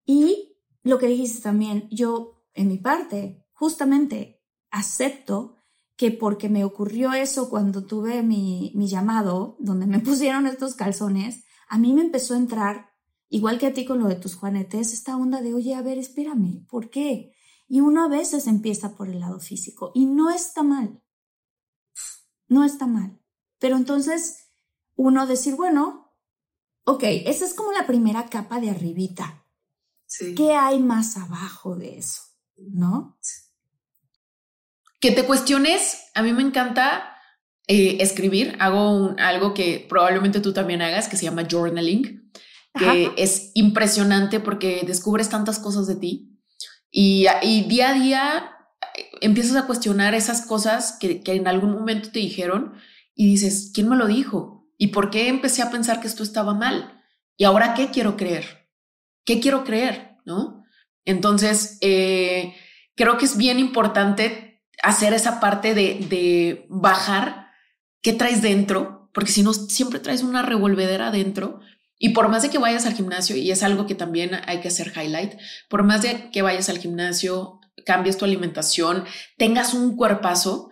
Y 0.07 0.57
lo 0.83 0.99
que 0.99 1.09
dijiste 1.09 1.43
también, 1.43 1.91
yo 1.91 2.43
en 2.55 2.69
mi 2.69 2.79
parte, 2.79 3.45
justamente 3.53 4.41
acepto 4.71 5.58
que 5.99 6.13
porque 6.13 6.49
me 6.49 6.65
ocurrió 6.65 7.13
eso 7.13 7.51
cuando 7.51 7.85
tuve 7.85 8.23
mi, 8.23 8.71
mi 8.77 8.87
llamado, 8.87 9.57
donde 9.59 9.87
me 9.87 9.99
pusieron 9.99 10.47
estos 10.47 10.75
calzones, 10.77 11.45
a 11.69 11.77
mí 11.77 11.93
me 11.93 12.03
empezó 12.03 12.35
a 12.35 12.39
entrar, 12.39 12.93
igual 13.29 13.59
que 13.59 13.67
a 13.67 13.75
ti 13.75 13.85
con 13.85 13.99
lo 13.99 14.07
de 14.07 14.15
tus 14.15 14.37
juanetes, 14.37 14.93
esta 14.93 15.17
onda 15.17 15.43
de, 15.43 15.55
oye, 15.55 15.75
a 15.75 15.83
ver, 15.83 15.99
espérame, 15.99 16.65
¿por 16.69 16.89
qué? 16.89 17.35
Y 17.67 17.81
uno 17.81 18.05
a 18.05 18.09
veces 18.09 18.47
empieza 18.47 18.97
por 18.97 19.09
el 19.09 19.19
lado 19.19 19.41
físico 19.41 19.91
y 19.93 20.07
no 20.07 20.31
está 20.31 20.63
mal, 20.63 21.03
no 22.47 22.65
está 22.65 22.87
mal. 22.87 23.21
Pero 23.59 23.77
entonces 23.77 24.51
uno 24.95 25.27
decir, 25.27 25.57
bueno, 25.57 26.15
ok, 26.85 27.03
esa 27.03 27.45
es 27.45 27.55
como 27.55 27.73
la 27.73 27.89
primera 27.89 28.27
capa 28.31 28.61
de 28.61 28.71
arribita. 28.71 29.45
¿Qué 30.37 30.55
hay 30.55 30.79
más 30.79 31.17
abajo 31.17 31.75
de 31.75 31.99
eso? 31.99 32.23
¿No? 32.57 33.19
Que 35.01 35.13
te 35.13 35.25
cuestiones, 35.25 36.05
a 36.15 36.23
mí 36.23 36.33
me 36.33 36.43
encanta 36.43 37.17
eh, 37.67 37.99
escribir, 38.01 38.57
hago 38.59 39.15
algo 39.19 39.55
que 39.55 39.87
probablemente 39.89 40.41
tú 40.41 40.53
también 40.53 40.83
hagas, 40.83 41.09
que 41.09 41.17
se 41.17 41.25
llama 41.25 41.47
journaling, 41.49 42.33
que 42.75 43.13
es 43.17 43.51
impresionante 43.55 44.41
porque 44.41 44.83
descubres 44.87 45.29
tantas 45.29 45.59
cosas 45.59 45.87
de 45.87 45.97
ti 45.97 46.39
y, 46.91 47.27
día 47.69 47.91
a 47.91 47.95
día 47.95 48.51
eh, 48.97 49.11
empiezas 49.21 49.57
a 49.57 49.67
cuestionar 49.67 50.15
esas 50.15 50.47
cosas 50.47 50.97
que, 50.99 51.21
que, 51.23 51.35
en 51.35 51.47
algún 51.47 51.73
momento 51.73 52.11
te 52.11 52.21
dijeron 52.21 52.75
y 53.15 53.27
dices, 53.27 53.71
¿quién 53.75 53.89
me 53.89 53.97
lo 53.97 54.07
dijo? 54.07 54.67
¿Y 54.77 54.89
por 54.89 55.11
qué 55.11 55.29
empecé 55.29 55.63
a 55.63 55.71
pensar 55.71 56.01
que 56.01 56.07
esto 56.07 56.23
estaba 56.23 56.55
mal? 56.55 57.03
¿Y 57.37 57.45
ahora 57.45 57.75
qué 57.75 57.89
quiero 57.89 58.17
creer? 58.17 58.69
¿Qué 59.25 59.41
quiero 59.41 59.65
creer? 59.65 60.17
¿No? 60.25 60.65
Entonces, 61.05 61.79
eh, 61.81 62.55
creo 62.95 63.19
que 63.19 63.25
es 63.25 63.37
bien 63.37 63.59
importante 63.59 64.48
hacer 64.83 65.13
esa 65.13 65.41
parte 65.41 65.75
de, 65.75 66.07
de 66.09 66.67
bajar 66.69 67.49
qué 68.03 68.13
traes 68.13 68.43
dentro, 68.43 69.11
porque 69.13 69.33
si 69.33 69.43
no, 69.43 69.53
siempre 69.53 69.99
traes 69.99 70.23
una 70.23 70.43
revolvedera 70.43 71.11
dentro. 71.11 71.61
Y 71.99 72.11
por 72.11 72.29
más 72.29 72.43
de 72.43 72.51
que 72.51 72.59
vayas 72.59 72.87
al 72.87 72.95
gimnasio, 72.95 73.37
y 73.37 73.51
es 73.51 73.63
algo 73.63 73.87
que 73.87 73.97
también 73.97 74.31
hay 74.47 74.61
que 74.61 74.69
hacer 74.69 74.93
highlight, 74.95 75.35
por 75.69 75.83
más 75.83 76.03
de 76.03 76.31
que 76.31 76.43
vayas 76.43 76.69
al 76.69 76.79
gimnasio, 76.79 77.61
cambies 77.85 78.19
tu 78.19 78.25
alimentación, 78.25 79.05
tengas 79.37 79.75
un 79.75 79.97
cuerpazo, 79.97 80.71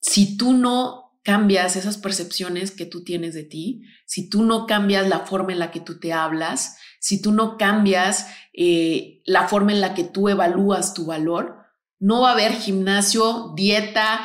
si 0.00 0.36
tú 0.36 0.52
no 0.52 1.18
cambias 1.24 1.76
esas 1.76 1.98
percepciones 1.98 2.70
que 2.70 2.86
tú 2.86 3.04
tienes 3.04 3.34
de 3.34 3.42
ti, 3.42 3.82
si 4.06 4.30
tú 4.30 4.44
no 4.44 4.66
cambias 4.66 5.08
la 5.08 5.20
forma 5.20 5.52
en 5.52 5.58
la 5.58 5.70
que 5.70 5.80
tú 5.80 5.98
te 5.98 6.12
hablas, 6.12 6.76
si 7.00 7.20
tú 7.20 7.32
no 7.32 7.58
cambias 7.58 8.28
eh, 8.54 9.20
la 9.26 9.48
forma 9.48 9.72
en 9.72 9.80
la 9.80 9.94
que 9.94 10.04
tú 10.04 10.28
evalúas 10.28 10.94
tu 10.94 11.06
valor, 11.06 11.56
no 11.98 12.22
va 12.22 12.30
a 12.30 12.32
haber 12.32 12.52
gimnasio, 12.52 13.52
dieta, 13.56 14.20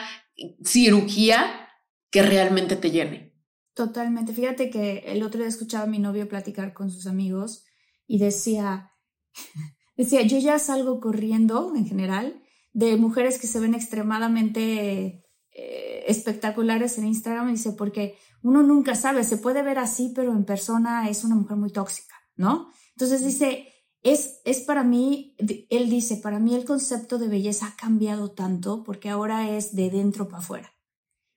cirugía 0.64 1.70
que 2.12 2.22
realmente 2.22 2.76
te 2.76 2.92
llene. 2.92 3.34
Totalmente. 3.74 4.34
Fíjate 4.34 4.70
que 4.70 5.00
el 5.08 5.24
otro 5.24 5.40
día 5.40 5.48
escuchaba 5.48 5.86
a 5.86 5.88
mi 5.88 6.00
novio 6.00 6.30
platicar 6.30 6.74
con 6.74 6.92
sus 6.92 7.08
amigos 7.08 7.66
y 8.06 8.20
decía, 8.20 8.92
decía, 9.98 10.22
yo 10.22 10.38
ya 10.38 10.60
salgo 10.60 11.00
corriendo 11.00 11.74
en 11.76 11.88
general 11.88 12.42
de 12.72 12.98
mujeres 12.98 13.40
que 13.40 13.48
se 13.48 13.60
ven 13.60 13.74
extremadamente 13.74 15.24
eh, 15.52 16.04
espectaculares 16.08 16.98
en 16.98 17.08
Instagram, 17.08 17.52
dice, 17.52 17.72
porque 17.74 18.18
uno 18.42 18.62
nunca 18.64 18.96
sabe, 18.96 19.24
se 19.24 19.38
puede 19.38 19.64
ver 19.64 19.80
así, 19.80 20.12
pero 20.16 20.32
en 20.32 20.46
persona 20.46 21.10
es 21.10 21.24
una 21.24 21.36
mujer 21.36 21.58
muy 21.58 21.72
tóxica, 21.72 22.16
¿no? 22.36 22.72
Entonces 22.92 23.24
dice, 23.24 23.73
es, 24.04 24.42
es 24.44 24.60
para 24.60 24.84
mí, 24.84 25.36
él 25.70 25.90
dice, 25.90 26.18
para 26.18 26.40
mí 26.40 26.54
el 26.54 26.66
concepto 26.66 27.18
de 27.18 27.30
belleza 27.30 27.68
ha 27.68 27.76
cambiado 27.76 28.32
tanto 28.32 28.84
porque 28.84 29.10
ahora 29.10 29.50
es 29.50 29.76
de 29.76 29.90
dentro 29.90 30.28
para 30.28 30.40
afuera. 30.40 30.74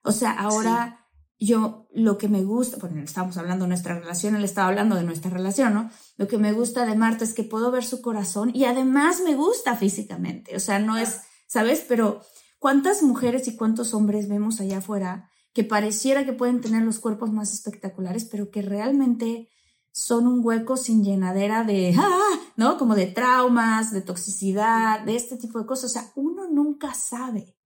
O 0.03 0.13
sea, 0.13 0.33
ahora 0.33 1.07
yo 1.39 1.87
lo 1.93 2.19
que 2.19 2.29
me 2.29 2.43
gusta, 2.43 2.79
porque 2.79 3.01
estamos 3.01 3.37
hablando 3.37 3.65
de 3.65 3.69
nuestra 3.69 3.99
relación, 3.99 4.37
él 4.37 4.45
estaba 4.45 4.69
hablando 4.69 4.97
de 4.97 5.05
nuestra 5.05 5.31
relación, 5.31 5.75
¿no? 5.75 5.91
Lo 6.17 6.27
que 6.27 6.39
me 6.39 6.53
gusta 6.53 6.87
de 6.87 6.97
Marta 6.97 7.25
es 7.25 7.35
que 7.35 7.45
puedo 7.45 7.71
ver 7.71 7.85
su 7.85 8.01
corazón 8.03 8.51
y 8.55 8.65
además 8.65 9.21
me 9.25 9.35
gusta 9.35 9.77
físicamente, 9.77 10.57
o 10.57 10.61
sea, 10.61 10.79
no 10.79 10.97
es, 10.97 11.21
¿sabes? 11.47 11.85
Pero 11.87 12.21
¿cuántas 12.59 13.03
mujeres 13.03 13.47
y 13.49 13.57
cuántos 13.57 13.95
hombres 13.95 14.29
vemos 14.29 14.61
allá 14.61 14.79
afuera 14.79 15.31
que 15.53 15.65
pareciera 15.65 16.25
que 16.25 16.33
pueden 16.33 16.61
tener 16.61 16.83
los 16.83 16.99
cuerpos 16.99 17.33
más 17.33 17.53
espectaculares, 17.53 18.25
pero 18.25 18.51
que 18.51 18.63
realmente 18.63 19.49
son 19.97 20.27
un 20.27 20.45
hueco 20.45 20.77
sin 20.77 21.03
llenadera 21.03 21.65
de, 21.65 21.95
¡ah! 21.99 22.39
¿no? 22.57 22.77
Como 22.77 22.95
de 22.95 23.07
traumas, 23.07 23.93
de 23.93 24.03
toxicidad, 24.03 25.01
de 25.01 25.17
este 25.17 25.39
tipo 25.39 25.59
de 25.59 25.65
cosas. 25.65 25.91
O 25.91 25.93
sea, 25.95 26.13
uno 26.17 26.47
nunca 26.51 26.93
sabe. 26.93 27.57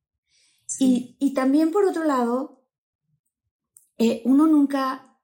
Y, 0.78 1.16
y 1.18 1.34
también 1.34 1.72
por 1.72 1.84
otro 1.84 2.04
lado, 2.04 2.64
eh, 3.98 4.22
uno 4.24 4.46
nunca 4.46 5.18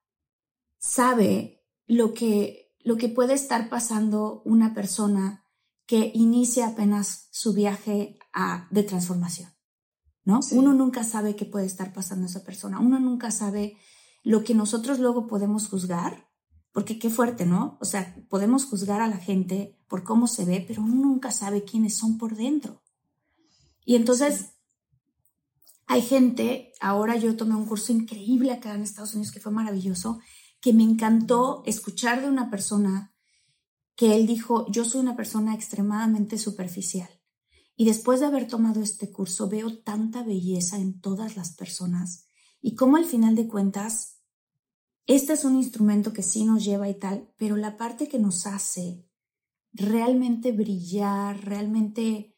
sabe 0.79 1.65
lo 1.87 2.13
que, 2.13 2.75
lo 2.81 2.97
que 2.97 3.09
puede 3.09 3.35
estar 3.35 3.69
pasando 3.69 4.43
una 4.45 4.75
persona 4.75 5.45
que 5.87 6.11
inicia 6.13 6.67
apenas 6.67 7.29
su 7.31 7.55
viaje 7.55 8.19
de 8.71 8.83
transformación, 8.83 9.49
¿no? 10.25 10.41
Uno 10.51 10.75
nunca 10.75 11.05
sabe 11.05 11.37
qué 11.37 11.45
puede 11.45 11.67
estar 11.67 11.95
pasando 11.95 12.27
esa 12.27 12.43
persona, 12.43 12.81
uno 12.81 12.99
nunca 12.99 13.31
sabe 13.31 13.79
lo 14.25 14.43
que 14.43 14.57
nosotros 14.57 14.99
luego 14.99 15.29
podemos 15.29 15.69
juzgar, 15.69 16.26
porque 16.77 16.99
qué 16.99 17.09
fuerte, 17.09 17.47
¿no? 17.47 17.79
O 17.81 17.87
sea, 17.87 18.14
podemos 18.29 18.66
juzgar 18.66 19.01
a 19.01 19.09
la 19.09 19.16
gente 19.16 19.79
por 19.89 20.05
cómo 20.05 20.27
se 20.27 20.45
ve, 20.45 20.62
pero 20.68 20.83
uno 20.83 20.95
nunca 20.97 21.31
sabe 21.31 21.64
quiénes 21.64 21.97
son 21.97 22.18
por 22.18 22.37
dentro. 22.37 22.83
Y 23.87 23.97
entonces, 23.97 24.51
hay 25.87 26.03
gente, 26.03 26.74
ahora 26.79 27.16
yo 27.16 27.35
tomé 27.35 27.55
un 27.55 27.64
curso 27.64 27.93
increíble 27.93 28.53
acá 28.53 28.74
en 28.74 28.83
Estados 28.83 29.14
Unidos 29.14 29.33
que 29.33 29.41
fue 29.41 29.53
maravilloso, 29.53 30.20
que 30.61 30.74
me 30.74 30.83
encantó 30.83 31.62
escuchar 31.64 32.20
de 32.20 32.29
una 32.29 32.51
persona 32.51 33.14
que 33.95 34.14
él 34.14 34.27
dijo, 34.27 34.70
yo 34.70 34.85
soy 34.85 35.01
una 35.01 35.16
persona 35.16 35.55
extremadamente 35.55 36.37
superficial. 36.37 37.09
Y 37.74 37.87
después 37.87 38.20
de 38.20 38.27
haber 38.27 38.49
tomado 38.49 38.83
este 38.83 39.11
curso 39.11 39.49
veo 39.49 39.79
tanta 39.79 40.24
belleza 40.24 40.77
en 40.77 41.01
todas 41.01 41.39
las 41.39 41.57
personas 41.57 42.27
y 42.61 42.74
cómo 42.74 42.99
al 42.99 43.07
final 43.07 43.35
de 43.35 43.49
cuentas, 43.49 44.16
este 45.07 45.35
es 45.35 45.45
un 45.45 45.57
instrumento 45.57 46.13
que 46.13 46.23
sí 46.23 46.45
nos 46.45 46.65
lleva 46.65 46.89
y 46.89 46.95
tal, 46.95 47.33
pero 47.37 47.57
la 47.57 47.77
parte 47.77 48.09
que 48.09 48.19
nos 48.19 48.47
hace 48.47 49.07
realmente 49.73 50.53
brillar, 50.53 51.45
realmente 51.45 52.33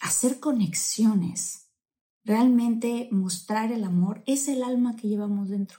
hacer 0.00 0.40
conexiones, 0.40 1.70
realmente 2.24 3.08
mostrar 3.12 3.70
el 3.70 3.84
amor, 3.84 4.22
es 4.26 4.48
el 4.48 4.64
alma 4.64 4.96
que 4.96 5.08
llevamos 5.08 5.48
dentro. 5.48 5.78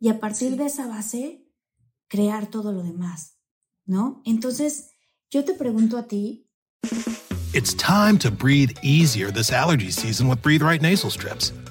Y 0.00 0.08
a 0.08 0.20
partir 0.20 0.56
de 0.56 0.66
esa 0.66 0.86
base, 0.86 1.46
crear 2.08 2.46
todo 2.46 2.72
lo 2.72 2.82
demás, 2.82 3.36
¿no? 3.84 4.22
Entonces, 4.24 4.92
yo 5.30 5.44
te 5.44 5.52
pregunto 5.52 5.98
a 5.98 6.08
ti. 6.08 6.48
It's 7.52 7.74
time 7.74 8.18
to 8.20 8.30
breathe 8.30 8.72
easier 8.82 9.30
this 9.30 9.52
allergy 9.52 9.90
season 9.90 10.28
with 10.28 10.40
Breathe 10.42 10.62
Right 10.62 10.80
nasal 10.80 11.10
strips. 11.10 11.52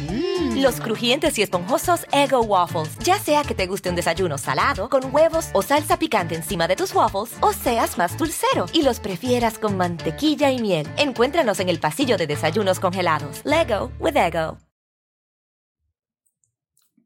Mm. 0.00 0.62
Los 0.62 0.80
crujientes 0.80 1.38
y 1.38 1.42
esponjosos 1.42 2.06
Ego 2.12 2.42
Waffles. 2.42 2.98
Ya 2.98 3.18
sea 3.18 3.42
que 3.42 3.54
te 3.54 3.66
guste 3.66 3.90
un 3.90 3.96
desayuno 3.96 4.38
salado, 4.38 4.88
con 4.88 5.14
huevos 5.14 5.48
o 5.52 5.62
salsa 5.62 5.98
picante 5.98 6.34
encima 6.34 6.66
de 6.66 6.76
tus 6.76 6.94
waffles, 6.94 7.36
o 7.40 7.52
seas 7.52 7.96
más 7.98 8.16
dulcero 8.16 8.66
y 8.72 8.82
los 8.82 9.00
prefieras 9.00 9.58
con 9.58 9.76
mantequilla 9.76 10.50
y 10.50 10.60
miel. 10.60 10.88
Encuéntranos 10.96 11.60
en 11.60 11.68
el 11.68 11.80
pasillo 11.80 12.16
de 12.16 12.26
desayunos 12.26 12.80
congelados. 12.80 13.42
Lego 13.44 13.92
with 14.00 14.16
Ego. 14.16 14.58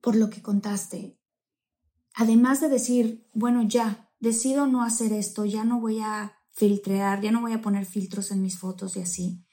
Por 0.00 0.16
lo 0.16 0.30
que 0.30 0.42
contaste, 0.42 1.18
además 2.14 2.60
de 2.60 2.68
decir, 2.68 3.28
bueno, 3.32 3.62
ya, 3.62 4.10
decido 4.20 4.66
no 4.66 4.82
hacer 4.82 5.12
esto, 5.12 5.44
ya 5.44 5.64
no 5.64 5.80
voy 5.80 6.00
a 6.00 6.38
filtrear, 6.52 7.20
ya 7.20 7.30
no 7.30 7.40
voy 7.40 7.52
a 7.52 7.60
poner 7.60 7.84
filtros 7.84 8.30
en 8.30 8.42
mis 8.42 8.58
fotos 8.58 8.96
y 8.96 9.02
así, 9.02 9.44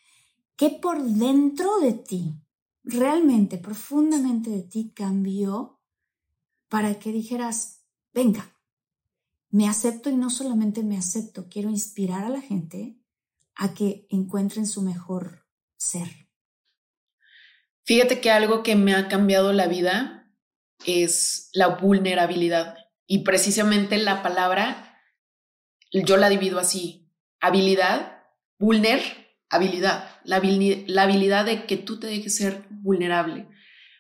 ¿qué 0.55 0.69
por 0.69 1.01
dentro 1.03 1.79
de 1.79 1.93
ti 1.93 2.44
realmente, 2.85 3.57
profundamente 3.57 4.49
de 4.49 4.61
ti 4.61 4.93
cambió 4.95 5.81
para 6.69 6.99
que 6.99 7.11
dijeras, 7.11 7.85
venga, 8.13 8.55
me 9.49 9.67
acepto 9.67 10.09
y 10.09 10.15
no 10.15 10.29
solamente 10.29 10.83
me 10.83 10.97
acepto, 10.97 11.47
quiero 11.49 11.69
inspirar 11.69 12.25
a 12.25 12.29
la 12.29 12.41
gente 12.41 12.97
a 13.55 13.73
que 13.73 14.05
encuentren 14.09 14.67
su 14.67 14.81
mejor 14.81 15.45
ser. 15.77 16.09
Fíjate 17.83 18.19
que 18.19 18.31
algo 18.31 18.63
que 18.63 18.75
me 18.75 18.95
ha 18.95 19.07
cambiado 19.07 19.53
la 19.53 19.67
vida 19.67 20.33
es 20.85 21.49
la 21.53 21.69
vulnerabilidad 21.69 22.75
y 23.07 23.19
precisamente 23.19 23.97
la 23.97 24.23
palabra 24.23 24.99
yo 25.91 26.17
la 26.17 26.29
divido 26.29 26.59
así, 26.59 27.09
habilidad, 27.39 28.23
vulner, 28.57 29.01
habilidad, 29.55 30.09
la, 30.23 30.37
habilidad 30.37 31.45
de 31.45 31.65
que 31.65 31.77
tú 31.77 31.99
te 31.99 32.07
dejes 32.07 32.35
ser 32.35 32.65
vulnerable, 32.69 33.47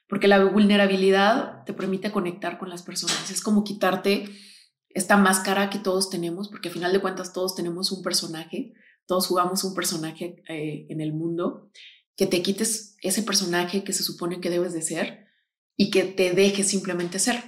porque 0.07 0.27
la 0.27 0.43
vulnerabilidad 0.43 1.63
te 1.65 1.73
permite 1.73 2.11
conectar 2.11 2.57
con 2.57 2.69
las 2.69 2.83
personas, 2.83 3.31
es 3.31 3.41
como 3.41 3.63
quitarte 3.63 4.29
esta 4.89 5.17
máscara 5.17 5.69
que 5.69 5.79
todos 5.79 6.09
tenemos, 6.09 6.49
porque 6.49 6.69
al 6.69 6.73
final 6.73 6.93
de 6.93 7.01
cuentas 7.01 7.33
todos 7.33 7.55
tenemos 7.55 7.91
un 7.91 8.01
personaje, 8.01 8.73
todos 9.05 9.27
jugamos 9.27 9.63
un 9.63 9.73
personaje 9.73 10.41
eh, 10.47 10.85
en 10.89 11.01
el 11.01 11.13
mundo, 11.13 11.69
que 12.15 12.27
te 12.27 12.41
quites 12.41 12.95
ese 13.01 13.23
personaje 13.23 13.83
que 13.83 13.93
se 13.93 14.03
supone 14.03 14.39
que 14.39 14.49
debes 14.49 14.73
de 14.73 14.81
ser 14.81 15.27
y 15.75 15.91
que 15.91 16.03
te 16.03 16.31
dejes 16.31 16.69
simplemente 16.69 17.19
ser, 17.19 17.43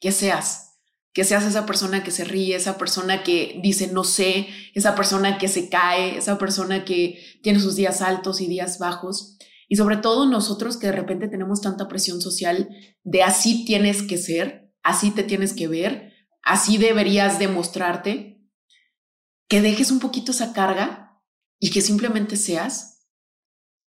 que 0.00 0.10
seas, 0.10 0.65
que 1.16 1.24
seas 1.24 1.44
esa 1.44 1.64
persona 1.64 2.04
que 2.04 2.10
se 2.10 2.24
ríe, 2.24 2.54
esa 2.54 2.76
persona 2.76 3.22
que 3.22 3.58
dice 3.62 3.86
no 3.86 4.04
sé, 4.04 4.48
esa 4.74 4.94
persona 4.94 5.38
que 5.38 5.48
se 5.48 5.70
cae, 5.70 6.18
esa 6.18 6.36
persona 6.36 6.84
que 6.84 7.24
tiene 7.42 7.58
sus 7.58 7.74
días 7.74 8.02
altos 8.02 8.42
y 8.42 8.46
días 8.46 8.78
bajos. 8.78 9.38
Y 9.66 9.76
sobre 9.76 9.96
todo 9.96 10.26
nosotros 10.26 10.76
que 10.76 10.88
de 10.88 10.92
repente 10.92 11.26
tenemos 11.28 11.62
tanta 11.62 11.88
presión 11.88 12.20
social 12.20 12.68
de 13.02 13.22
así 13.22 13.64
tienes 13.64 14.02
que 14.02 14.18
ser, 14.18 14.70
así 14.82 15.10
te 15.10 15.22
tienes 15.22 15.54
que 15.54 15.68
ver, 15.68 16.12
así 16.42 16.76
deberías 16.76 17.38
demostrarte, 17.38 18.46
que 19.48 19.62
dejes 19.62 19.90
un 19.90 20.00
poquito 20.00 20.32
esa 20.32 20.52
carga 20.52 21.18
y 21.58 21.70
que 21.70 21.80
simplemente 21.80 22.36
seas, 22.36 23.06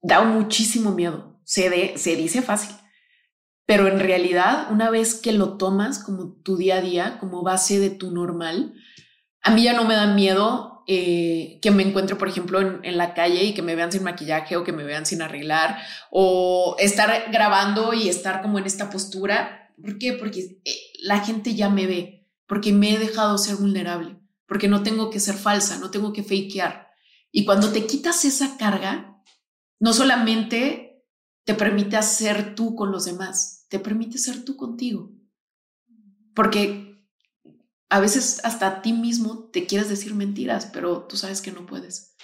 da 0.01 0.24
muchísimo 0.24 0.91
miedo. 0.91 1.41
Se, 1.43 1.97
se 1.97 2.15
dice 2.15 2.41
fácil, 2.41 2.74
pero 3.70 3.88
en 3.88 3.99
realidad, 3.99 4.72
una 4.72 4.89
vez 4.89 5.13
que 5.13 5.32
lo 5.32 5.55
tomas 5.57 5.99
como 5.99 6.34
tu 6.41 6.57
día 6.57 6.78
a 6.78 6.82
día, 6.82 7.17
como 7.20 7.43
base 7.43 7.78
de 7.78 7.91
tu 7.91 8.09
normal, 8.09 8.74
a 9.43 9.51
mí 9.51 9.61
ya 9.61 9.74
no 9.74 9.84
me 9.84 9.93
da 9.93 10.07
miedo 10.07 10.84
eh, 10.88 11.59
que 11.61 11.70
me 11.70 11.84
encuentre, 11.84 12.15
por 12.15 12.28
ejemplo, 12.28 12.59
en, 12.59 12.97
la 12.97 13.13
calle 13.13 13.43
y 13.43 13.53
que 13.53 13.61
me 13.61 13.76
vean 13.76 13.91
sin 13.91 14.01
maquillaje 14.01 14.57
o 14.57 14.63
que 14.63 14.72
me 14.72 14.84
vean 14.84 15.05
sin 15.05 15.22
arreglar 15.22 15.78
o 16.09 16.78
estar 16.80 17.26
grabando 17.32 17.93
y 17.93 18.09
estar 18.09 18.41
como 18.41 18.57
en 18.57 18.65
esta 18.65 18.89
postura. 18.89 19.72
¿Por 19.80 19.99
qué? 19.99 20.13
Porque 20.13 20.59
eh, 20.65 20.76
la 21.03 21.20
gente 21.20 21.53
ya 21.53 21.70
me 21.70 21.86
ve, 21.86 22.28
porque 22.47 22.74
me 22.74 22.95
he 22.95 22.97
dejado 22.97 23.38
ser 23.38 23.57
vulnerable, 23.57 24.17
porque 24.47 24.67
no 24.67 24.82
tengo 24.82 25.11
que 25.11 25.20
ser 25.20 25.36
falsa, 25.36 25.78
no 25.78 25.91
tengo 25.91 26.11
que 26.11 26.24
fakear. 26.24 26.88
Y 27.32 27.45
cuando 27.45 27.72
te 27.72 27.86
quitas 27.86 28.26
esa 28.26 28.57
carga, 28.57 29.22
no 29.80 29.93
solamente 29.93 31.03
te 31.43 31.53
permite 31.53 31.97
hacer 31.97 32.55
tú 32.55 32.76
con 32.76 32.91
los 32.91 33.05
demás, 33.05 33.59
te 33.70 33.80
permite 33.80 34.17
ser 34.17 34.43
tú 34.43 34.57
contigo. 34.57 35.11
Porque 36.36 37.07
a 37.89 37.99
veces 37.99 38.41
hasta 38.43 38.67
a 38.67 38.82
ti 38.82 38.93
mismo 38.93 39.49
te 39.51 39.65
quieres 39.65 39.89
decir 39.89 40.13
mentiras, 40.13 40.70
pero 40.74 41.03
tú 41.03 41.17
sabes 41.17 41.41
que 41.41 41.51
no 41.51 41.65
puedes. 41.65 42.15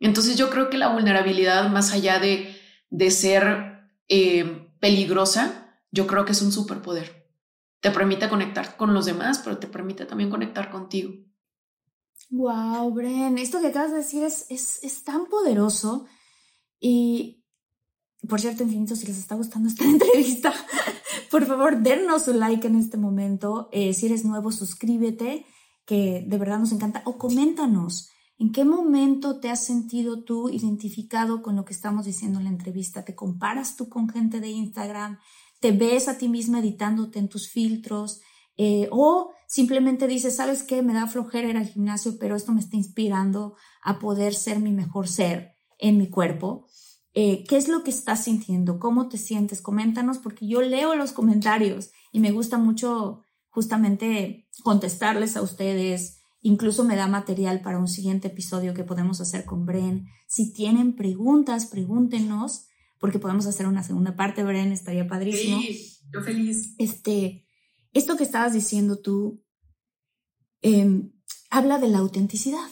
Entonces 0.00 0.36
yo 0.36 0.50
creo 0.50 0.70
que 0.70 0.78
la 0.78 0.92
vulnerabilidad, 0.92 1.70
más 1.70 1.92
allá 1.92 2.18
de, 2.18 2.54
de 2.90 3.10
ser 3.10 3.90
eh, 4.08 4.72
peligrosa, 4.80 5.80
yo 5.90 6.06
creo 6.06 6.24
que 6.24 6.32
es 6.32 6.42
un 6.42 6.52
superpoder. 6.52 7.30
Te 7.80 7.90
permite 7.90 8.28
conectar 8.28 8.76
con 8.76 8.94
los 8.94 9.06
demás, 9.06 9.40
pero 9.42 9.58
te 9.58 9.68
permite 9.68 10.06
también 10.06 10.30
conectar 10.30 10.70
contigo. 10.70 11.12
Wow, 12.30 12.92
Bren, 12.92 13.38
esto 13.38 13.60
que 13.60 13.68
acabas 13.68 13.92
de 13.92 13.98
decir 13.98 14.24
es, 14.24 14.46
es, 14.50 14.82
es 14.82 15.04
tan 15.04 15.26
poderoso. 15.26 16.06
Y 16.80 17.44
por 18.28 18.40
cierto, 18.40 18.62
infinito, 18.62 18.96
si 18.96 19.06
les 19.06 19.18
está 19.18 19.34
gustando 19.34 19.68
esta 19.68 19.84
entrevista, 19.90 20.52
por 21.30 21.46
favor, 21.46 21.82
dennos 21.82 22.28
un 22.28 22.40
like 22.40 22.66
en 22.66 22.76
este 22.76 22.96
momento. 22.96 23.68
Eh, 23.72 23.94
si 23.94 24.06
eres 24.06 24.24
nuevo, 24.24 24.52
suscríbete, 24.52 25.46
que 25.84 26.24
de 26.26 26.38
verdad 26.38 26.58
nos 26.58 26.72
encanta. 26.72 27.02
O 27.04 27.18
coméntanos, 27.18 28.10
¿en 28.38 28.52
qué 28.52 28.64
momento 28.64 29.40
te 29.40 29.50
has 29.50 29.64
sentido 29.64 30.24
tú 30.24 30.48
identificado 30.50 31.42
con 31.42 31.56
lo 31.56 31.64
que 31.64 31.72
estamos 31.72 32.06
diciendo 32.06 32.38
en 32.38 32.44
la 32.44 32.50
entrevista? 32.50 33.04
¿Te 33.04 33.14
comparas 33.14 33.76
tú 33.76 33.88
con 33.88 34.08
gente 34.08 34.40
de 34.40 34.48
Instagram? 34.48 35.18
¿Te 35.60 35.72
ves 35.72 36.08
a 36.08 36.18
ti 36.18 36.28
misma 36.28 36.60
editándote 36.60 37.18
en 37.18 37.28
tus 37.28 37.48
filtros? 37.48 38.20
Eh, 38.56 38.88
o 38.90 39.30
simplemente 39.46 40.06
dices, 40.06 40.36
¿sabes 40.36 40.62
qué? 40.62 40.82
Me 40.82 40.94
da 40.94 41.06
flojera 41.06 41.48
ir 41.48 41.56
al 41.56 41.66
gimnasio, 41.66 42.18
pero 42.18 42.36
esto 42.36 42.52
me 42.52 42.60
está 42.60 42.76
inspirando 42.76 43.54
a 43.82 43.98
poder 43.98 44.34
ser 44.34 44.60
mi 44.60 44.72
mejor 44.72 45.08
ser 45.08 45.56
en 45.78 45.98
mi 45.98 46.08
cuerpo. 46.08 46.66
Eh, 47.18 47.44
¿Qué 47.48 47.56
es 47.56 47.66
lo 47.68 47.82
que 47.82 47.88
estás 47.88 48.24
sintiendo? 48.24 48.78
¿Cómo 48.78 49.08
te 49.08 49.16
sientes? 49.16 49.62
Coméntanos 49.62 50.18
porque 50.18 50.46
yo 50.46 50.60
leo 50.60 50.94
los 50.96 51.12
comentarios 51.12 51.90
y 52.12 52.20
me 52.20 52.30
gusta 52.30 52.58
mucho 52.58 53.22
justamente 53.48 54.46
contestarles 54.62 55.34
a 55.38 55.40
ustedes. 55.40 56.20
Incluso 56.42 56.84
me 56.84 56.94
da 56.94 57.06
material 57.06 57.62
para 57.62 57.78
un 57.78 57.88
siguiente 57.88 58.28
episodio 58.28 58.74
que 58.74 58.84
podemos 58.84 59.22
hacer 59.22 59.46
con 59.46 59.64
Bren. 59.64 60.06
Si 60.28 60.52
tienen 60.52 60.94
preguntas, 60.94 61.64
pregúntenos 61.64 62.66
porque 62.98 63.18
podemos 63.18 63.46
hacer 63.46 63.66
una 63.66 63.82
segunda 63.82 64.14
parte, 64.14 64.44
Bren, 64.44 64.70
estaría 64.70 65.08
padrísimo. 65.08 65.58
Sí, 65.58 65.96
yo 66.12 66.20
feliz. 66.20 66.74
Este, 66.76 67.46
esto 67.94 68.18
que 68.18 68.24
estabas 68.24 68.52
diciendo 68.52 68.98
tú 68.98 69.42
em, 70.60 71.14
habla 71.48 71.78
de 71.78 71.88
la 71.88 71.98
autenticidad. 71.98 72.68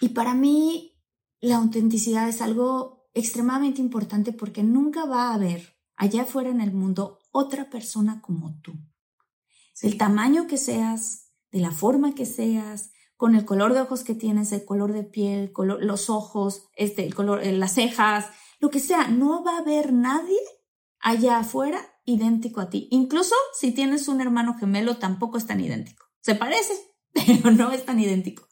Y 0.00 0.10
para 0.10 0.34
mí, 0.34 1.00
la 1.40 1.56
autenticidad 1.56 2.28
es 2.28 2.42
algo 2.42 2.99
extremadamente 3.14 3.80
importante 3.80 4.32
porque 4.32 4.62
nunca 4.62 5.04
va 5.04 5.28
a 5.28 5.34
haber 5.34 5.76
allá 5.96 6.22
afuera 6.22 6.50
en 6.50 6.60
el 6.60 6.72
mundo 6.72 7.18
otra 7.32 7.70
persona 7.70 8.20
como 8.20 8.58
tú. 8.60 8.72
Del 9.82 9.96
tamaño 9.96 10.46
que 10.46 10.58
seas, 10.58 11.32
de 11.50 11.60
la 11.60 11.70
forma 11.70 12.14
que 12.14 12.26
seas, 12.26 12.92
con 13.16 13.34
el 13.34 13.44
color 13.44 13.74
de 13.74 13.82
ojos 13.82 14.02
que 14.02 14.14
tienes, 14.14 14.52
el 14.52 14.64
color 14.64 14.92
de 14.92 15.04
piel, 15.04 15.52
los 15.80 16.08
ojos, 16.08 16.68
este, 16.74 17.04
el 17.04 17.14
color, 17.14 17.42
eh, 17.42 17.52
las 17.52 17.74
cejas, 17.74 18.26
lo 18.60 18.70
que 18.70 18.80
sea, 18.80 19.08
no 19.08 19.44
va 19.44 19.56
a 19.56 19.60
haber 19.60 19.92
nadie 19.92 20.38
allá 21.00 21.38
afuera 21.38 21.80
idéntico 22.04 22.60
a 22.60 22.70
ti. 22.70 22.88
Incluso 22.90 23.34
si 23.58 23.72
tienes 23.72 24.08
un 24.08 24.20
hermano 24.20 24.56
gemelo, 24.58 24.96
tampoco 24.96 25.38
es 25.38 25.46
tan 25.46 25.60
idéntico. 25.60 26.06
Se 26.20 26.34
parece, 26.34 26.72
pero 27.12 27.50
no 27.50 27.72
es 27.72 27.84
tan 27.84 28.00
idéntico. 28.00 28.48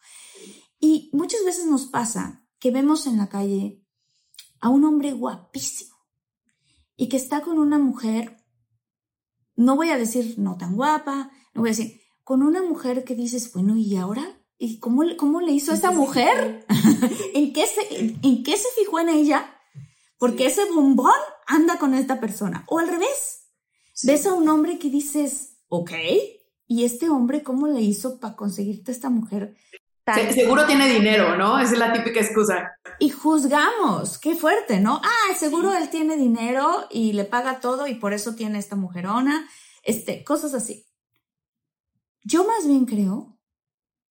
Y 0.78 1.10
muchas 1.12 1.44
veces 1.44 1.66
nos 1.66 1.86
pasa 1.86 2.46
que 2.58 2.70
vemos 2.70 3.06
en 3.06 3.16
la 3.16 3.28
calle 3.28 3.84
a 4.60 4.68
un 4.68 4.84
hombre 4.84 5.12
guapísimo 5.12 5.96
y 6.96 7.08
que 7.08 7.16
está 7.16 7.42
con 7.42 7.58
una 7.58 7.78
mujer, 7.78 8.44
no 9.56 9.76
voy 9.76 9.90
a 9.90 9.98
decir 9.98 10.34
no 10.38 10.56
tan 10.56 10.76
guapa, 10.76 11.30
no 11.54 11.62
voy 11.62 11.70
a 11.70 11.72
decir, 11.72 12.00
con 12.24 12.42
una 12.42 12.62
mujer 12.62 13.04
que 13.04 13.14
dices, 13.14 13.52
bueno, 13.52 13.76
¿y 13.76 13.96
ahora? 13.96 14.40
¿Y 14.58 14.80
cómo, 14.80 15.02
cómo 15.16 15.40
le 15.40 15.52
hizo 15.52 15.72
a 15.72 15.76
esa 15.76 15.92
mujer? 15.92 16.66
¿En, 17.34 17.52
qué 17.52 17.66
se, 17.66 18.16
¿En 18.22 18.42
qué 18.42 18.56
se 18.56 18.68
fijó 18.76 18.98
en 19.00 19.08
ella? 19.08 19.54
Porque 20.18 20.46
ese 20.46 20.70
bombón 20.72 21.12
anda 21.46 21.78
con 21.78 21.94
esta 21.94 22.20
persona. 22.20 22.64
O 22.68 22.80
al 22.80 22.88
revés, 22.88 23.38
Ves 24.04 24.26
a 24.26 24.34
un 24.34 24.48
hombre 24.48 24.78
que 24.78 24.90
dices, 24.90 25.56
ok, 25.68 25.90
¿y 26.68 26.84
este 26.84 27.08
hombre 27.08 27.42
cómo 27.42 27.66
le 27.66 27.80
hizo 27.80 28.20
para 28.20 28.36
conseguirte 28.36 28.92
esta 28.92 29.10
mujer? 29.10 29.56
Seguro 30.32 30.66
tiene 30.66 30.88
dinero, 30.88 31.36
¿no? 31.36 31.58
Esa 31.58 31.72
es 31.72 31.78
la 31.78 31.92
típica 31.92 32.20
excusa. 32.20 32.72
Y 32.98 33.10
juzgamos, 33.10 34.18
qué 34.18 34.34
fuerte, 34.34 34.80
¿no? 34.80 35.00
Ah, 35.02 35.34
seguro 35.36 35.74
él 35.74 35.90
tiene 35.90 36.16
dinero 36.16 36.86
y 36.90 37.12
le 37.12 37.24
paga 37.24 37.60
todo 37.60 37.86
y 37.86 37.94
por 37.94 38.12
eso 38.12 38.34
tiene 38.34 38.58
esta 38.58 38.76
mujerona, 38.76 39.48
este, 39.82 40.24
cosas 40.24 40.54
así. 40.54 40.86
Yo 42.24 42.44
más 42.46 42.66
bien 42.66 42.84
creo, 42.84 43.38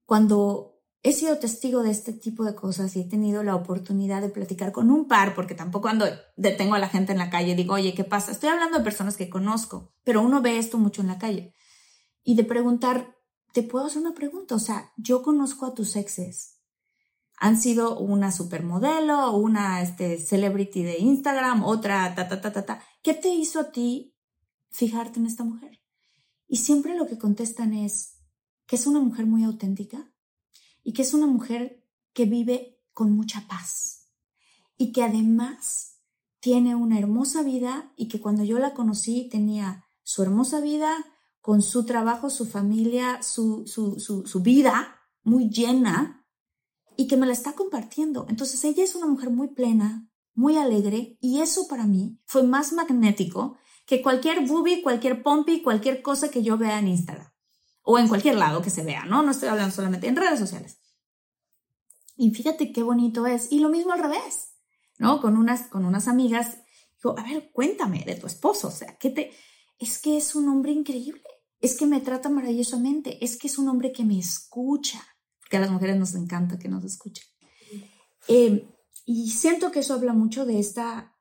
cuando 0.06 0.78
he 1.04 1.14
sido 1.14 1.38
testigo 1.38 1.84
de 1.84 1.92
este 1.92 2.14
tipo 2.14 2.44
de 2.44 2.56
cosas 2.56 2.96
y 2.96 3.02
he 3.02 3.04
tenido 3.06 3.44
la 3.44 3.56
oportunidad 3.56 4.22
de 4.22 4.30
platicar 4.30 4.72
con 4.72 4.92
un 4.92 5.08
par, 5.08 5.36
porque 5.36 5.56
tampoco 5.56 5.84
cuando 5.84 6.06
detengo 6.36 6.76
a 6.76 6.80
la 6.80 6.90
gente 6.90 7.12
en 7.12 7.18
la 7.18 7.30
calle 7.30 7.56
digo, 7.56 7.76
oye, 7.76 7.94
¿qué 7.94 8.04
pasa? 8.04 8.32
Estoy 8.32 8.50
hablando 8.50 8.78
de 8.78 8.84
personas 8.84 9.18
que 9.18 9.30
conozco, 9.30 9.94
pero 10.04 10.22
uno 10.22 10.42
ve 10.42 10.58
esto 10.58 10.78
mucho 10.78 11.02
en 11.02 11.08
la 11.08 11.18
calle. 11.18 11.54
Y 12.24 12.36
de 12.36 12.44
preguntar, 12.44 13.17
¿te 13.58 13.64
puedo 13.64 13.88
hacer 13.88 14.04
una 14.04 14.14
pregunta? 14.14 14.54
O 14.54 14.60
sea, 14.60 14.94
yo 14.98 15.24
conozco 15.24 15.66
a 15.66 15.74
tus 15.74 15.96
exes. 15.96 16.60
Han 17.40 17.60
sido 17.60 17.98
una 17.98 18.32
supermodelo, 18.32 19.36
una 19.36 19.82
este, 19.82 20.20
celebrity 20.20 20.84
de 20.84 21.00
Instagram, 21.00 21.64
otra, 21.64 22.14
ta, 22.14 22.28
ta, 22.28 22.40
ta, 22.40 22.54
ta, 22.54 22.68
ta. 22.68 22.84
¿Qué 23.02 23.16
te 23.16 23.30
hizo 23.30 23.60
a 23.60 23.72
ti 23.72 24.16
fijarte 24.70 25.20
en 25.20 25.26
esta 25.26 25.44
mujer? 25.44 25.82
Y 26.48 26.58
siempre 26.58 26.96
lo 26.96 27.08
que 27.08 27.18
contestan 27.18 27.74
es 27.74 28.20
que 28.68 28.76
es 28.76 28.86
una 28.86 29.00
mujer 29.00 29.26
muy 29.26 29.44
auténtica, 29.44 30.14
y 30.84 30.94
que 30.94 31.02
es 31.02 31.16
una 31.16 31.26
mujer 31.26 31.84
que 32.14 32.26
vive 32.26 32.80
con 32.94 33.12
mucha 33.12 33.48
paz 33.48 34.12
y 34.78 34.92
que 34.92 35.02
además 35.02 35.98
tiene 36.42 36.76
una 36.76 37.00
hermosa 37.00 37.42
vida 37.42 37.92
y 37.96 38.08
que 38.08 38.22
cuando 38.22 38.44
yo 38.44 38.60
la 38.60 38.76
conocí 38.76 39.30
tenía 39.32 39.84
su 40.04 40.22
hermosa 40.22 40.62
vida 40.62 40.96
con 41.48 41.62
su 41.62 41.86
trabajo, 41.86 42.30
su 42.30 42.46
familia, 42.46 43.24
su, 43.24 43.66
su, 43.68 43.98
su, 44.02 44.40
vida 44.42 45.00
muy 45.24 45.50
llena 45.50 46.28
y 46.98 47.08
que 47.08 47.16
me 47.16 47.26
la 47.26 47.32
está 47.32 47.54
compartiendo. 47.54 48.26
Entonces 48.28 48.62
ella 48.66 48.84
es 48.84 48.96
una 48.96 49.06
mujer 49.06 49.30
muy 49.30 49.54
plena, 49.54 50.10
muy 50.34 50.58
alegre 50.58 51.18
y 51.22 51.40
eso 51.40 51.70
para 51.70 51.86
mí 51.86 52.20
fue 52.26 52.44
más 52.44 52.74
magnético 52.74 53.58
que 53.86 54.02
cualquier 54.02 54.46
boobie, 54.46 54.82
cualquier 54.82 55.24
pompi, 55.24 55.62
cualquier 55.62 56.02
cosa 56.02 56.30
que 56.30 56.44
yo 56.44 56.58
vea 56.58 56.80
en 56.80 56.90
Instagram 56.90 57.32
o 57.82 57.98
en 57.98 58.10
cualquier 58.10 58.36
lado 58.36 58.62
que 58.62 58.70
se 58.70 58.84
vea, 58.84 59.06
¿no? 59.06 59.24
No 59.24 59.32
estoy 59.32 59.48
hablando 59.48 59.74
solamente 59.74 60.08
en 60.08 60.18
redes 60.18 60.40
sociales. 60.40 60.82
Y 62.18 62.32
fíjate 62.32 62.74
qué 62.74 62.84
bonito 62.84 63.26
es. 63.26 63.54
Y 63.54 63.62
lo 63.62 63.70
mismo 63.70 63.94
al 63.94 64.04
revés, 64.04 64.50
¿no? 64.98 65.22
Con 65.22 65.38
unas, 65.38 65.70
con 65.70 65.86
unas 65.86 66.10
amigas, 66.10 66.58
digo, 67.02 67.18
a 67.18 67.24
ver, 67.24 67.52
cuéntame 67.54 68.04
de 68.04 68.16
tu 68.16 68.28
esposo, 68.28 68.68
o 68.68 68.72
sea, 68.72 68.98
¿qué 68.98 69.12
te... 69.12 69.32
Es 69.80 70.00
que 70.00 70.18
es 70.18 70.34
un 70.34 70.50
hombre 70.50 70.72
increíble, 70.72 71.22
es 71.60 71.78
que 71.78 71.86
me 71.86 72.02
trata 72.02 72.30
maravillosamente, 72.30 73.24
es 73.24 73.38
que 73.38 73.48
es 73.48 73.58
un 73.58 73.70
hombre 73.70 73.92
que 73.92 74.04
me 74.04 74.20
escucha, 74.20 75.04
porque 75.40 75.58
a 75.58 75.62
las 75.62 75.72
mujeres 75.72 75.98
nos 75.98 76.14
encanta 76.16 76.60
que 76.60 76.70
nos 76.70 76.84
escuchen. 76.84 77.26
Eh, 78.28 78.68
y 79.06 79.32
siento 79.32 79.72
que 79.72 79.80
eso 79.80 79.94
habla 79.94 80.14
mucho 80.14 80.46
de 80.46 80.60
esta, 80.60 81.16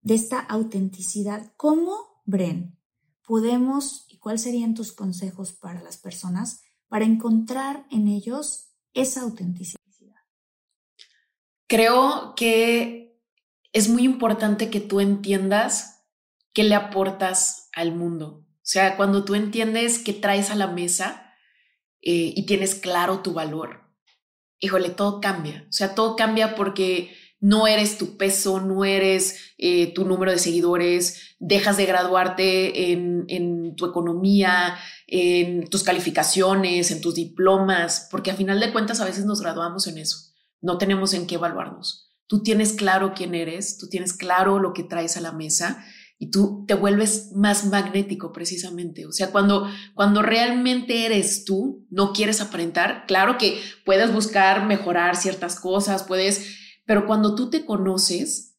de 0.00 0.14
esta 0.14 0.38
autenticidad. 0.40 1.52
¿Cómo, 1.56 2.22
Bren, 2.24 2.78
podemos, 3.26 4.06
y 4.08 4.18
cuáles 4.18 4.42
serían 4.42 4.74
tus 4.74 4.92
consejos 4.92 5.52
para 5.52 5.82
las 5.82 5.98
personas 5.98 6.62
para 6.88 7.04
encontrar 7.04 7.86
en 7.90 8.08
ellos 8.08 8.70
esa 8.94 9.22
autenticidad? 9.22 9.80
Creo 11.66 12.34
que 12.36 13.20
es 13.72 13.88
muy 13.88 14.04
importante 14.04 14.70
que 14.70 14.80
tú 14.80 15.00
entiendas 15.00 16.04
qué 16.52 16.62
le 16.62 16.76
aportas 16.76 17.68
al 17.74 17.94
mundo. 17.94 18.45
O 18.66 18.68
sea, 18.68 18.96
cuando 18.96 19.24
tú 19.24 19.36
entiendes 19.36 20.00
qué 20.00 20.12
traes 20.12 20.50
a 20.50 20.56
la 20.56 20.66
mesa 20.66 21.32
eh, 22.02 22.32
y 22.34 22.46
tienes 22.46 22.74
claro 22.74 23.20
tu 23.20 23.32
valor, 23.32 23.94
híjole, 24.58 24.90
todo 24.90 25.20
cambia. 25.20 25.66
O 25.68 25.72
sea, 25.72 25.94
todo 25.94 26.16
cambia 26.16 26.56
porque 26.56 27.14
no 27.38 27.68
eres 27.68 27.96
tu 27.96 28.16
peso, 28.16 28.60
no 28.60 28.84
eres 28.84 29.52
eh, 29.56 29.94
tu 29.94 30.04
número 30.04 30.32
de 30.32 30.40
seguidores, 30.40 31.36
dejas 31.38 31.76
de 31.76 31.86
graduarte 31.86 32.90
en, 32.90 33.24
en, 33.28 33.76
tu 33.76 33.86
economía, 33.86 34.76
en 35.06 35.68
tus 35.68 35.84
calificaciones, 35.84 36.90
en 36.90 37.00
tus 37.00 37.14
diplomas, 37.14 38.08
porque 38.10 38.32
a 38.32 38.36
final 38.36 38.58
de 38.58 38.72
cuentas 38.72 39.00
a 39.00 39.04
veces 39.04 39.26
nos 39.26 39.42
graduamos 39.42 39.86
en 39.86 39.98
eso, 39.98 40.32
no 40.60 40.76
tenemos 40.76 41.14
en 41.14 41.28
qué 41.28 41.36
evaluarnos. 41.36 42.10
Tú 42.26 42.42
tienes 42.42 42.72
claro 42.72 43.12
quién 43.14 43.36
eres, 43.36 43.78
tú 43.78 43.88
tienes 43.88 44.12
claro 44.12 44.58
lo 44.58 44.72
que 44.72 44.82
traes 44.82 45.16
a 45.16 45.20
la 45.20 45.30
mesa 45.30 45.86
y 46.18 46.30
tú 46.30 46.64
te 46.66 46.74
vuelves 46.74 47.32
más 47.34 47.66
magnético 47.66 48.32
precisamente. 48.32 49.06
O 49.06 49.12
sea, 49.12 49.30
cuando, 49.30 49.68
cuando 49.94 50.22
realmente 50.22 51.04
eres 51.06 51.44
tú, 51.44 51.86
no 51.90 52.12
quieres 52.12 52.40
aparentar, 52.40 53.04
claro 53.06 53.36
que 53.38 53.60
puedes 53.84 54.12
buscar 54.12 54.66
mejorar 54.66 55.16
ciertas 55.16 55.60
cosas, 55.60 56.04
puedes 56.04 56.56
pero 56.86 57.04
cuando 57.06 57.34
tú 57.34 57.50
te 57.50 57.66
conoces, 57.66 58.56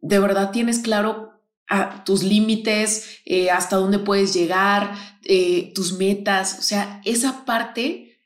de 0.00 0.18
verdad 0.18 0.50
tienes 0.50 0.80
claro 0.80 1.40
a 1.68 2.02
tus 2.04 2.22
límites, 2.22 3.20
eh, 3.24 3.50
hasta 3.50 3.76
dónde 3.76 3.98
puedes 3.98 4.34
llegar, 4.34 4.94
eh, 5.24 5.72
tus 5.74 5.92
metas, 5.92 6.58
o 6.58 6.62
sea, 6.62 7.00
esa 7.04 7.44
parte, 7.44 8.20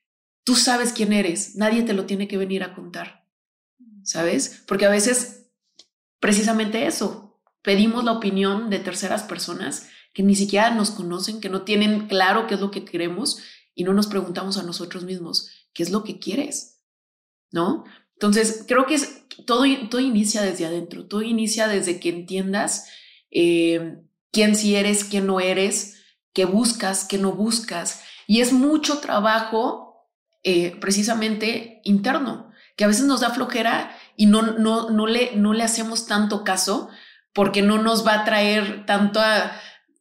tú 0.45 0.55
sabes 0.57 0.93
quién 0.93 1.13
eres, 1.13 1.55
nadie 1.57 1.83
te 1.83 1.93
lo 1.93 2.07
tiene 2.07 2.29
que 2.29 2.39
venir 2.39 2.63
a 2.63 2.75
contar, 2.75 3.27
¿sabes? 4.05 4.63
Porque 4.67 4.87
a 4.87 4.91
veces, 4.91 5.51
precisamente 6.19 6.87
eso, 6.87 7.22
pedimos 7.63 8.05
la 8.05 8.13
opinión 8.13 8.71
de 8.71 8.79
terceras 8.79 9.23
personas 9.23 9.89
que 10.13 10.23
ni 10.23 10.35
siquiera 10.35 10.71
nos 10.71 10.91
conocen, 10.91 11.41
que 11.41 11.49
no 11.49 11.63
tienen 11.63 12.07
claro 12.09 12.47
qué 12.47 12.55
es 12.55 12.61
lo 12.61 12.71
que 12.71 12.85
queremos 12.85 13.43
y 13.75 13.85
no 13.85 13.95
nos 13.95 14.07
preguntamos 14.07 14.59
a 14.59 14.63
nosotros 14.63 15.05
mismos, 15.05 15.51
¿qué 15.73 15.83
es 15.83 15.91
lo 15.91 16.05
que 16.05 16.19
quieres? 16.19 16.81
¿No? 17.51 17.85
Entonces, 18.15 18.65
creo 18.69 18.87
que 18.87 18.95
es, 18.95 19.27
todo, 19.47 19.65
todo 19.89 20.01
inicia 20.01 20.43
desde 20.43 20.67
adentro, 20.67 21.07
todo 21.07 21.23
inicia 21.23 21.67
desde 21.69 21.99
que 21.99 22.11
entiendas 22.11 22.89
eh, 23.31 24.03
quién 24.31 24.55
sí 24.55 24.77
eres, 24.77 25.05
quién 25.05 25.27
no 25.27 25.41
eres, 25.41 26.03
qué 26.33 26.45
buscas, 26.45 27.05
qué 27.05 27.19
no 27.19 27.33
buscas. 27.33 28.03
Y 28.27 28.41
es 28.41 28.53
mucho 28.53 28.99
trabajo 28.99 30.09
eh, 30.43 30.77
precisamente 30.81 31.81
interno, 31.85 32.51
que 32.77 32.85
a 32.85 32.89
veces 32.89 33.05
nos 33.05 33.21
da 33.21 33.31
flojera 33.31 33.97
y 34.17 34.27
no, 34.27 34.43
no, 34.43 34.91
no, 34.91 35.07
le, 35.07 35.37
no 35.37 35.53
le 35.53 35.63
hacemos 35.63 36.07
tanto 36.07 36.45
caso 36.45 36.89
porque 37.33 37.63
no 37.63 37.83
nos 37.83 38.07
va 38.07 38.15
a 38.15 38.25
traer 38.25 38.85
tanto 38.87 39.21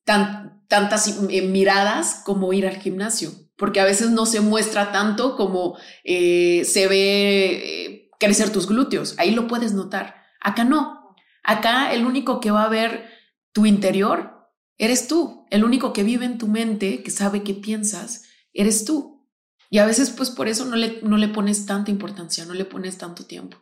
tan, 0.04 0.64
tantas 0.68 1.20
eh, 1.30 1.42
miradas 1.44 2.22
como 2.26 2.54
ir 2.54 2.68
al 2.68 2.78
gimnasio, 2.78 3.32
porque 3.58 3.80
a 3.80 3.86
veces 3.86 4.10
no 4.10 4.26
se 4.26 4.42
muestra 4.42 4.92
tanto 4.92 5.36
como 5.36 5.78
eh, 6.04 6.64
se 6.66 6.88
ve 6.88 8.10
crecer 8.20 8.52
tus 8.52 8.68
glúteos, 8.68 9.16
ahí 9.18 9.32
lo 9.32 9.48
puedes 9.48 9.74
notar. 9.74 10.16
Acá 10.40 10.64
no, 10.64 11.16
acá 11.44 11.94
el 11.94 12.06
único 12.06 12.40
que 12.40 12.52
va 12.52 12.64
a 12.64 12.70
ver 12.70 13.10
tu 13.52 13.66
interior 13.66 14.50
eres 14.78 15.08
tú, 15.08 15.46
el 15.52 15.64
único 15.64 15.94
que 15.94 16.04
vive 16.04 16.26
en 16.26 16.38
tu 16.38 16.48
mente, 16.48 17.04
que 17.04 17.12
sabe 17.12 17.44
qué 17.44 17.54
piensas, 17.54 18.24
eres 18.54 18.86
tú. 18.86 19.28
Y 19.70 19.78
a 19.78 19.86
veces 19.86 20.10
pues 20.10 20.30
por 20.32 20.48
eso 20.48 20.66
no 20.66 20.76
le, 20.76 21.00
no 21.04 21.18
le 21.18 21.28
pones 21.28 21.66
tanta 21.66 21.92
importancia, 21.92 22.46
no 22.46 22.54
le 22.54 22.66
pones 22.66 22.98
tanto 22.98 23.26
tiempo. 23.26 23.58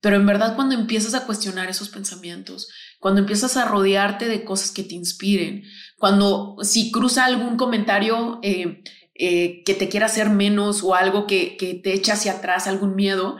Pero 0.00 0.16
en 0.16 0.26
verdad 0.26 0.56
cuando 0.56 0.74
empiezas 0.74 1.14
a 1.14 1.26
cuestionar 1.26 1.68
esos 1.68 1.88
pensamientos, 1.88 2.68
cuando 3.02 3.20
empiezas 3.20 3.56
a 3.56 3.64
rodearte 3.64 4.28
de 4.28 4.44
cosas 4.44 4.70
que 4.70 4.84
te 4.84 4.94
inspiren, 4.94 5.64
cuando 5.98 6.54
si 6.62 6.92
cruza 6.92 7.24
algún 7.24 7.56
comentario 7.56 8.38
eh, 8.44 8.84
eh, 9.16 9.64
que 9.64 9.74
te 9.74 9.88
quiera 9.88 10.06
hacer 10.06 10.30
menos 10.30 10.84
o 10.84 10.94
algo 10.94 11.26
que, 11.26 11.56
que 11.56 11.74
te 11.74 11.94
echa 11.94 12.12
hacia 12.12 12.34
atrás, 12.34 12.68
algún 12.68 12.94
miedo, 12.94 13.38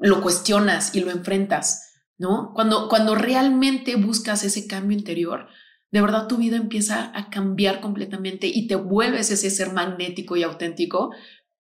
lo 0.00 0.20
cuestionas 0.22 0.92
y 0.92 1.02
lo 1.02 1.12
enfrentas, 1.12 1.92
¿no? 2.18 2.50
Cuando, 2.52 2.88
cuando 2.88 3.14
realmente 3.14 3.94
buscas 3.94 4.42
ese 4.42 4.66
cambio 4.66 4.98
interior, 4.98 5.46
de 5.92 6.00
verdad 6.00 6.26
tu 6.26 6.38
vida 6.38 6.56
empieza 6.56 7.16
a 7.16 7.30
cambiar 7.30 7.80
completamente 7.80 8.48
y 8.48 8.66
te 8.66 8.74
vuelves 8.74 9.30
ese 9.30 9.50
ser 9.50 9.72
magnético 9.72 10.36
y 10.36 10.42
auténtico 10.42 11.14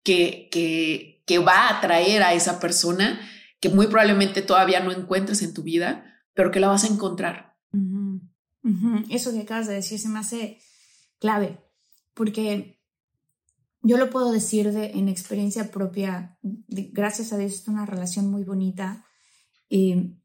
que, 0.04 0.48
que, 0.52 1.24
que 1.26 1.40
va 1.40 1.54
a 1.54 1.80
atraer 1.80 2.22
a 2.22 2.36
esa 2.36 2.60
persona 2.60 3.20
que 3.60 3.70
muy 3.70 3.88
probablemente 3.88 4.44
todavía 4.44 4.80
no 4.82 4.92
encuentres 4.92 5.42
en 5.42 5.56
tu 5.56 5.64
vida, 5.64 6.12
pero 6.36 6.52
que 6.52 6.60
la 6.60 6.68
vas 6.68 6.84
a 6.84 6.94
encontrar. 6.94 7.58
Eso 9.10 9.32
que 9.32 9.42
acabas 9.42 9.68
de 9.68 9.74
decir 9.74 10.00
se 10.00 10.10
me 10.10 10.20
hace 10.20 10.60
clave, 11.20 11.60
porque 12.14 12.80
yo 13.82 13.98
lo 13.98 14.10
puedo 14.10 14.32
decir 14.32 14.72
de, 14.72 14.92
en 14.92 15.10
experiencia 15.10 15.72
propia, 15.72 16.38
gracias 16.42 17.34
a 17.34 17.38
Dios 17.38 17.54
es 17.54 17.68
una 17.68 17.86
relación 17.86 18.30
muy 18.30 18.44
bonita. 18.44 19.06
Y, 19.70 20.18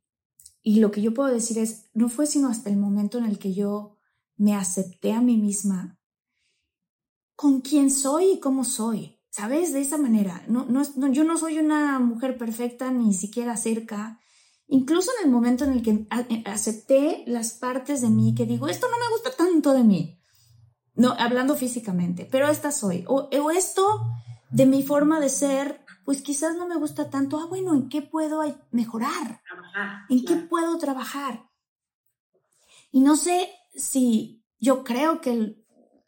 y 0.63 0.81
lo 0.81 0.91
que 0.91 1.03
yo 1.03 1.15
puedo 1.15 1.33
decir 1.33 1.59
es, 1.59 1.91
no 1.95 2.09
fue 2.09 2.27
sino 2.27 2.49
hasta 2.49 2.71
el 2.71 2.77
momento 2.77 3.19
en 3.19 3.25
el 3.25 3.39
que 3.39 3.55
yo 3.55 3.97
me 4.37 4.55
acepté 4.55 5.13
a 5.13 5.21
mí 5.21 5.37
misma 5.37 5.99
con 7.37 7.61
quién 7.61 7.91
soy 7.91 8.33
y 8.33 8.41
cómo 8.41 8.65
soy. 8.65 9.19
¿Sabes? 9.31 9.73
De 9.73 9.81
esa 9.81 9.97
manera. 9.97 10.43
No, 10.49 10.67
no, 10.67 10.83
yo 11.13 11.23
no 11.23 11.39
soy 11.39 11.59
una 11.59 12.01
mujer 12.01 12.37
perfecta, 12.37 12.91
ni 12.91 13.15
siquiera 13.15 13.57
cerca. 13.57 14.19
Incluso 14.73 15.11
en 15.19 15.27
el 15.27 15.33
momento 15.33 15.65
en 15.65 15.73
el 15.73 15.83
que 15.83 15.91
eh, 15.91 16.45
acepté 16.47 17.25
las 17.27 17.55
partes 17.55 18.03
de 18.03 18.09
mí 18.09 18.37
que 18.37 18.47
digo, 18.47 18.69
esto 18.69 18.87
no 18.89 18.97
me 18.99 19.11
gusta 19.11 19.33
tanto 19.37 19.73
de 19.73 19.83
mí. 19.83 20.23
No, 20.95 21.11
hablando 21.19 21.57
físicamente, 21.57 22.29
pero 22.31 22.49
esta 22.49 22.71
soy. 22.71 23.05
O, 23.09 23.29
esto 23.51 23.83
de 24.51 24.67
mi 24.67 24.85
forma 24.85 25.19
de 25.19 25.29
ser, 25.29 25.85
pues 26.05 26.23
quizás 26.23 26.57
no 26.57 26.69
me 26.69 26.77
gusta 26.77 27.11
tanto. 27.11 27.41
Ah, 27.41 27.47
bueno, 27.47 27.75
¿en 27.75 27.89
qué 27.89 28.01
puedo 28.01 28.43
mejorar? 28.71 29.43
¿En 30.09 30.25
qué 30.25 30.37
puedo 30.37 30.79
trabajar? 30.79 31.51
Y 32.93 33.01
no 33.01 33.17
sé 33.17 33.49
si 33.75 34.45
yo 34.61 34.85
creo 34.85 35.21
que 35.21 35.57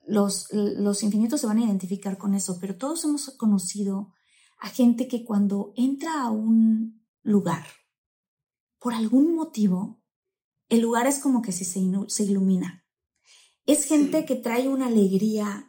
los, 0.07 0.53
los 0.53 1.03
infinitos 1.03 1.41
se 1.41 1.49
van 1.49 1.59
a 1.59 1.65
identificar 1.65 2.17
con 2.17 2.35
eso, 2.35 2.59
pero 2.61 2.77
todos 2.77 3.05
hemos 3.05 3.29
conocido 3.31 4.13
a 4.61 4.69
gente 4.69 5.09
que 5.09 5.25
cuando 5.25 5.73
entra 5.75 6.23
a 6.23 6.31
un 6.31 7.03
lugar, 7.25 7.65
por 8.83 8.95
algún 8.95 9.37
motivo, 9.37 10.03
el 10.69 10.81
lugar 10.81 11.07
es 11.07 11.21
como 11.21 11.41
que 11.41 11.53
se, 11.53 11.65
se 11.65 12.23
ilumina. 12.25 12.85
Es 13.65 13.85
gente 13.85 14.25
que 14.25 14.35
trae 14.35 14.69
una 14.69 14.87
alegría 14.87 15.69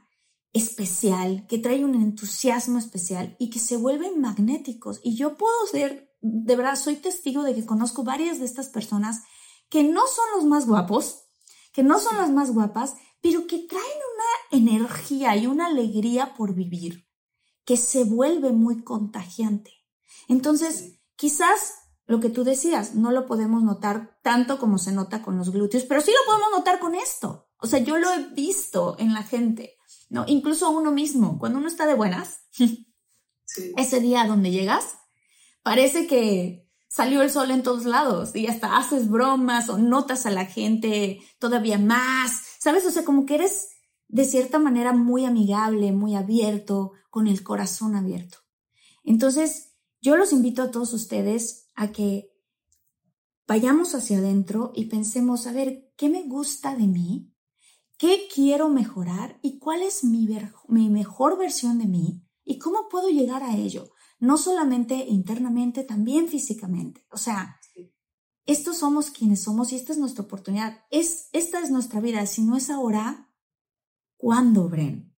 especial, 0.51 1.45
que 1.47 1.59
trae 1.59 1.85
un 1.85 1.93
entusiasmo 1.93 2.79
especial 2.79 3.35
y 3.37 3.51
que 3.51 3.59
se 3.59 3.77
vuelven 3.77 4.19
magnéticos. 4.19 4.99
Y 5.03 5.15
yo 5.15 5.37
puedo 5.37 5.53
ser, 5.71 6.11
de 6.21 6.55
verdad, 6.55 6.75
soy 6.75 6.95
testigo 6.95 7.43
de 7.43 7.53
que 7.53 7.67
conozco 7.67 8.03
varias 8.03 8.39
de 8.39 8.45
estas 8.45 8.69
personas 8.69 9.21
que 9.69 9.83
no 9.83 10.07
son 10.07 10.25
los 10.35 10.45
más 10.45 10.65
guapos, 10.65 11.25
que 11.71 11.83
no 11.83 11.99
son 11.99 12.17
las 12.17 12.31
más 12.31 12.51
guapas, 12.51 12.95
pero 13.21 13.45
que 13.45 13.59
traen 13.59 13.83
una 14.15 14.59
energía 14.59 15.35
y 15.37 15.45
una 15.45 15.67
alegría 15.67 16.33
por 16.33 16.55
vivir 16.55 17.07
que 17.63 17.77
se 17.77 18.05
vuelve 18.05 18.51
muy 18.51 18.83
contagiante. 18.83 19.71
Entonces, 20.27 20.99
quizás 21.15 21.82
lo 22.05 22.19
que 22.19 22.29
tú 22.29 22.43
decías, 22.43 22.95
no 22.95 23.11
lo 23.11 23.25
podemos 23.25 23.63
notar 23.63 24.19
tanto 24.21 24.59
como 24.59 24.77
se 24.77 24.91
nota 24.91 25.21
con 25.21 25.37
los 25.37 25.51
glúteos, 25.51 25.83
pero 25.83 26.01
sí 26.01 26.11
lo 26.11 26.25
podemos 26.25 26.51
notar 26.51 26.79
con 26.79 26.95
esto. 26.95 27.49
O 27.57 27.67
sea, 27.67 27.79
yo 27.79 27.97
lo 27.97 28.11
he 28.11 28.33
visto 28.33 28.95
en 28.99 29.13
la 29.13 29.23
gente, 29.23 29.77
¿no? 30.09 30.25
Incluso 30.27 30.69
uno 30.69 30.91
mismo, 30.91 31.39
cuando 31.39 31.59
uno 31.59 31.67
está 31.67 31.85
de 31.85 31.93
buenas, 31.93 32.41
ese 33.77 33.99
día 33.99 34.25
donde 34.25 34.51
llegas, 34.51 34.97
parece 35.63 36.07
que 36.07 36.67
salió 36.89 37.21
el 37.21 37.31
sol 37.31 37.51
en 37.51 37.63
todos 37.63 37.85
lados 37.85 38.35
y 38.35 38.47
hasta 38.47 38.77
haces 38.77 39.09
bromas 39.09 39.69
o 39.69 39.77
notas 39.77 40.25
a 40.25 40.29
la 40.31 40.45
gente 40.45 41.21
todavía 41.39 41.79
más 41.79 42.43
¿Sabes? 42.63 42.85
O 42.85 42.91
sea, 42.91 43.03
como 43.03 43.25
que 43.25 43.35
eres 43.35 43.71
de 44.07 44.23
cierta 44.23 44.57
manera 44.57 44.93
muy 44.93 45.25
amigable, 45.25 45.91
muy 45.91 46.15
abierto, 46.15 46.93
con 47.09 47.27
el 47.27 47.43
corazón 47.43 47.97
abierto. 47.97 48.37
Entonces, 49.03 49.73
yo 49.99 50.15
los 50.15 50.31
invito 50.31 50.61
a 50.61 50.71
todos 50.71 50.93
ustedes 50.93 51.62
a 51.75 51.91
que 51.91 52.31
vayamos 53.47 53.95
hacia 53.95 54.17
adentro 54.17 54.71
y 54.75 54.85
pensemos, 54.85 55.47
a 55.47 55.53
ver, 55.53 55.91
¿qué 55.97 56.09
me 56.09 56.23
gusta 56.23 56.75
de 56.75 56.87
mí? 56.87 57.33
¿Qué 57.97 58.27
quiero 58.33 58.69
mejorar? 58.69 59.39
¿Y 59.41 59.59
cuál 59.59 59.81
es 59.81 60.03
mi, 60.03 60.27
mi 60.67 60.89
mejor 60.89 61.37
versión 61.37 61.79
de 61.79 61.85
mí? 61.85 62.25
¿Y 62.43 62.57
cómo 62.57 62.89
puedo 62.89 63.09
llegar 63.09 63.43
a 63.43 63.55
ello? 63.55 63.91
No 64.19 64.37
solamente 64.37 65.05
internamente, 65.07 65.83
también 65.83 66.27
físicamente. 66.27 67.05
O 67.11 67.17
sea, 67.17 67.59
estos 68.45 68.77
somos 68.77 69.09
quienes 69.09 69.43
somos 69.43 69.71
y 69.71 69.75
esta 69.75 69.93
es 69.93 69.99
nuestra 69.99 70.23
oportunidad. 70.23 70.83
Es, 70.89 71.29
esta 71.31 71.59
es 71.59 71.71
nuestra 71.71 72.01
vida. 72.01 72.25
Si 72.25 72.41
no 72.41 72.57
es 72.57 72.69
ahora, 72.69 73.29
¿cuándo, 74.17 74.67
Bren? 74.67 75.15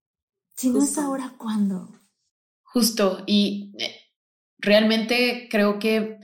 Si 0.56 0.70
no 0.70 0.84
es 0.84 0.98
ahora, 0.98 1.36
¿cuándo? 1.38 1.92
Justo. 2.64 3.24
Y 3.26 3.74
eh, 3.80 3.96
realmente 4.60 5.48
creo 5.50 5.80
que 5.80 6.20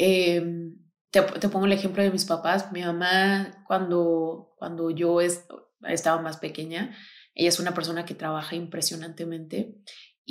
em, 0.00 0.76
te, 1.10 1.22
pongo 1.22 1.66
el 1.66 1.72
ejemplo 1.72 2.02
de 2.02 2.10
mis 2.10 2.24
papás. 2.24 2.72
Mi 2.72 2.82
mamá, 2.82 3.64
cuando, 3.66 4.54
cuando 4.56 4.90
yo 4.90 5.20
estaba 5.20 6.22
más 6.22 6.38
pequeña, 6.38 6.96
ella 7.34 7.48
es 7.48 7.60
una 7.60 7.74
persona 7.74 8.04
que 8.04 8.14
trabaja 8.14 8.56
impresionantemente 8.56 9.76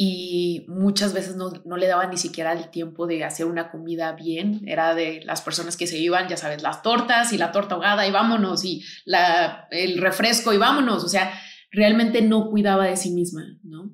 y 0.01 0.65
muchas 0.69 1.13
veces 1.13 1.35
no, 1.35 1.51
no, 1.65 1.75
le 1.75 1.87
daban 1.87 2.09
ni 2.09 2.17
siquiera 2.17 2.53
el 2.53 2.69
tiempo 2.69 3.05
de 3.05 3.23
hacer 3.25 3.45
una 3.45 3.69
comida 3.69 4.13
bien. 4.13 4.61
Era 4.65 4.95
de 4.95 5.21
las 5.25 5.41
personas 5.41 5.75
que 5.75 5.87
se 5.87 5.97
iban, 5.97 6.29
ya 6.29 6.37
sabes, 6.37 6.61
las 6.61 6.81
tortas 6.81 7.33
y 7.33 7.37
la 7.37 7.51
torta 7.51 7.75
ahogada 7.75 8.07
y 8.07 8.11
vámonos 8.11 8.63
y 8.63 8.81
la, 9.03 9.67
el 9.71 9.97
refresco 9.97 10.53
y 10.53 10.57
vámonos. 10.57 11.03
O 11.03 11.09
sea, 11.09 11.33
realmente 11.69 12.21
no 12.21 12.49
cuidaba 12.49 12.85
de 12.85 12.95
sí 12.95 13.11
misma, 13.11 13.59
¿no? 13.63 13.91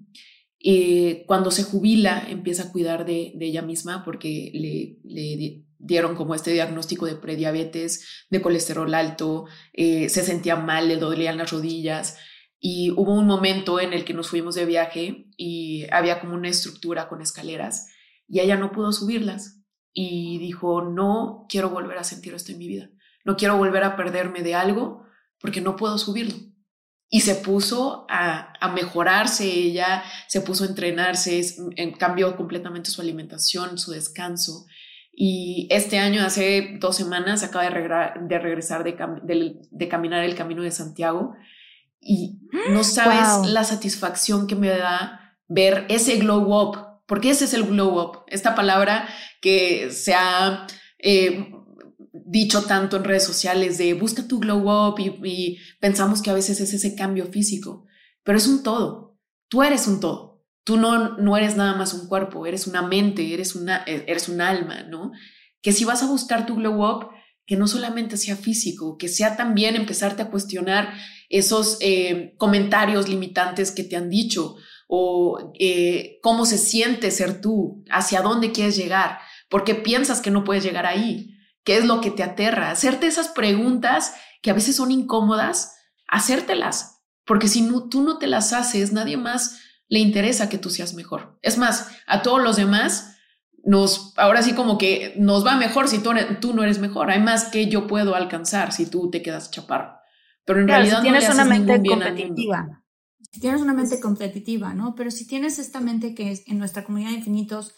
Eh, 0.60 1.26
cuando 1.28 1.52
se 1.52 1.64
jubila, 1.64 2.24
empieza 2.30 2.64
a 2.64 2.72
cuidar 2.72 3.06
de, 3.06 3.34
de 3.36 3.46
ella 3.46 3.62
misma 3.62 4.04
porque 4.04 4.52
le, 4.54 5.00
le, 5.04 5.65
dieron 5.86 6.16
como 6.16 6.36
este 6.36 6.52
diagnóstico 6.52 7.06
de 7.06 7.16
prediabetes, 7.16 8.26
de 8.30 8.42
colesterol 8.42 8.94
alto, 8.94 9.46
eh, 9.74 10.10
se 10.10 10.24
sentía 10.24 10.56
mal, 10.56 10.88
le 10.88 10.98
dolían 10.98 11.38
las 11.38 11.52
rodillas. 11.52 12.18
Y 12.60 12.92
hubo 12.92 13.14
un 13.14 13.28
momento 13.28 13.80
en 13.80 13.94
el 13.94 14.06
que 14.06 14.14
nos 14.14 14.30
fuimos 14.30 14.56
de 14.56 14.66
viaje 14.66 15.28
y 15.38 15.86
había 15.92 16.20
como 16.20 16.34
una 16.34 16.50
estructura 16.50 17.08
con 17.08 17.22
escaleras 17.22 17.88
y 18.28 18.40
ella 18.40 18.58
no 18.58 18.72
pudo 18.72 18.92
subirlas 18.92 19.62
y 19.94 20.40
dijo, 20.40 20.82
no 20.82 21.46
quiero 21.48 21.70
volver 21.70 21.98
a 21.98 22.04
sentir 22.04 22.34
esto 22.34 22.52
en 22.52 22.58
mi 22.58 22.68
vida, 22.68 22.90
no 23.24 23.38
quiero 23.38 23.58
volver 23.58 23.84
a 23.84 23.96
perderme 23.96 24.42
de 24.42 24.56
algo 24.56 25.06
porque 25.40 25.62
no 25.62 25.76
puedo 25.76 25.98
subirlo. 25.98 26.36
Y 27.08 27.22
se 27.22 27.36
puso 27.36 28.08
a, 28.10 28.54
a 28.60 28.74
mejorarse 28.74 29.46
ella, 29.46 30.04
se 30.28 30.42
puso 30.42 30.64
a 30.64 30.68
entrenarse, 30.68 31.40
cambió 32.00 32.36
completamente 32.36 32.90
su 32.90 33.00
alimentación, 33.00 33.78
su 33.78 33.92
descanso. 33.92 34.66
Y 35.18 35.68
este 35.72 35.98
año, 35.98 36.24
hace 36.26 36.78
dos 36.80 36.98
semanas, 36.98 37.44
acaba 37.44 37.64
de, 37.64 38.12
de 38.28 38.40
regresar 38.40 38.84
de, 38.84 38.98
de, 39.24 39.56
de 39.72 39.88
caminar 39.88 40.24
el 40.24 40.36
camino 40.36 40.62
de 40.62 40.72
Santiago 40.72 41.36
y 42.08 42.38
no 42.70 42.84
sabes 42.84 43.50
la 43.50 43.64
satisfacción 43.64 44.46
que 44.46 44.56
me 44.56 44.68
da 44.70 45.38
ver 45.48 45.86
ese 45.90 46.18
glow 46.18 46.54
up, 46.54 46.78
porque 47.08 47.32
ese 47.32 47.46
es 47.46 47.54
el 47.56 47.64
glow 47.64 48.00
up, 48.00 48.20
esta 48.28 48.54
palabra 48.54 49.08
que 49.42 49.90
se 49.90 50.14
ha 50.14 50.68
eh, 51.00 51.52
dicho 52.14 52.64
tanto 52.64 52.98
en 52.98 53.06
redes 53.06 53.24
sociales 53.24 53.80
de 53.80 53.96
busca 53.96 54.28
tu 54.28 54.40
glow 54.40 54.70
up 54.70 55.00
y, 55.00 55.58
pensamos 55.80 56.22
que 56.22 56.30
a 56.30 56.36
veces 56.36 56.62
es 56.62 56.74
ese 56.76 56.96
cambio 56.96 57.26
físico, 57.26 57.86
pero 58.24 58.38
es 58.38 58.48
un 58.48 58.62
todo, 58.62 59.18
tú 59.48 59.64
eres 59.64 59.88
un 59.88 60.00
todo. 60.00 60.35
Tú 60.66 60.76
no, 60.76 61.18
no 61.18 61.38
eres 61.38 61.56
nada 61.56 61.76
más 61.78 61.94
un 61.94 62.10
cuerpo, 62.10 62.46
eres 62.46 62.68
una 62.68 62.82
mente, 62.82 63.34
eres, 63.34 63.56
una, 63.56 63.84
eres 63.86 64.28
un 64.28 64.42
alma, 64.42 64.84
¿no? 64.84 65.14
Que 65.62 65.72
si 65.72 65.86
vas 65.86 66.04
a 66.04 66.08
buscar 66.08 66.46
tu 66.46 66.56
glow 66.56 66.84
up, 66.84 67.10
que 67.46 67.56
no 67.56 67.68
solamente 67.68 68.18
sea 68.18 68.36
físico, 68.36 68.98
que 68.98 69.08
sea 69.08 69.38
también 69.38 69.76
empezarte 69.76 70.24
a 70.24 70.30
cuestionar 70.30 70.94
esos 71.30 71.78
eh, 71.80 72.34
comentarios 72.38 73.08
limitantes 73.08 73.72
que 73.72 73.84
te 73.84 73.96
han 73.96 74.10
dicho 74.10 74.56
o 74.88 75.54
eh, 75.60 76.20
cómo 76.22 76.46
se 76.46 76.58
siente 76.58 77.12
ser 77.12 77.42
tú, 77.42 77.84
hacia 77.90 78.22
dónde 78.22 78.52
quieres 78.52 78.76
llegar, 78.76 79.20
porque 79.50 79.76
piensas 79.76 80.22
que 80.22 80.32
no 80.32 80.44
puedes 80.44 80.64
llegar 80.64 80.86
ahí, 80.86 81.38
qué 81.64 81.78
es 81.78 81.86
lo 81.86 82.02
que 82.02 82.12
te 82.12 82.24
aterra, 82.24 82.72
hacerte 82.72 83.08
esas 83.08 83.30
preguntas 83.30 84.14
que 84.42 84.52
a 84.52 84.54
veces 84.54 84.76
son 84.76 84.92
incómodas, 84.92 85.76
hacértelas, 86.08 87.04
porque 87.26 87.48
si 87.48 87.68
tú 87.90 88.04
no 88.04 88.18
te 88.20 88.28
las 88.28 88.54
haces, 88.54 88.94
nadie 88.94 89.18
más 89.18 89.60
le 89.88 90.00
interesa 90.00 90.50
que 90.50 90.58
tú 90.58 90.70
seas 90.70 90.94
mejor. 90.94 91.38
Es 91.42 91.58
más, 91.58 91.90
a 92.08 92.22
todos 92.22 92.42
los 92.42 92.56
demás 92.56 93.18
nos, 93.64 94.14
ahora 94.18 94.42
sí 94.44 94.54
como 94.54 94.78
que 94.78 95.14
nos 95.18 95.46
va 95.46 95.56
mejor 95.58 95.88
si 95.88 96.00
tú, 96.00 96.12
tú 96.40 96.54
no 96.54 96.64
eres 96.64 96.80
mejor, 96.80 97.10
hay 97.10 97.22
más 97.22 97.46
que 97.46 97.68
yo 97.68 97.88
puedo 97.88 98.16
alcanzar 98.16 98.72
si 98.72 98.86
tú 98.86 99.10
te 99.10 99.22
quedas 99.22 99.52
chaparro. 99.52 99.96
Pero 100.46 100.62
en 100.62 100.68
realidad 100.68 101.02
tienes 101.02 101.24
no 101.24 101.30
le 101.30 101.36
una 101.36 101.46
mente 101.46 101.90
competitiva. 101.90 102.84
Si 103.32 103.42
tienes 103.42 103.62
una 103.62 103.74
mente 103.74 104.00
competitiva, 104.00 104.74
¿no? 104.74 104.96
Pero 104.96 105.12
si 105.12 105.28
tienes 105.28 105.60
esta 105.60 105.82
mente 105.82 106.14
que 106.14 106.32
es, 106.32 106.48
en 106.48 106.60
nuestra 106.60 106.84
comunidad 106.84 107.10
de 107.10 107.18
infinitos 107.18 107.74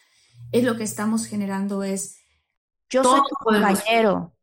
es 0.51 0.64
lo 0.64 0.78
que 0.78 0.84
estamos 0.84 1.26
generando 1.26 1.84
es 1.84 2.18
yo 2.89 3.03
soy 3.03 3.22
tu 3.22 3.36
compañero. 3.36 4.34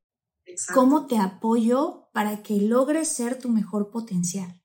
¿Cómo 0.74 1.06
te 1.06 1.18
apoyo 1.18 2.08
para 2.12 2.42
que 2.42 2.56
logres 2.56 3.08
ser 3.08 3.38
tu 3.38 3.48
mejor 3.48 3.90
potencial? 3.90 4.60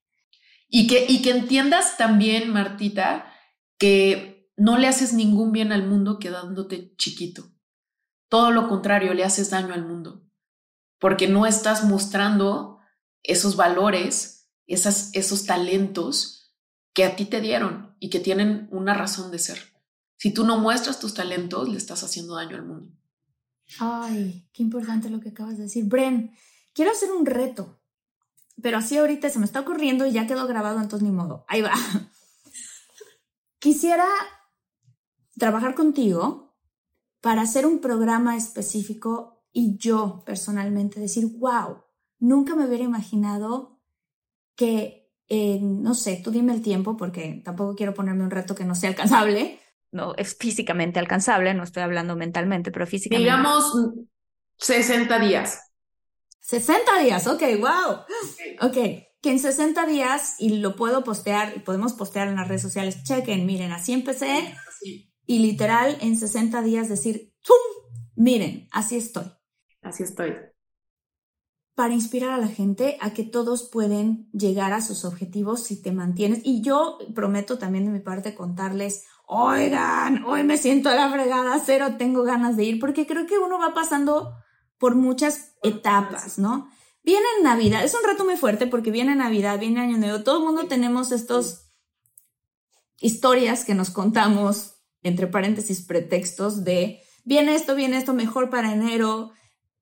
Y 0.70 0.88
que, 0.88 1.06
y 1.10 1.22
que 1.22 1.32
entiendas 1.32 1.98
también, 1.98 2.54
Martita, 2.54 3.34
que 3.78 4.52
no 4.56 4.78
le 4.78 4.88
haces 4.88 5.14
ningún 5.14 5.52
bien 5.52 5.72
al 5.72 5.88
mundo 5.88 6.20
quedándote 6.20 6.96
chiquito. 6.96 7.52
Todo 8.30 8.52
lo 8.52 8.70
contrario, 8.70 9.14
le 9.14 9.24
haces 9.24 9.50
daño 9.50 9.74
al 9.74 9.86
mundo. 9.86 10.24
Porque 11.00 11.28
no 11.28 11.46
estás 11.48 11.84
mostrando 11.84 12.80
esos 13.24 13.56
valores, 13.56 14.52
esos 14.68 15.46
talentos 15.46 16.54
que 16.94 17.04
a 17.04 17.16
ti 17.16 17.26
te 17.26 17.42
dieron 17.42 17.96
y 18.00 18.10
que 18.10 18.20
tienen 18.20 18.68
una 18.72 18.94
razón 18.94 19.32
de 19.32 19.40
ser. 19.40 19.60
Si 20.18 20.34
tú 20.34 20.46
no 20.46 20.58
muestras 20.58 21.00
tus 21.00 21.14
talentos, 21.14 21.70
le 21.70 21.78
estás 21.78 22.04
haciendo 22.04 22.36
daño 22.36 22.58
al 22.58 22.66
mundo. 22.66 22.94
Ay, 23.80 24.50
qué 24.52 24.64
importante 24.64 25.10
lo 25.10 25.20
que 25.20 25.30
acabas 25.30 25.58
de 25.58 25.64
decir. 25.64 25.86
Bren, 25.86 26.36
quiero 26.74 26.92
hacer 26.92 27.12
un 27.12 27.26
reto, 27.26 27.79
pero 28.62 28.78
así 28.78 28.98
ahorita 28.98 29.30
se 29.30 29.40
me 29.40 29.46
está 29.46 29.60
ocurriendo 29.62 30.06
y 30.06 30.12
ya 30.12 30.28
quedó 30.28 30.48
grabado, 30.48 30.80
entonces 30.80 31.08
ni 31.08 31.14
modo. 31.14 31.46
Ahí 31.48 31.62
va. 31.62 31.74
Quisiera 33.60 34.08
trabajar 35.38 35.76
contigo 35.76 36.56
para 37.22 37.42
hacer 37.42 37.66
un 37.66 37.80
programa 37.80 38.36
específico 38.38 39.46
y 39.52 39.78
yo 39.78 40.24
personalmente 40.26 41.00
decir, 41.00 41.26
wow, 41.38 41.84
nunca 42.20 42.56
me 42.56 42.66
hubiera 42.66 42.84
imaginado 42.84 43.82
que, 44.56 45.12
no 45.62 45.94
sé, 45.94 46.22
tú 46.24 46.32
dime 46.32 46.54
el 46.54 46.62
tiempo 46.62 46.98
porque 46.98 47.42
tampoco 47.44 47.76
quiero 47.76 47.94
ponerme 47.94 48.24
un 48.24 48.32
reto 48.32 48.56
que 48.56 48.66
no 48.66 48.76
sea 48.76 48.90
alcanzable. 48.90 49.60
No, 49.92 50.14
es 50.16 50.36
físicamente 50.36 51.00
alcanzable, 51.00 51.54
no 51.54 51.64
estoy 51.64 51.84
hablando 51.84 52.16
mentalmente, 52.16 52.72
pero 52.72 52.86
físicamente. 52.86 53.24
Digamos 53.24 53.74
60 54.58 55.20
días. 55.20 55.69
60 56.42 57.00
días, 57.04 57.28
ok, 57.28 57.44
wow. 57.60 58.68
Ok, 58.68 58.76
que 59.22 59.32
en 59.32 59.40
60 59.40 59.86
días, 59.86 60.36
y 60.40 60.58
lo 60.60 60.76
puedo 60.76 61.04
postear, 61.04 61.54
y 61.56 61.60
podemos 61.60 61.94
postear 61.94 62.28
en 62.28 62.36
las 62.36 62.48
redes 62.48 62.62
sociales, 62.62 63.04
chequen, 63.04 63.46
miren, 63.46 63.72
así 63.72 63.94
empecé, 63.94 64.56
y 65.26 65.40
literal 65.40 65.98
en 66.02 66.18
60 66.18 66.62
días 66.62 66.90
decir, 66.90 67.34
¡tum! 67.44 67.56
Miren, 68.16 68.68
así 68.72 68.98
estoy. 68.98 69.26
Así 69.82 70.04
estoy 70.04 70.34
para 71.80 71.94
inspirar 71.94 72.32
a 72.32 72.38
la 72.38 72.50
gente 72.50 72.98
a 73.00 73.14
que 73.14 73.24
todos 73.24 73.70
pueden 73.72 74.30
llegar 74.34 74.74
a 74.74 74.82
sus 74.82 75.06
objetivos 75.06 75.64
si 75.64 75.82
te 75.82 75.94
mantienes. 75.94 76.42
Y 76.44 76.62
yo 76.62 76.98
prometo 77.16 77.58
también 77.58 77.86
de 77.86 77.92
mi 77.92 78.02
parte 78.02 78.36
contarles, 78.36 79.06
oigan, 79.26 80.26
hoy 80.26 80.44
me 80.44 80.58
siento 80.58 80.90
a 80.90 80.96
la 80.96 81.10
fregada, 81.10 81.58
cero 81.66 81.96
tengo 81.98 82.24
ganas 82.24 82.58
de 82.58 82.66
ir, 82.66 82.80
porque 82.82 83.08
creo 83.08 83.26
que 83.26 83.38
uno 83.38 83.58
va 83.58 83.74
pasando 83.74 84.34
por 84.80 84.96
muchas 84.96 85.56
etapas, 85.62 86.40
¿no? 86.40 86.70
Viene 87.04 87.26
Navidad, 87.44 87.84
es 87.84 87.94
un 87.94 88.04
rato 88.04 88.26
muy 88.26 88.38
fuerte 88.38 88.68
porque 88.68 88.92
viene 88.92 89.16
Navidad, 89.16 89.60
viene 89.60 89.82
Año 89.82 89.98
Nuevo, 89.98 90.24
todo 90.24 90.40
el 90.40 90.46
mundo 90.46 90.68
tenemos 90.68 91.12
estos 91.12 91.72
historias 93.00 93.66
que 93.66 93.76
nos 93.76 93.90
contamos, 93.90 94.76
entre 95.02 95.28
paréntesis, 95.28 95.82
pretextos 95.86 96.64
de, 96.64 97.02
viene 97.24 97.56
esto, 97.56 97.76
viene 97.76 97.98
esto, 97.98 98.14
mejor 98.14 98.50
para 98.50 98.74
enero, 98.74 99.32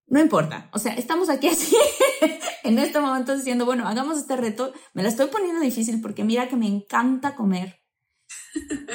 no 0.08 0.22
importa, 0.22 0.70
o 0.74 0.80
sea, 0.80 0.94
estamos 0.94 1.30
aquí 1.30 1.48
así 1.48 1.76
en 2.64 2.80
este 2.80 3.00
momento 3.00 3.36
diciendo, 3.36 3.66
bueno, 3.66 3.88
hagamos 3.88 4.18
este 4.18 4.36
reto. 4.36 4.74
Me 4.94 5.04
la 5.04 5.10
estoy 5.10 5.28
poniendo 5.28 5.62
difícil 5.62 6.02
porque 6.02 6.24
mira 6.24 6.48
que 6.48 6.56
me 6.56 6.68
encanta 6.68 7.36
comer. 7.36 7.82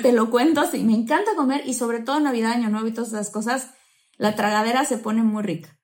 Te 0.03 0.13
lo 0.13 0.31
cuento 0.31 0.61
así, 0.61 0.83
me 0.85 0.95
encanta 0.95 1.35
comer 1.37 1.63
y 1.67 1.75
sobre 1.75 2.01
todo 2.01 2.21
Navidad, 2.21 2.53
Año 2.53 2.69
Nuevo 2.69 2.87
y 2.89 2.93
todas 2.93 3.11
esas 3.13 3.31
cosas, 3.31 3.71
la 4.17 4.35
tragadera 4.37 4.85
se 4.85 4.99
pone 4.99 5.23
muy 5.23 5.43
rica. 5.43 5.79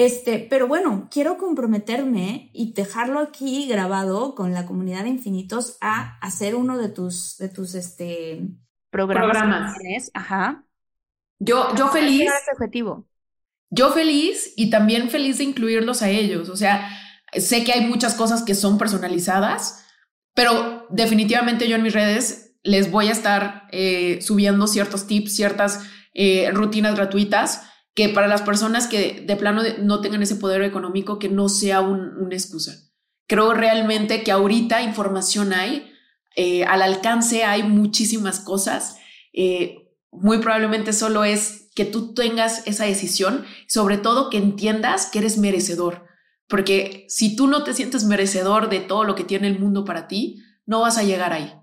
Este, 0.00 0.46
pero 0.48 0.66
bueno, 0.66 1.08
quiero 1.10 1.36
comprometerme 1.36 2.50
y 2.54 2.72
dejarlo 2.72 3.18
aquí 3.18 3.68
grabado 3.68 4.34
con 4.34 4.54
la 4.54 4.64
comunidad 4.64 5.04
de 5.04 5.10
infinitos 5.10 5.76
a 5.80 6.18
hacer 6.20 6.54
uno 6.54 6.78
de 6.78 6.88
tus, 6.88 7.36
de 7.38 7.48
tus, 7.48 7.74
este, 7.74 8.48
programas. 8.90 9.74
Ajá. 10.14 10.64
Yo, 11.38 11.74
yo 11.76 11.88
feliz. 11.88 12.22
Ese 12.22 12.52
objetivo 12.52 13.06
yo 13.70 13.92
feliz 13.92 14.52
y 14.56 14.68
también 14.68 15.10
feliz 15.10 15.38
de 15.38 15.44
incluirlos 15.44 16.02
a 16.02 16.10
ellos. 16.10 16.48
O 16.48 16.56
sea, 16.56 16.90
sé 17.32 17.64
que 17.64 17.72
hay 17.72 17.86
muchas 17.86 18.14
cosas 18.14 18.42
que 18.42 18.54
son 18.54 18.78
personalizadas, 18.78 19.84
pero 20.34 20.86
definitivamente 20.90 21.68
yo 21.68 21.76
en 21.76 21.84
mis 21.84 21.94
redes 21.94 22.56
les 22.62 22.90
voy 22.90 23.08
a 23.08 23.12
estar 23.12 23.68
eh, 23.70 24.18
subiendo 24.20 24.66
ciertos 24.66 25.06
tips, 25.06 25.34
ciertas 25.34 25.86
eh, 26.12 26.50
rutinas 26.52 26.96
gratuitas 26.96 27.62
que 27.94 28.08
para 28.08 28.28
las 28.28 28.42
personas 28.42 28.86
que 28.86 29.24
de 29.26 29.36
plano 29.36 29.62
no 29.80 30.00
tengan 30.00 30.22
ese 30.22 30.36
poder 30.36 30.62
económico, 30.62 31.18
que 31.18 31.28
no 31.28 31.48
sea 31.48 31.80
una 31.80 32.34
excusa. 32.34 32.76
Creo 33.26 33.54
realmente 33.54 34.22
que 34.22 34.32
ahorita 34.32 34.82
información 34.82 35.52
hay, 35.52 35.92
eh, 36.36 36.64
al 36.64 36.82
alcance 36.82 37.44
hay 37.44 37.62
muchísimas 37.62 38.40
cosas. 38.40 38.96
muy 40.12 40.38
probablemente 40.38 40.92
solo 40.92 41.24
es 41.24 41.70
que 41.74 41.84
tú 41.84 42.14
tengas 42.14 42.66
esa 42.66 42.84
decisión, 42.84 43.44
sobre 43.68 43.96
todo 43.96 44.30
que 44.30 44.38
entiendas 44.38 45.06
que 45.06 45.20
eres 45.20 45.38
merecedor, 45.38 46.06
porque 46.48 47.06
si 47.08 47.36
tú 47.36 47.46
no 47.46 47.62
te 47.62 47.74
sientes 47.74 48.04
merecedor 48.04 48.68
de 48.68 48.80
todo 48.80 49.04
lo 49.04 49.14
que 49.14 49.24
tiene 49.24 49.46
el 49.46 49.60
mundo 49.60 49.84
para 49.84 50.08
ti, 50.08 50.42
no 50.66 50.80
vas 50.80 50.98
a 50.98 51.04
llegar 51.04 51.32
ahí. 51.32 51.54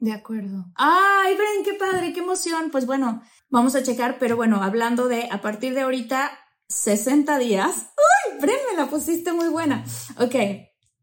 De 0.00 0.12
acuerdo. 0.12 0.66
Ay, 0.76 1.34
Bren, 1.34 1.64
qué 1.64 1.74
padre, 1.74 2.12
qué 2.12 2.20
emoción. 2.20 2.70
Pues 2.70 2.86
bueno, 2.86 3.22
vamos 3.48 3.74
a 3.74 3.82
checar, 3.82 4.18
pero 4.18 4.36
bueno, 4.36 4.62
hablando 4.62 5.08
de 5.08 5.28
a 5.30 5.40
partir 5.40 5.74
de 5.74 5.80
ahorita, 5.80 6.30
60 6.68 7.38
días. 7.38 7.90
Uy, 7.96 8.40
Bren, 8.40 8.58
me 8.70 8.76
la 8.76 8.88
pusiste 8.88 9.32
muy 9.32 9.48
buena. 9.48 9.84
Ok, 10.18 10.34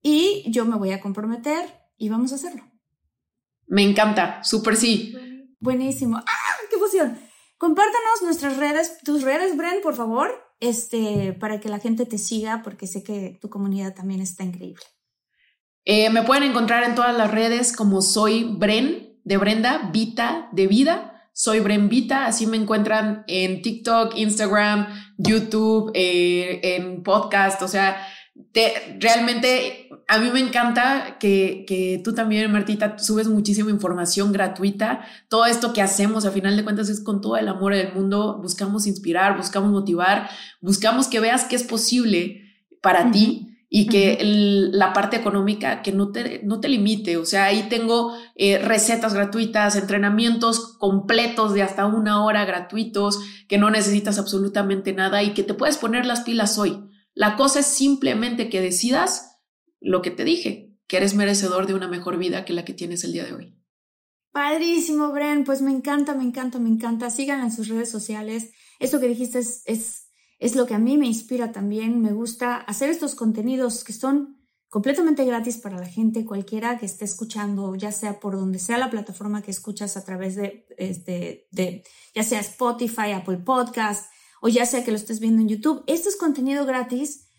y 0.02 0.50
yo 0.50 0.66
me 0.66 0.78
voy 0.78 0.92
a 0.92 1.02
comprometer 1.02 1.66
y 1.98 2.10
vamos 2.10 2.32
a 2.32 2.36
hacerlo. 2.36 2.64
Me 3.68 3.84
encanta, 3.84 4.44
súper 4.44 4.78
sí. 4.78 5.16
Buenísimo. 5.60 6.18
¡Ah, 6.18 6.56
qué 6.70 6.76
emoción! 6.76 7.18
Compártanos 7.58 8.22
nuestras 8.22 8.58
redes, 8.58 9.00
tus 9.04 9.24
redes, 9.24 9.58
Bren, 9.58 9.82
por 9.82 9.96
favor, 9.96 10.30
este, 10.60 11.34
para 11.34 11.60
que 11.60 11.70
la 11.70 11.80
gente 11.80 12.06
te 12.06 12.18
siga, 12.18 12.62
porque 12.64 12.86
sé 12.88 13.04
que 13.04 13.38
tu 13.42 13.50
comunidad 13.50 13.96
también 13.96 14.22
está 14.22 14.44
increíble. 14.44 14.84
Eh, 15.86 16.10
me 16.10 16.24
pueden 16.24 16.44
encontrar 16.44 16.84
en 16.84 16.96
todas 16.96 17.16
las 17.16 17.30
redes 17.30 17.72
como 17.72 18.02
soy 18.02 18.44
Bren 18.44 19.20
de 19.24 19.38
Brenda, 19.38 19.90
Vita 19.94 20.50
de 20.52 20.68
Vida. 20.68 21.12
Soy 21.32 21.60
Bren 21.60 21.90
Vita, 21.90 22.26
así 22.26 22.48
me 22.48 22.58
encuentran 22.58 23.24
en 23.28 23.62
TikTok, 23.62 24.18
Instagram, 24.18 24.88
YouTube, 25.18 25.92
eh, 25.94 26.62
en 26.64 27.04
podcast, 27.04 27.62
o 27.62 27.68
sea, 27.68 27.98
realmente 29.00 29.90
a 30.08 30.18
mí 30.18 30.30
me 30.32 30.40
encanta 30.40 31.18
que, 31.20 31.66
que, 31.68 32.02
tú 32.04 32.14
también, 32.16 32.52
Martita, 32.52 32.98
subes 32.98 33.28
muchísima 33.28 33.70
información 33.70 34.32
gratuita. 34.32 35.06
Todo 35.28 35.46
esto 35.46 35.74
que 35.74 35.82
hacemos, 35.82 36.26
a 36.26 36.32
final 36.32 36.56
de 36.56 36.64
cuentas, 36.64 36.90
es 36.90 37.02
con 37.02 37.22
todo 37.22 37.38
el 37.38 37.48
amor 37.48 37.76
del 37.76 37.94
mundo. 37.94 38.40
Buscamos 38.42 38.88
inspirar, 38.88 39.36
buscamos 39.36 39.72
motivar, 39.72 40.30
buscamos 40.62 41.08
que 41.08 41.20
veas 41.20 41.44
que 41.44 41.56
es 41.56 41.64
posible 41.64 42.44
para 42.82 43.12
ti 43.12 43.45
y 43.78 43.88
que 43.88 44.20
la 44.72 44.94
parte 44.94 45.18
económica 45.18 45.82
que 45.82 45.92
no 45.92 46.14
te, 46.14 46.40
no 46.46 46.62
te 46.62 46.70
limite. 46.70 47.18
O 47.18 47.26
sea, 47.26 47.44
ahí 47.44 47.68
tengo 47.68 48.16
eh, 48.36 48.58
recetas 48.58 49.14
gratuitas, 49.14 49.76
entrenamientos 49.76 50.78
completos 50.78 51.54
de 51.54 51.62
hasta 51.62 51.86
una 51.86 52.24
hora 52.24 52.46
gratuitos, 52.46 53.20
que 53.50 53.58
no 53.58 53.70
necesitas 53.70 54.18
absolutamente 54.18 54.94
nada 54.94 55.24
y 55.24 55.34
que 55.34 55.44
te 55.44 55.54
puedes 55.54 55.76
poner 55.76 56.06
las 56.06 56.22
pilas 56.22 56.58
hoy. 56.58 56.90
La 57.14 57.36
cosa 57.36 57.60
es 57.60 57.66
simplemente 57.66 58.50
que 58.50 58.62
decidas 58.62 59.42
lo 59.82 60.02
que 60.02 60.12
te 60.12 60.24
dije, 60.24 60.74
que 60.88 60.96
eres 60.96 61.14
merecedor 61.14 61.68
de 61.68 61.74
una 61.74 61.90
mejor 61.90 62.18
vida 62.18 62.46
que 62.46 62.54
la 62.54 62.64
que 62.64 62.74
tienes 62.74 63.04
el 63.04 63.12
día 63.12 63.26
de 63.26 63.34
hoy. 63.34 63.60
Padrísimo, 64.32 65.12
Bren. 65.12 65.44
Pues 65.44 65.62
me 65.62 65.72
encanta, 65.72 66.16
me 66.16 66.24
encanta, 66.24 66.60
me 66.60 66.70
encanta. 66.70 67.10
Sigan 67.10 67.42
en 67.42 67.52
sus 67.52 67.68
redes 67.68 67.92
sociales. 67.92 68.54
Esto 68.80 69.02
que 69.02 69.10
dijiste 69.10 69.40
es, 69.40 69.64
es 69.66 70.05
es 70.40 70.56
lo 70.56 70.66
que 70.66 70.74
a 70.74 70.80
mí 70.80 70.98
me 70.98 71.08
inspira 71.08 71.52
también. 71.52 72.02
Me 72.02 72.14
gusta 72.14 72.58
hacer 72.58 72.90
estos 72.90 73.16
contenidos 73.16 73.84
que 73.84 73.94
son 73.94 74.36
completamente 74.70 75.24
gratis 75.24 75.58
para 75.58 75.80
la 75.80 75.88
gente, 75.88 76.26
cualquiera 76.26 76.78
que 76.78 76.86
esté 76.86 77.06
escuchando, 77.06 77.76
ya 77.76 77.92
sea 77.92 78.20
por 78.20 78.36
donde 78.36 78.60
sea 78.60 78.78
la 78.78 78.90
plataforma 78.90 79.42
que 79.42 79.52
escuchas 79.52 79.96
a 79.96 80.04
través 80.04 80.36
de, 80.36 80.66
este, 80.78 81.48
de 81.52 81.84
ya 82.14 82.24
sea 82.24 82.42
Spotify, 82.42 83.12
Apple 83.14 83.38
Podcast, 83.38 84.12
o 84.42 84.50
ya 84.50 84.66
sea 84.66 84.84
que 84.84 84.92
lo 84.92 84.98
estés 84.98 85.22
viendo 85.22 85.42
en 85.42 85.48
YouTube. 85.48 85.84
Esto 85.88 86.10
es 86.10 86.18
contenido 86.18 86.66
gratis 86.66 87.30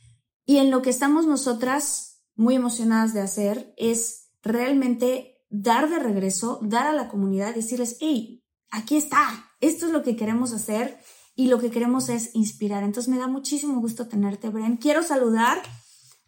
y 0.47 0.59
en 0.59 0.71
lo 0.71 0.81
que 0.81 0.91
estamos 0.91 1.27
nosotras 1.27 2.23
muy 2.37 2.55
emocionadas 2.55 3.13
de 3.13 3.21
hacer 3.21 3.75
es 3.77 4.31
realmente 4.43 5.37
dar 5.51 5.91
de 5.91 5.99
regreso, 5.99 6.61
dar 6.63 6.87
a 6.87 6.93
la 6.93 7.09
comunidad, 7.09 7.55
decirles, 7.55 7.99
hey, 8.01 8.45
aquí 8.71 8.97
está, 8.97 9.51
esto 9.61 9.87
es 9.87 9.93
lo 9.93 10.03
que 10.03 10.17
queremos 10.17 10.53
hacer 10.53 10.99
y 11.37 11.49
lo 11.49 11.61
que 11.61 11.71
queremos 11.71 12.09
es 12.09 12.35
inspirar. 12.35 12.83
Entonces 12.83 13.13
me 13.13 13.19
da 13.19 13.29
muchísimo 13.29 13.81
gusto 13.81 14.09
tenerte, 14.09 14.49
Bren. 14.49 14.79
Quiero 14.79 15.03
saludar, 15.03 15.63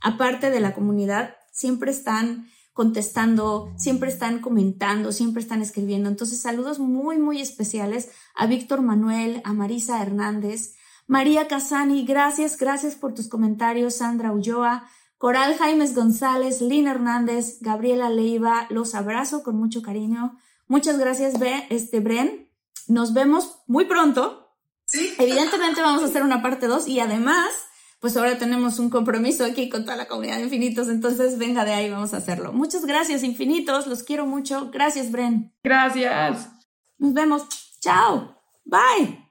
aparte 0.01 0.51
de 0.51 0.61
la 0.61 0.75
comunidad, 0.75 1.35
siempre 1.51 1.91
están 1.91 2.47
contestando, 2.75 3.73
siempre 3.77 4.11
están 4.11 4.41
comentando, 4.41 5.11
siempre 5.11 5.43
están 5.43 5.63
escribiendo. 5.63 6.09
Entonces 6.09 6.41
saludos 6.41 6.79
muy, 6.79 7.19
muy 7.19 7.41
especiales 7.41 8.11
a 8.37 8.47
Víctor 8.47 8.83
Manuel, 8.83 9.41
a 9.45 9.53
Marisa 9.53 10.01
Hernández, 10.01 10.77
María 11.09 11.49
Casani, 11.49 12.05
gracias, 12.05 12.59
gracias 12.59 12.95
por 12.95 13.15
tus 13.15 13.29
comentarios, 13.29 13.95
Sandra 13.95 14.31
Ulloa, 14.31 14.87
Coral 15.17 15.57
Jaimes 15.57 15.95
González, 15.95 16.61
Lina 16.61 16.93
Hernández, 16.93 17.59
Gabriela 17.63 18.11
Leiva, 18.11 18.67
los 18.71 18.95
abrazo 18.95 19.43
con 19.43 19.57
mucho 19.57 19.81
cariño. 19.83 20.39
Muchas 20.69 20.99
gracias, 20.99 21.35
este, 21.71 22.01
Bren. 22.01 22.51
Nos 22.87 23.15
vemos 23.15 23.63
muy 23.67 23.87
pronto 23.87 24.48
Evidentemente 24.93 25.83
vamos 25.83 26.03
a 26.03 26.07
hacer 26.07 26.23
una 26.23 26.43
parte 26.43 26.67
2 26.67 26.89
y 26.89 27.01
además, 27.01 27.51
pues 28.01 28.17
ahora 28.17 28.39
tenemos 28.39 28.79
un 28.79 28.89
compromiso 28.89 29.45
aquí 29.45 29.69
con 29.69 29.85
toda 29.85 29.97
la 29.97 30.09
comunidad 30.09 30.37
de 30.37 30.45
infinitos, 30.45 30.89
entonces 30.89 31.37
venga 31.39 31.65
de 31.65 31.73
ahí, 31.73 31.91
vamos 31.91 32.15
a 32.15 32.19
hacerlo. 32.19 32.53
Muchas 32.53 32.87
gracias, 32.87 33.23
infinitos, 33.23 33.87
los 33.87 34.03
quiero 34.03 34.27
mucho. 34.27 34.71
Gracias, 34.73 35.11
Bren. 35.11 35.53
Gracias. 35.63 36.49
Nos 36.99 37.13
vemos. 37.13 37.43
Chao. 37.81 38.35
Bye. 38.65 39.25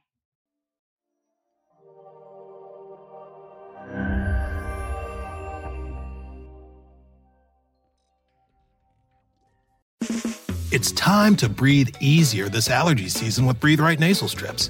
It's 10.70 10.91
time 10.91 11.36
to 11.38 11.49
breathe 11.49 11.89
easier 11.99 12.49
this 12.49 12.70
allergy 12.70 13.10
season 13.10 13.47
with 13.47 13.60
Breathe 13.60 13.80
Right 13.80 13.99
Nasal 13.99 14.28
Strips. 14.28 14.70